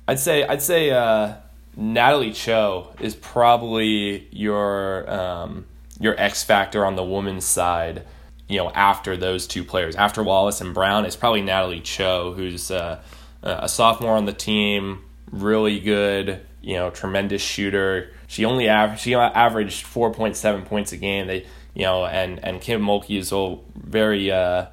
I'd 0.06 0.18
say 0.18 0.44
I'd 0.46 0.62
say 0.62 0.90
uh, 0.90 1.34
Natalie 1.76 2.32
Chou 2.32 2.84
is 3.00 3.14
probably 3.14 4.28
your 4.30 5.10
um, 5.10 5.66
your 6.00 6.18
X 6.18 6.42
factor 6.42 6.84
on 6.84 6.96
the 6.96 7.04
women's 7.04 7.44
side 7.44 8.04
you 8.48 8.56
know, 8.56 8.70
after 8.70 9.16
those 9.16 9.46
two 9.46 9.62
players, 9.62 9.94
after 9.94 10.22
Wallace 10.22 10.60
and 10.60 10.72
Brown, 10.72 11.04
it's 11.04 11.16
probably 11.16 11.42
Natalie 11.42 11.80
Chou, 11.80 12.32
who's 12.34 12.70
uh, 12.70 13.00
a 13.42 13.68
sophomore 13.68 14.16
on 14.16 14.24
the 14.24 14.32
team, 14.32 15.04
really 15.30 15.78
good, 15.78 16.40
you 16.62 16.74
know, 16.74 16.90
tremendous 16.90 17.42
shooter. 17.42 18.10
She 18.26 18.46
only 18.46 18.68
averaged 18.68 19.02
she 19.02 19.14
averaged 19.14 19.84
four 19.84 20.12
point 20.12 20.34
seven 20.36 20.62
points 20.62 20.92
a 20.92 20.96
game. 20.96 21.26
They, 21.26 21.46
you 21.74 21.84
know, 21.84 22.06
and 22.06 22.42
and 22.42 22.60
Kim 22.60 22.82
Mulkey 22.82 23.18
is 23.18 23.32
all 23.32 23.64
very 23.76 24.32
uh, 24.32 24.66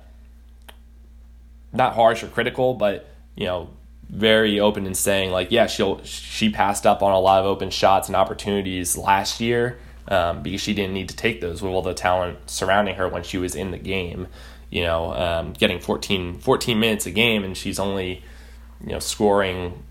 not 1.75 1.93
harsh 1.93 2.23
or 2.23 2.27
critical, 2.27 2.73
but 2.73 3.07
you 3.35 3.45
know, 3.45 3.69
very 4.09 4.59
open 4.59 4.85
in 4.85 4.93
saying 4.93 5.31
like, 5.31 5.51
yeah, 5.51 5.67
she'll 5.67 6.03
she 6.03 6.49
passed 6.49 6.85
up 6.85 7.01
on 7.01 7.11
a 7.11 7.19
lot 7.19 7.39
of 7.39 7.45
open 7.45 7.69
shots 7.69 8.07
and 8.07 8.15
opportunities 8.15 8.97
last 8.97 9.41
year 9.41 9.77
um, 10.07 10.43
because 10.43 10.61
she 10.61 10.73
didn't 10.73 10.93
need 10.93 11.09
to 11.09 11.15
take 11.15 11.41
those 11.41 11.61
with 11.61 11.71
all 11.71 11.81
the 11.81 11.93
talent 11.93 12.49
surrounding 12.49 12.95
her 12.95 13.07
when 13.07 13.23
she 13.23 13.37
was 13.37 13.55
in 13.55 13.71
the 13.71 13.77
game. 13.77 14.27
You 14.69 14.83
know, 14.83 15.13
um, 15.13 15.53
getting 15.53 15.79
14, 15.79 16.39
14 16.39 16.79
minutes 16.79 17.05
a 17.05 17.11
game, 17.11 17.43
and 17.43 17.55
she's 17.55 17.79
only, 17.79 18.23
you 18.81 18.91
know, 18.91 18.99
scoring, 18.99 19.83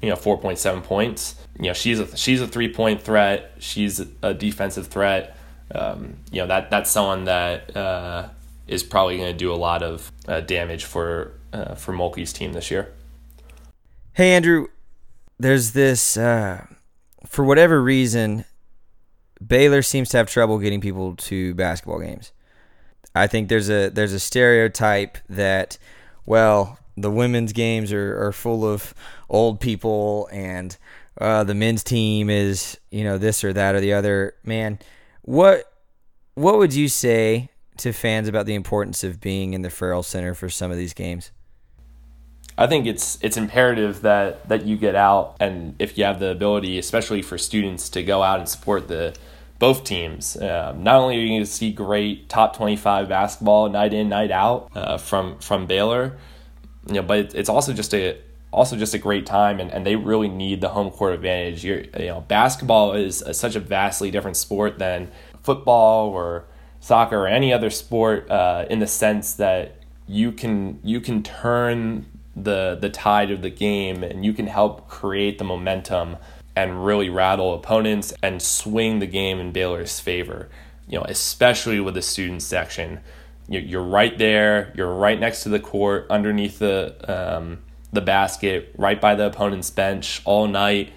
you 0.00 0.10
know, 0.10 0.16
four 0.16 0.38
point 0.38 0.58
seven 0.58 0.82
points. 0.82 1.34
You 1.58 1.66
know, 1.66 1.72
she's 1.72 1.98
a 1.98 2.16
she's 2.16 2.40
a 2.40 2.46
three 2.46 2.72
point 2.72 3.02
threat. 3.02 3.52
She's 3.58 4.00
a 4.22 4.34
defensive 4.34 4.86
threat. 4.86 5.36
Um, 5.74 6.16
you 6.30 6.40
know 6.40 6.46
that 6.46 6.70
that's 6.70 6.90
someone 6.90 7.24
that 7.24 7.76
uh, 7.76 8.28
is 8.68 8.82
probably 8.82 9.16
going 9.16 9.32
to 9.32 9.36
do 9.36 9.52
a 9.52 9.56
lot 9.56 9.82
of 9.82 10.12
uh, 10.28 10.40
damage 10.40 10.84
for 10.84 11.32
uh, 11.52 11.74
for 11.74 11.92
Mulkey's 11.92 12.32
team 12.32 12.52
this 12.52 12.70
year. 12.70 12.92
Hey 14.12 14.32
Andrew, 14.32 14.66
there's 15.38 15.72
this 15.72 16.16
uh, 16.16 16.66
for 17.26 17.44
whatever 17.44 17.82
reason 17.82 18.44
Baylor 19.44 19.82
seems 19.82 20.10
to 20.10 20.16
have 20.16 20.28
trouble 20.28 20.58
getting 20.58 20.80
people 20.80 21.14
to 21.16 21.54
basketball 21.54 22.00
games. 22.00 22.32
I 23.14 23.26
think 23.26 23.48
there's 23.48 23.70
a 23.70 23.88
there's 23.88 24.12
a 24.12 24.20
stereotype 24.20 25.18
that, 25.28 25.78
well, 26.26 26.78
the 26.96 27.10
women's 27.10 27.52
games 27.52 27.92
are, 27.92 28.26
are 28.26 28.32
full 28.32 28.64
of 28.64 28.94
old 29.28 29.60
people 29.60 30.28
and 30.32 30.76
uh, 31.20 31.44
the 31.44 31.54
men's 31.54 31.82
team 31.82 32.30
is 32.30 32.78
you 32.90 33.04
know 33.04 33.18
this 33.18 33.42
or 33.42 33.52
that 33.52 33.74
or 33.74 33.80
the 33.80 33.92
other. 33.92 34.34
Man, 34.44 34.78
what 35.22 35.72
what 36.34 36.58
would 36.58 36.74
you 36.74 36.88
say 36.88 37.50
to 37.78 37.92
fans 37.92 38.28
about 38.28 38.46
the 38.46 38.54
importance 38.54 39.04
of 39.04 39.20
being 39.20 39.54
in 39.54 39.62
the 39.62 39.70
Ferrell 39.70 40.02
Center 40.02 40.34
for 40.34 40.48
some 40.48 40.70
of 40.70 40.76
these 40.76 40.94
games? 40.94 41.32
I 42.56 42.66
think 42.66 42.86
it's 42.86 43.18
it's 43.22 43.36
imperative 43.36 44.02
that 44.02 44.48
that 44.48 44.66
you 44.66 44.76
get 44.76 44.96
out 44.96 45.36
and 45.38 45.76
if 45.78 45.96
you 45.96 46.04
have 46.04 46.18
the 46.18 46.30
ability, 46.30 46.78
especially 46.78 47.22
for 47.22 47.38
students, 47.38 47.88
to 47.90 48.02
go 48.02 48.22
out 48.22 48.40
and 48.40 48.48
support 48.48 48.88
the 48.88 49.14
both 49.60 49.84
teams. 49.84 50.36
Um, 50.36 50.82
not 50.82 50.96
only 50.96 51.16
are 51.16 51.20
you 51.20 51.28
going 51.28 51.40
to 51.40 51.46
see 51.46 51.72
great 51.72 52.28
top 52.28 52.56
twenty 52.56 52.76
five 52.76 53.08
basketball 53.08 53.68
night 53.68 53.94
in 53.94 54.08
night 54.08 54.32
out 54.32 54.70
uh, 54.74 54.98
from 54.98 55.38
from 55.38 55.66
Baylor, 55.66 56.18
you 56.88 56.94
know, 56.94 57.02
but 57.02 57.34
it's 57.34 57.48
also 57.48 57.72
just 57.72 57.94
a 57.94 58.18
also 58.50 58.76
just 58.76 58.94
a 58.94 58.98
great 58.98 59.26
time 59.26 59.60
and, 59.60 59.70
and 59.70 59.86
they 59.86 59.94
really 59.94 60.28
need 60.28 60.60
the 60.60 60.70
home 60.70 60.90
court 60.90 61.14
advantage. 61.14 61.64
You're, 61.64 61.80
you 61.80 62.06
know, 62.06 62.22
basketball 62.22 62.94
is 62.94 63.22
a, 63.22 63.34
such 63.34 63.56
a 63.56 63.60
vastly 63.60 64.10
different 64.10 64.36
sport 64.36 64.78
than 64.78 65.10
football 65.42 66.08
or 66.08 66.44
soccer 66.80 67.18
or 67.18 67.26
any 67.26 67.52
other 67.52 67.70
sport 67.70 68.30
uh, 68.30 68.66
in 68.70 68.78
the 68.78 68.86
sense 68.86 69.34
that 69.34 69.76
you 70.06 70.32
can 70.32 70.80
you 70.82 71.00
can 71.00 71.22
turn 71.22 72.06
the 72.34 72.78
the 72.80 72.88
tide 72.88 73.30
of 73.30 73.42
the 73.42 73.50
game 73.50 74.02
and 74.02 74.24
you 74.24 74.32
can 74.32 74.46
help 74.46 74.88
create 74.88 75.38
the 75.38 75.44
momentum 75.44 76.16
and 76.56 76.84
really 76.84 77.08
rattle 77.08 77.54
opponents 77.54 78.12
and 78.22 78.42
swing 78.42 78.98
the 78.98 79.06
game 79.06 79.38
in 79.38 79.52
Baylor's 79.52 80.00
favor. 80.00 80.48
You 80.88 80.98
know, 80.98 81.04
especially 81.04 81.78
with 81.78 81.94
the 81.94 82.02
student 82.02 82.42
section, 82.42 83.00
you're 83.48 83.82
right 83.82 84.16
there. 84.18 84.72
You're 84.76 84.92
right 84.92 85.18
next 85.20 85.42
to 85.44 85.50
the 85.50 85.60
court, 85.60 86.06
underneath 86.10 86.58
the 86.58 86.94
um, 87.08 87.58
the 87.92 88.00
basket, 88.00 88.74
right 88.76 89.00
by 89.00 89.14
the 89.14 89.26
opponent's 89.26 89.70
bench 89.70 90.20
all 90.24 90.48
night, 90.48 90.92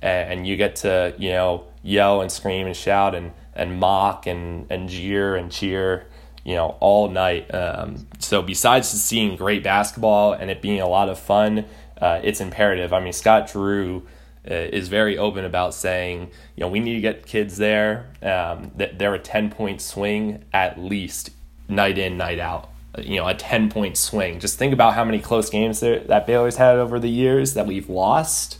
and 0.00 0.46
you 0.46 0.56
get 0.56 0.76
to 0.76 1.14
you 1.18 1.30
know 1.30 1.64
yell 1.82 2.20
and 2.20 2.30
scream 2.30 2.66
and 2.66 2.76
shout 2.76 3.14
and 3.14 3.32
and 3.54 3.78
mock 3.78 4.26
and 4.26 4.66
and 4.70 4.88
jeer 4.88 5.36
and 5.36 5.50
cheer 5.50 6.06
you 6.44 6.54
know, 6.54 6.76
all 6.80 7.08
night. 7.08 7.52
Um, 7.54 8.06
so 8.18 8.42
besides 8.42 8.88
seeing 8.88 9.36
great 9.36 9.62
basketball 9.62 10.32
and 10.32 10.50
it 10.50 10.60
being 10.60 10.80
a 10.80 10.88
lot 10.88 11.08
of 11.08 11.18
fun, 11.18 11.66
uh, 12.00 12.20
it's 12.22 12.40
imperative. 12.40 12.92
I 12.92 13.00
mean, 13.00 13.12
Scott 13.12 13.48
Drew 13.48 14.06
uh, 14.50 14.54
is 14.54 14.88
very 14.88 15.16
open 15.16 15.44
about 15.44 15.72
saying, 15.74 16.30
you 16.56 16.62
know, 16.62 16.68
we 16.68 16.80
need 16.80 16.94
to 16.94 17.00
get 17.00 17.26
kids 17.26 17.58
there. 17.58 18.10
Um, 18.22 18.72
that 18.76 18.98
they're 18.98 19.14
a 19.14 19.18
ten 19.18 19.50
point 19.50 19.80
swing 19.80 20.44
at 20.52 20.78
least, 20.78 21.30
night 21.68 21.98
in, 21.98 22.16
night 22.16 22.40
out. 22.40 22.70
You 22.98 23.18
know, 23.18 23.28
a 23.28 23.34
ten 23.34 23.70
point 23.70 23.96
swing. 23.96 24.40
Just 24.40 24.58
think 24.58 24.72
about 24.72 24.94
how 24.94 25.04
many 25.04 25.20
close 25.20 25.48
games 25.48 25.80
that 25.80 26.26
Baylor's 26.26 26.56
had 26.56 26.76
over 26.76 26.98
the 26.98 27.08
years 27.08 27.54
that 27.54 27.66
we've 27.66 27.88
lost. 27.88 28.58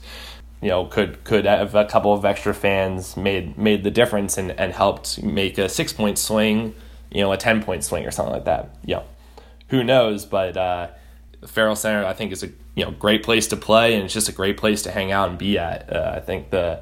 You 0.63 0.69
know, 0.69 0.87
could 0.87 1.25
could 1.25 1.45
have 1.45 1.75
a 1.75 1.85
couple 1.85 2.15
of 2.15 2.25
extra 2.25 2.55
fans 2.55 3.17
made 3.17 3.59
made 3.59 3.85
the 3.85 3.91
difference 3.91 4.39
and, 4.39 4.53
and 4.53 4.73
helped 4.73 5.23
make 5.23 5.59
a 5.59 5.69
six 5.69 5.93
point 5.93 6.19
swing 6.19 6.75
you 7.13 7.21
know, 7.21 7.33
a 7.33 7.37
10 7.37 7.63
point 7.63 7.85
swing 7.85 8.07
or 8.07 8.11
something 8.11 8.33
like 8.33 8.45
that. 8.45 8.71
Know, 8.87 9.05
who 9.69 9.85
knows? 9.85 10.25
But 10.25 10.57
uh, 10.57 10.89
Ferrell 11.47 11.77
Center, 11.77 12.05
I 12.05 12.13
think, 12.15 12.33
is 12.33 12.43
a 12.43 12.49
you 12.75 12.85
know 12.85 12.91
great 12.91 13.23
place 13.23 13.47
to 13.49 13.57
play, 13.57 13.95
and 13.95 14.05
it's 14.05 14.15
just 14.15 14.29
a 14.29 14.33
great 14.33 14.57
place 14.57 14.83
to 14.83 14.91
hang 14.91 15.13
out 15.13 15.29
and 15.29 15.39
be 15.39 15.59
at. 15.59 15.93
Uh, 15.93 16.13
I 16.17 16.21
think 16.21 16.51
the 16.51 16.81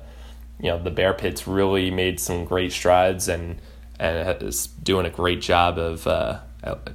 you 0.61 0.71
know 0.71 0.83
the 0.83 0.91
Bear 0.91 1.13
Pits 1.13 1.47
really 1.47 1.91
made 1.91 2.21
some 2.21 2.45
great 2.45 2.73
strides 2.73 3.29
and 3.29 3.61
and 3.99 4.43
is 4.43 4.67
doing 4.67 5.05
a 5.05 5.11
great 5.11 5.41
job 5.41 5.79
of 5.79 6.07
uh, 6.07 6.41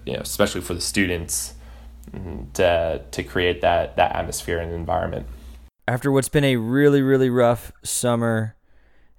you 0.05 0.13
know 0.13 0.21
especially 0.21 0.61
for 0.61 0.73
the 0.73 0.81
students 0.81 1.53
mm-hmm, 2.11 2.51
to 2.53 3.01
to 3.11 3.23
create 3.23 3.61
that 3.61 3.97
that 3.97 4.15
atmosphere 4.15 4.59
and 4.59 4.71
environment. 4.71 5.27
After 5.87 6.11
what's 6.11 6.29
been 6.29 6.43
a 6.43 6.55
really 6.55 7.01
really 7.01 7.29
rough 7.29 7.71
summer 7.83 8.55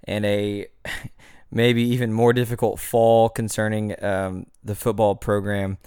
and 0.03 0.25
a 0.25 0.67
maybe 1.51 1.83
even 1.83 2.11
more 2.11 2.33
difficult 2.33 2.79
fall 2.79 3.29
concerning 3.29 3.95
um, 4.03 4.47
the 4.63 4.75
football 4.75 5.15
program. 5.15 5.77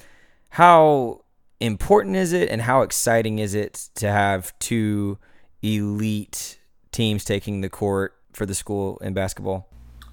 How 0.50 1.22
important 1.60 2.16
is 2.16 2.32
it, 2.32 2.48
and 2.48 2.62
how 2.62 2.82
exciting 2.82 3.38
is 3.38 3.54
it 3.54 3.88
to 3.96 4.10
have 4.10 4.58
two 4.58 5.18
elite 5.62 6.58
teams 6.92 7.24
taking 7.24 7.60
the 7.60 7.68
court 7.68 8.16
for 8.32 8.46
the 8.46 8.54
school 8.54 8.98
in 8.98 9.12
basketball? 9.12 9.68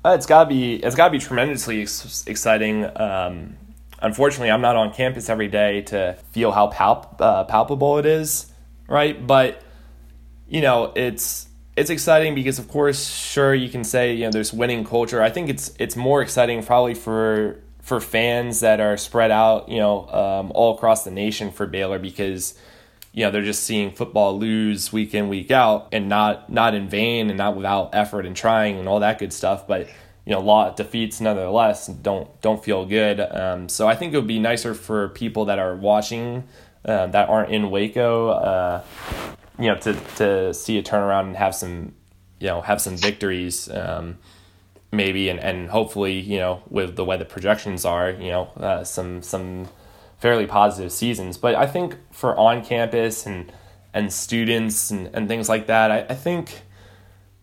Uh, 0.05 0.11
it's 0.11 0.25
gotta 0.25 0.49
be 0.49 0.75
it's 0.75 0.95
gotta 0.95 1.11
be 1.11 1.19
tremendously 1.19 1.81
ex- 1.81 2.25
exciting. 2.27 2.85
Um, 2.97 3.57
unfortunately, 4.01 4.51
I'm 4.51 4.61
not 4.61 4.75
on 4.75 4.93
campus 4.93 5.29
every 5.29 5.47
day 5.47 5.81
to 5.83 6.17
feel 6.31 6.51
how 6.51 6.69
palp- 6.69 7.19
uh, 7.19 7.45
palpable 7.45 7.97
it 7.97 8.05
is, 8.05 8.51
right? 8.87 9.25
But 9.25 9.61
you 10.49 10.61
know, 10.61 10.91
it's 10.95 11.47
it's 11.77 11.91
exciting 11.91 12.33
because 12.33 12.57
of 12.57 12.67
course 12.67 13.07
sure 13.07 13.53
you 13.53 13.69
can 13.69 13.83
say 13.83 14.13
you 14.13 14.25
know 14.25 14.31
there's 14.31 14.51
winning 14.51 14.83
culture. 14.83 15.21
I 15.21 15.29
think 15.29 15.49
it's 15.49 15.73
it's 15.77 15.95
more 15.95 16.21
exciting 16.21 16.63
probably 16.63 16.95
for 16.95 17.59
for 17.81 18.01
fans 18.01 18.59
that 18.61 18.81
are 18.81 18.97
spread 18.97 19.31
out 19.31 19.69
you 19.69 19.77
know 19.77 20.07
um, 20.09 20.51
all 20.55 20.75
across 20.75 21.03
the 21.03 21.11
nation 21.11 21.51
for 21.51 21.67
baylor 21.67 21.99
because 21.99 22.55
you 23.13 23.23
know 23.23 23.31
they're 23.31 23.43
just 23.43 23.63
seeing 23.63 23.91
football 23.91 24.37
lose 24.37 24.91
week 24.91 25.13
in 25.13 25.29
week 25.29 25.51
out 25.51 25.87
and 25.91 26.09
not 26.09 26.49
not 26.49 26.73
in 26.73 26.89
vain 26.89 27.29
and 27.29 27.37
not 27.37 27.55
without 27.55 27.93
effort 27.93 28.25
and 28.25 28.35
trying 28.35 28.77
and 28.79 28.89
all 28.89 28.99
that 28.99 29.19
good 29.19 29.31
stuff. 29.31 29.67
But 29.67 29.87
you 30.25 30.33
know 30.33 30.41
lot 30.41 30.75
defeats 30.75 31.21
nonetheless 31.21 31.87
don't 31.87 32.41
don't 32.41 32.63
feel 32.63 32.85
good. 32.85 33.19
Um, 33.19 33.69
so 33.69 33.87
i 33.87 33.95
think 33.95 34.13
it 34.13 34.17
would 34.17 34.27
be 34.27 34.39
nicer 34.39 34.73
for 34.73 35.09
people 35.09 35.45
that 35.45 35.59
are 35.59 35.75
watching 35.75 36.43
uh, 36.83 37.07
that 37.07 37.29
aren't 37.29 37.51
in 37.51 37.69
waco 37.69 38.29
uh, 38.29 38.83
you 39.59 39.67
know 39.67 39.77
to 39.77 39.93
to 40.15 40.53
see 40.53 40.77
a 40.77 40.83
turnaround 40.83 41.27
and 41.27 41.37
have 41.37 41.55
some 41.55 41.93
you 42.39 42.47
know 42.47 42.61
have 42.61 42.81
some 42.81 42.95
victories 42.95 43.69
um, 43.69 44.17
maybe 44.91 45.29
and, 45.29 45.39
and 45.39 45.69
hopefully 45.69 46.19
you 46.19 46.37
know 46.37 46.61
with 46.69 46.95
the 46.95 47.03
way 47.03 47.17
the 47.17 47.25
projections 47.25 47.85
are 47.85 48.11
you 48.11 48.29
know 48.29 48.45
uh, 48.57 48.83
some 48.83 49.21
some 49.21 49.67
fairly 50.17 50.47
positive 50.47 50.91
seasons. 50.91 51.37
But 51.37 51.55
I 51.55 51.67
think 51.67 51.95
for 52.11 52.35
on 52.37 52.63
campus 52.63 53.25
and 53.25 53.51
and 53.93 54.11
students 54.11 54.91
and, 54.91 55.09
and 55.13 55.27
things 55.27 55.49
like 55.49 55.67
that 55.67 55.91
I, 55.91 55.99
I 56.01 56.15
think 56.15 56.61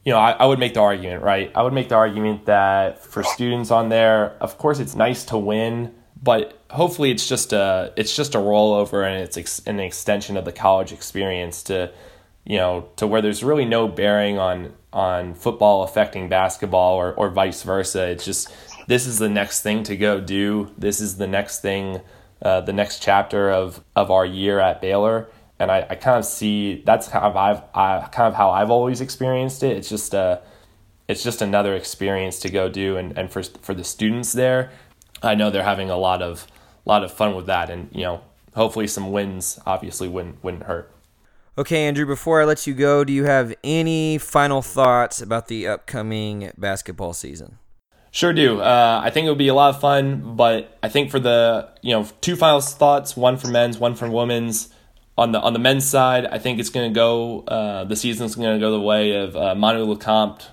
you 0.04 0.12
know 0.12 0.18
I, 0.18 0.32
I 0.32 0.46
would 0.46 0.58
make 0.58 0.74
the 0.74 0.80
argument 0.80 1.22
right? 1.22 1.50
I 1.54 1.62
would 1.62 1.72
make 1.72 1.88
the 1.88 1.96
argument 1.96 2.46
that 2.46 3.02
for 3.02 3.22
students 3.22 3.70
on 3.70 3.88
there 3.88 4.30
of 4.40 4.58
course 4.58 4.78
it's 4.78 4.94
nice 4.94 5.24
to 5.26 5.38
win 5.38 5.94
but 6.24 6.58
hopefully 6.70 7.10
it's 7.10 7.28
just 7.28 7.52
a 7.52 7.92
it's 7.96 8.16
just 8.16 8.34
a 8.34 8.38
rollover 8.38 9.06
and 9.06 9.22
it's 9.22 9.36
ex- 9.36 9.60
an 9.66 9.78
extension 9.78 10.36
of 10.38 10.46
the 10.46 10.52
college 10.52 10.90
experience 10.90 11.62
to 11.64 11.92
you 12.44 12.56
know 12.56 12.88
to 12.96 13.06
where 13.06 13.20
there's 13.20 13.44
really 13.44 13.66
no 13.66 13.86
bearing 13.86 14.38
on 14.38 14.72
on 14.92 15.34
football 15.34 15.82
affecting 15.82 16.28
basketball 16.28 16.94
or 16.94 17.12
or 17.14 17.28
vice 17.28 17.62
versa. 17.62 18.08
It's 18.08 18.24
just 18.24 18.50
this 18.88 19.06
is 19.06 19.18
the 19.18 19.28
next 19.28 19.62
thing 19.62 19.82
to 19.84 19.96
go 19.96 20.18
do. 20.18 20.72
This 20.78 21.00
is 21.00 21.18
the 21.18 21.26
next 21.26 21.60
thing 21.60 22.00
uh, 22.40 22.62
the 22.62 22.72
next 22.72 23.02
chapter 23.02 23.50
of 23.50 23.84
of 23.94 24.10
our 24.10 24.24
year 24.24 24.58
at 24.58 24.80
Baylor. 24.80 25.28
And 25.58 25.70
I, 25.70 25.86
I 25.88 25.94
kind 25.94 26.18
of 26.18 26.24
see 26.24 26.82
that's 26.86 27.06
kind 27.06 27.24
of 27.24 27.36
I've 27.36 27.62
I, 27.74 28.08
kind 28.10 28.28
of 28.28 28.34
how 28.34 28.50
I've 28.50 28.70
always 28.70 29.02
experienced 29.02 29.62
it. 29.62 29.76
It's 29.76 29.90
just 29.90 30.14
a 30.14 30.40
it's 31.06 31.22
just 31.22 31.42
another 31.42 31.74
experience 31.74 32.38
to 32.40 32.48
go 32.48 32.70
do 32.70 32.96
and, 32.96 33.16
and 33.18 33.30
for 33.30 33.42
for 33.42 33.74
the 33.74 33.84
students 33.84 34.32
there 34.32 34.72
I 35.24 35.34
know 35.34 35.50
they're 35.50 35.62
having 35.62 35.90
a 35.90 35.96
lot 35.96 36.22
of 36.22 36.46
lot 36.84 37.02
of 37.02 37.12
fun 37.12 37.34
with 37.34 37.46
that, 37.46 37.70
and 37.70 37.88
you 37.92 38.02
know, 38.02 38.22
hopefully 38.54 38.86
some 38.86 39.10
wins 39.12 39.58
obviously 39.66 40.08
wouldn't 40.08 40.42
wouldn't 40.44 40.64
hurt. 40.64 40.90
Okay, 41.56 41.86
Andrew. 41.86 42.04
Before 42.06 42.42
I 42.42 42.44
let 42.44 42.66
you 42.66 42.74
go, 42.74 43.04
do 43.04 43.12
you 43.12 43.24
have 43.24 43.54
any 43.62 44.18
final 44.18 44.60
thoughts 44.60 45.22
about 45.22 45.48
the 45.48 45.68
upcoming 45.68 46.50
basketball 46.58 47.12
season? 47.12 47.58
Sure 48.10 48.32
do. 48.32 48.60
Uh, 48.60 49.00
I 49.02 49.10
think 49.10 49.26
it 49.26 49.28
would 49.28 49.38
be 49.38 49.48
a 49.48 49.54
lot 49.54 49.74
of 49.74 49.80
fun, 49.80 50.36
but 50.36 50.78
I 50.82 50.88
think 50.88 51.10
for 51.10 51.18
the 51.18 51.70
you 51.82 51.92
know 51.92 52.06
two 52.20 52.36
final 52.36 52.60
thoughts, 52.60 53.16
one 53.16 53.36
for 53.36 53.48
men's, 53.48 53.78
one 53.78 53.94
for 53.94 54.10
women's. 54.10 54.68
On 55.16 55.30
the 55.30 55.40
on 55.40 55.52
the 55.52 55.60
men's 55.60 55.84
side, 55.84 56.26
I 56.26 56.38
think 56.38 56.58
it's 56.58 56.70
going 56.70 56.92
to 56.92 56.94
go. 56.94 57.42
Uh, 57.42 57.84
the 57.84 57.94
season's 57.94 58.34
going 58.34 58.54
to 58.54 58.58
go 58.58 58.72
the 58.72 58.80
way 58.80 59.12
of 59.12 59.36
uh, 59.36 59.54
Manu 59.54 59.86
Lecomte. 59.86 60.46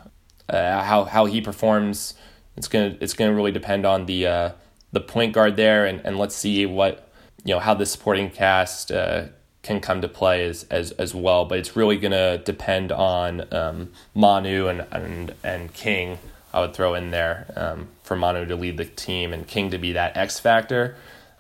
Uh, 0.48 0.84
how 0.84 1.04
how 1.04 1.26
he 1.26 1.42
performs, 1.42 2.14
it's 2.58 2.68
gonna 2.68 2.96
it's 3.02 3.14
gonna 3.14 3.34
really 3.34 3.52
depend 3.52 3.86
on 3.88 4.06
the 4.06 4.28
uh, 4.28 4.52
the 4.92 5.00
point 5.00 5.34
guard 5.34 5.56
there, 5.56 5.86
and, 5.86 6.02
and 6.06 6.18
let's 6.18 6.36
see 6.36 6.66
what 6.66 7.10
you 7.44 7.54
know 7.54 7.60
how 7.60 7.74
the 7.74 7.86
supporting 7.86 8.30
cast 8.30 8.92
uh, 8.92 9.28
can 9.64 9.80
come 9.80 10.02
to 10.02 10.08
play 10.08 10.46
as 10.46 10.64
as 10.66 10.92
as 10.92 11.16
well. 11.16 11.46
But 11.46 11.60
it's 11.60 11.76
really 11.76 11.98
gonna 11.98 12.38
depend 12.38 12.92
on 12.92 13.52
um, 13.54 13.92
Manu 14.14 14.68
and 14.68 14.86
and 14.92 15.34
and 15.44 15.74
King. 15.74 16.20
I 16.54 16.60
would 16.60 16.74
throw 16.74 16.94
in 16.96 17.12
there 17.12 17.52
um, 17.56 17.88
for 18.04 18.16
Manu 18.16 18.46
to 18.46 18.56
lead 18.56 18.76
the 18.78 18.86
team 18.86 19.32
and 19.32 19.48
King 19.48 19.72
to 19.72 19.78
be 19.78 19.94
that 19.94 20.18
X 20.18 20.40
factor. 20.40 20.96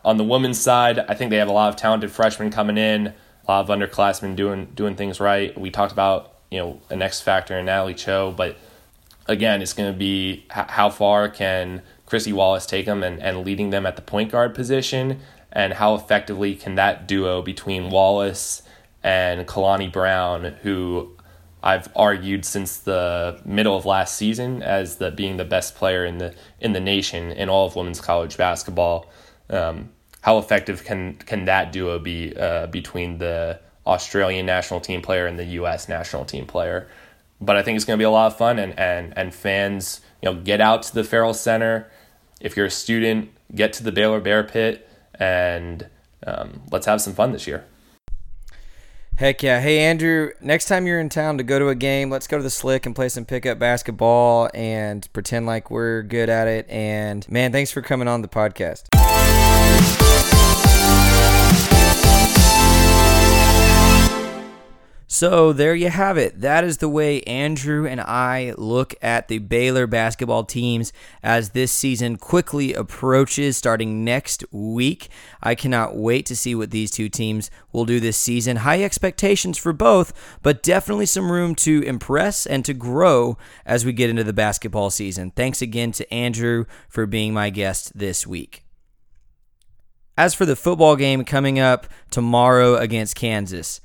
On 0.05 0.17
the 0.17 0.23
women's 0.23 0.59
side, 0.59 0.99
I 0.99 1.13
think 1.13 1.29
they 1.29 1.37
have 1.37 1.49
a 1.49 1.53
lot 1.53 1.69
of 1.69 1.75
talented 1.75 2.11
freshmen 2.11 2.49
coming 2.49 2.77
in, 2.77 3.07
a 3.07 3.13
lot 3.47 3.69
of 3.69 3.79
underclassmen 3.79 4.35
doing 4.35 4.67
doing 4.73 4.95
things 4.95 5.19
right. 5.19 5.57
We 5.59 5.69
talked 5.69 5.91
about 5.91 6.35
you 6.49 6.59
know 6.59 6.81
an 6.89 7.01
X 7.01 7.21
factor 7.21 7.57
in 7.57 7.65
Natalie 7.65 7.93
Chou, 7.93 8.33
but 8.35 8.57
again, 9.27 9.61
it's 9.61 9.73
going 9.73 9.91
to 9.91 9.97
be 9.97 10.45
how 10.49 10.89
far 10.89 11.29
can 11.29 11.81
Kristy 12.11 12.33
Wallace 12.33 12.65
take 12.65 12.85
them 12.85 13.03
and, 13.03 13.21
and 13.21 13.45
leading 13.45 13.69
them 13.69 13.85
at 13.85 13.95
the 13.95 14.01
point 14.01 14.31
guard 14.31 14.53
position, 14.53 15.21
and 15.49 15.73
how 15.73 15.95
effectively 15.95 16.55
can 16.55 16.75
that 16.75 17.07
duo 17.07 17.41
between 17.41 17.89
Wallace 17.89 18.63
and 19.01 19.47
Kalani 19.47 19.89
Brown, 19.89 20.55
who 20.61 21.15
I've 21.63 21.87
argued 21.95 22.43
since 22.43 22.77
the 22.77 23.39
middle 23.45 23.77
of 23.77 23.85
last 23.85 24.17
season 24.17 24.61
as 24.61 24.97
the 24.97 25.09
being 25.09 25.37
the 25.37 25.45
best 25.45 25.75
player 25.75 26.03
in 26.03 26.17
the 26.17 26.35
in 26.59 26.73
the 26.73 26.81
nation 26.81 27.31
in 27.31 27.47
all 27.47 27.67
of 27.67 27.77
women's 27.77 28.01
college 28.01 28.35
basketball. 28.35 29.09
Um, 29.49 29.89
how 30.19 30.37
effective 30.37 30.83
can 30.83 31.15
can 31.15 31.45
that 31.45 31.71
duo 31.71 31.97
be 31.97 32.35
uh, 32.35 32.67
between 32.67 33.19
the 33.19 33.61
Australian 33.87 34.45
national 34.45 34.81
team 34.81 35.01
player 35.01 35.27
and 35.27 35.39
the 35.39 35.45
U.S. 35.45 35.87
national 35.87 36.25
team 36.25 36.45
player? 36.45 36.89
But 37.39 37.55
I 37.55 37.63
think 37.63 37.77
it's 37.77 37.85
going 37.85 37.97
to 37.97 38.01
be 38.01 38.05
a 38.05 38.11
lot 38.11 38.27
of 38.27 38.37
fun, 38.37 38.59
and 38.59 38.77
and 38.77 39.17
and 39.17 39.33
fans, 39.33 40.01
you 40.21 40.29
know, 40.29 40.41
get 40.41 40.59
out 40.59 40.83
to 40.83 40.93
the 40.93 41.05
Ferrell 41.05 41.33
Center. 41.33 41.89
If 42.41 42.57
you're 42.57 42.65
a 42.65 42.71
student, 42.71 43.29
get 43.53 43.73
to 43.73 43.83
the 43.83 43.91
Baylor 43.91 44.19
Bear 44.19 44.43
Pit, 44.43 44.89
and 45.15 45.87
um, 46.25 46.63
let's 46.71 46.85
have 46.85 47.01
some 47.01 47.13
fun 47.13 47.31
this 47.31 47.47
year. 47.47 47.65
Heck 49.17 49.43
yeah. 49.43 49.59
Hey, 49.59 49.79
Andrew, 49.79 50.31
next 50.41 50.65
time 50.65 50.87
you're 50.87 50.99
in 50.99 51.09
town 51.09 51.37
to 51.37 51.43
go 51.43 51.59
to 51.59 51.69
a 51.69 51.75
game, 51.75 52.09
let's 52.09 52.25
go 52.25 52.37
to 52.37 52.43
the 52.43 52.49
Slick 52.49 52.87
and 52.87 52.95
play 52.95 53.07
some 53.07 53.23
pickup 53.23 53.59
basketball 53.59 54.49
and 54.53 55.07
pretend 55.13 55.45
like 55.45 55.69
we're 55.69 56.01
good 56.01 56.27
at 56.27 56.47
it. 56.47 56.67
And 56.69 57.29
man, 57.29 57.51
thanks 57.51 57.71
for 57.71 57.83
coming 57.83 58.07
on 58.07 58.23
the 58.23 58.27
podcast. 58.27 58.87
So 65.13 65.51
there 65.51 65.75
you 65.75 65.89
have 65.89 66.17
it. 66.17 66.39
That 66.39 66.63
is 66.63 66.77
the 66.77 66.87
way 66.87 67.21
Andrew 67.23 67.85
and 67.85 67.99
I 67.99 68.53
look 68.57 68.95
at 69.01 69.27
the 69.27 69.39
Baylor 69.39 69.85
basketball 69.85 70.45
teams 70.45 70.93
as 71.21 71.49
this 71.49 71.73
season 71.73 72.15
quickly 72.15 72.73
approaches 72.73 73.57
starting 73.57 74.05
next 74.05 74.45
week. 74.53 75.09
I 75.43 75.53
cannot 75.53 75.97
wait 75.97 76.25
to 76.27 76.35
see 76.35 76.55
what 76.55 76.71
these 76.71 76.91
two 76.91 77.09
teams 77.09 77.51
will 77.73 77.83
do 77.83 77.99
this 77.99 78.15
season. 78.15 78.55
High 78.55 78.83
expectations 78.83 79.57
for 79.57 79.73
both, 79.73 80.13
but 80.43 80.63
definitely 80.63 81.07
some 81.07 81.29
room 81.29 81.55
to 81.55 81.81
impress 81.81 82.45
and 82.45 82.63
to 82.63 82.73
grow 82.73 83.37
as 83.65 83.83
we 83.83 83.91
get 83.91 84.09
into 84.09 84.23
the 84.23 84.31
basketball 84.31 84.91
season. 84.91 85.31
Thanks 85.31 85.61
again 85.61 85.91
to 85.91 86.13
Andrew 86.13 86.63
for 86.87 87.05
being 87.05 87.33
my 87.33 87.49
guest 87.49 87.91
this 87.99 88.25
week. 88.25 88.63
As 90.17 90.33
for 90.33 90.45
the 90.45 90.55
football 90.55 90.95
game 90.95 91.25
coming 91.25 91.59
up 91.59 91.87
tomorrow 92.11 92.77
against 92.77 93.17
Kansas, 93.17 93.81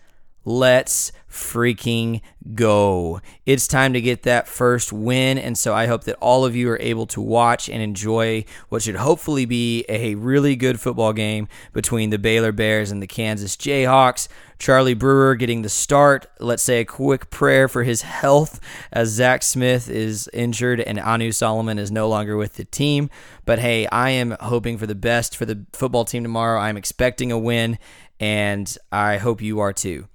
Let's 0.46 1.10
freaking 1.28 2.20
go. 2.54 3.20
It's 3.44 3.66
time 3.66 3.92
to 3.94 4.00
get 4.00 4.22
that 4.22 4.46
first 4.46 4.92
win. 4.92 5.38
And 5.38 5.58
so 5.58 5.74
I 5.74 5.86
hope 5.86 6.04
that 6.04 6.14
all 6.20 6.44
of 6.44 6.54
you 6.54 6.70
are 6.70 6.78
able 6.80 7.06
to 7.08 7.20
watch 7.20 7.68
and 7.68 7.82
enjoy 7.82 8.44
what 8.68 8.82
should 8.82 8.94
hopefully 8.94 9.44
be 9.44 9.84
a 9.88 10.14
really 10.14 10.54
good 10.54 10.80
football 10.80 11.12
game 11.12 11.48
between 11.72 12.10
the 12.10 12.18
Baylor 12.18 12.52
Bears 12.52 12.92
and 12.92 13.02
the 13.02 13.08
Kansas 13.08 13.56
Jayhawks. 13.56 14.28
Charlie 14.60 14.94
Brewer 14.94 15.34
getting 15.34 15.62
the 15.62 15.68
start. 15.68 16.26
Let's 16.38 16.62
say 16.62 16.78
a 16.78 16.84
quick 16.84 17.28
prayer 17.28 17.66
for 17.66 17.82
his 17.82 18.02
health 18.02 18.60
as 18.92 19.08
Zach 19.08 19.42
Smith 19.42 19.90
is 19.90 20.30
injured 20.32 20.80
and 20.80 21.00
Anu 21.00 21.32
Solomon 21.32 21.76
is 21.76 21.90
no 21.90 22.08
longer 22.08 22.36
with 22.36 22.54
the 22.54 22.64
team. 22.64 23.10
But 23.44 23.58
hey, 23.58 23.88
I 23.88 24.10
am 24.10 24.36
hoping 24.38 24.78
for 24.78 24.86
the 24.86 24.94
best 24.94 25.36
for 25.36 25.44
the 25.44 25.66
football 25.72 26.04
team 26.04 26.22
tomorrow. 26.22 26.60
I'm 26.60 26.76
expecting 26.76 27.32
a 27.32 27.38
win, 27.38 27.78
and 28.20 28.74
I 28.92 29.18
hope 29.18 29.42
you 29.42 29.58
are 29.58 29.72
too. 29.72 30.06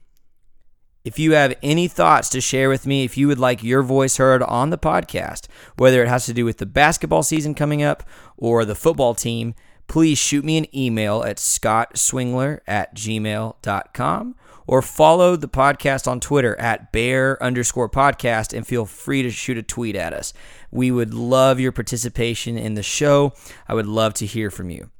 If 1.03 1.17
you 1.17 1.33
have 1.33 1.55
any 1.63 1.87
thoughts 1.87 2.29
to 2.29 2.41
share 2.41 2.69
with 2.69 2.85
me, 2.85 3.03
if 3.03 3.17
you 3.17 3.27
would 3.27 3.39
like 3.39 3.63
your 3.63 3.81
voice 3.81 4.17
heard 4.17 4.43
on 4.43 4.69
the 4.69 4.77
podcast, 4.77 5.47
whether 5.75 6.03
it 6.03 6.07
has 6.07 6.27
to 6.27 6.33
do 6.33 6.45
with 6.45 6.59
the 6.59 6.67
basketball 6.67 7.23
season 7.23 7.55
coming 7.55 7.81
up 7.81 8.03
or 8.37 8.65
the 8.65 8.75
football 8.75 9.15
team, 9.15 9.55
please 9.87 10.19
shoot 10.19 10.45
me 10.45 10.59
an 10.59 10.75
email 10.75 11.23
at 11.23 11.37
scottswingler 11.37 12.59
at 12.67 12.95
gmail.com 12.95 14.35
or 14.67 14.81
follow 14.83 15.35
the 15.35 15.49
podcast 15.49 16.07
on 16.07 16.19
Twitter 16.19 16.57
at 16.59 16.91
bear 16.91 17.41
underscore 17.41 17.89
podcast 17.89 18.55
and 18.55 18.67
feel 18.67 18.85
free 18.85 19.23
to 19.23 19.31
shoot 19.31 19.57
a 19.57 19.63
tweet 19.63 19.95
at 19.95 20.13
us. 20.13 20.33
We 20.69 20.91
would 20.91 21.15
love 21.15 21.59
your 21.59 21.71
participation 21.71 22.59
in 22.59 22.75
the 22.75 22.83
show. 22.83 23.33
I 23.67 23.73
would 23.73 23.87
love 23.87 24.13
to 24.15 24.27
hear 24.27 24.51
from 24.51 24.69
you. 24.69 24.91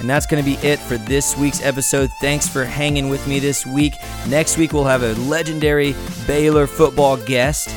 And 0.00 0.10
that's 0.10 0.26
going 0.26 0.42
to 0.42 0.48
be 0.48 0.56
it 0.66 0.78
for 0.78 0.96
this 0.96 1.36
week's 1.36 1.62
episode. 1.62 2.10
Thanks 2.20 2.48
for 2.48 2.64
hanging 2.64 3.08
with 3.08 3.26
me 3.26 3.38
this 3.38 3.64
week. 3.64 3.94
Next 4.28 4.58
week, 4.58 4.72
we'll 4.72 4.84
have 4.84 5.02
a 5.02 5.14
legendary 5.14 5.94
Baylor 6.26 6.66
football 6.66 7.16
guest. 7.16 7.74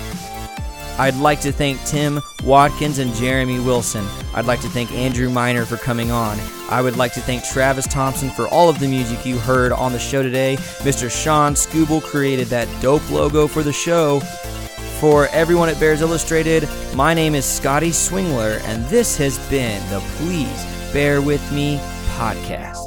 I'd 0.99 1.15
like 1.15 1.39
to 1.41 1.51
thank 1.51 1.83
Tim 1.85 2.21
Watkins 2.43 2.97
and 2.97 3.13
Jeremy 3.13 3.59
Wilson. 3.59 4.03
I'd 4.33 4.45
like 4.45 4.61
to 4.61 4.67
thank 4.69 4.91
Andrew 4.91 5.29
Miner 5.29 5.63
for 5.63 5.77
coming 5.77 6.09
on. 6.09 6.39
I 6.69 6.81
would 6.81 6.97
like 6.97 7.13
to 7.13 7.21
thank 7.21 7.43
Travis 7.43 7.85
Thompson 7.85 8.31
for 8.31 8.47
all 8.47 8.67
of 8.67 8.79
the 8.79 8.87
music 8.87 9.23
you 9.23 9.37
heard 9.37 9.71
on 9.71 9.93
the 9.93 9.99
show 9.99 10.23
today. 10.23 10.55
Mr. 10.79 11.11
Sean 11.11 11.53
Scooble 11.53 12.01
created 12.01 12.47
that 12.47 12.67
dope 12.81 13.07
logo 13.11 13.45
for 13.45 13.61
the 13.61 13.71
show. 13.71 14.21
For 14.99 15.27
everyone 15.27 15.69
at 15.69 15.79
Bears 15.79 16.01
Illustrated, 16.01 16.67
my 16.95 17.13
name 17.13 17.35
is 17.35 17.45
Scotty 17.45 17.91
Swingler, 17.91 18.59
and 18.63 18.83
this 18.87 19.15
has 19.17 19.37
been 19.49 19.87
the 19.91 19.99
Please 20.17 20.65
Bear 20.91 21.21
With 21.21 21.51
Me 21.51 21.79
podcast. 22.17 22.86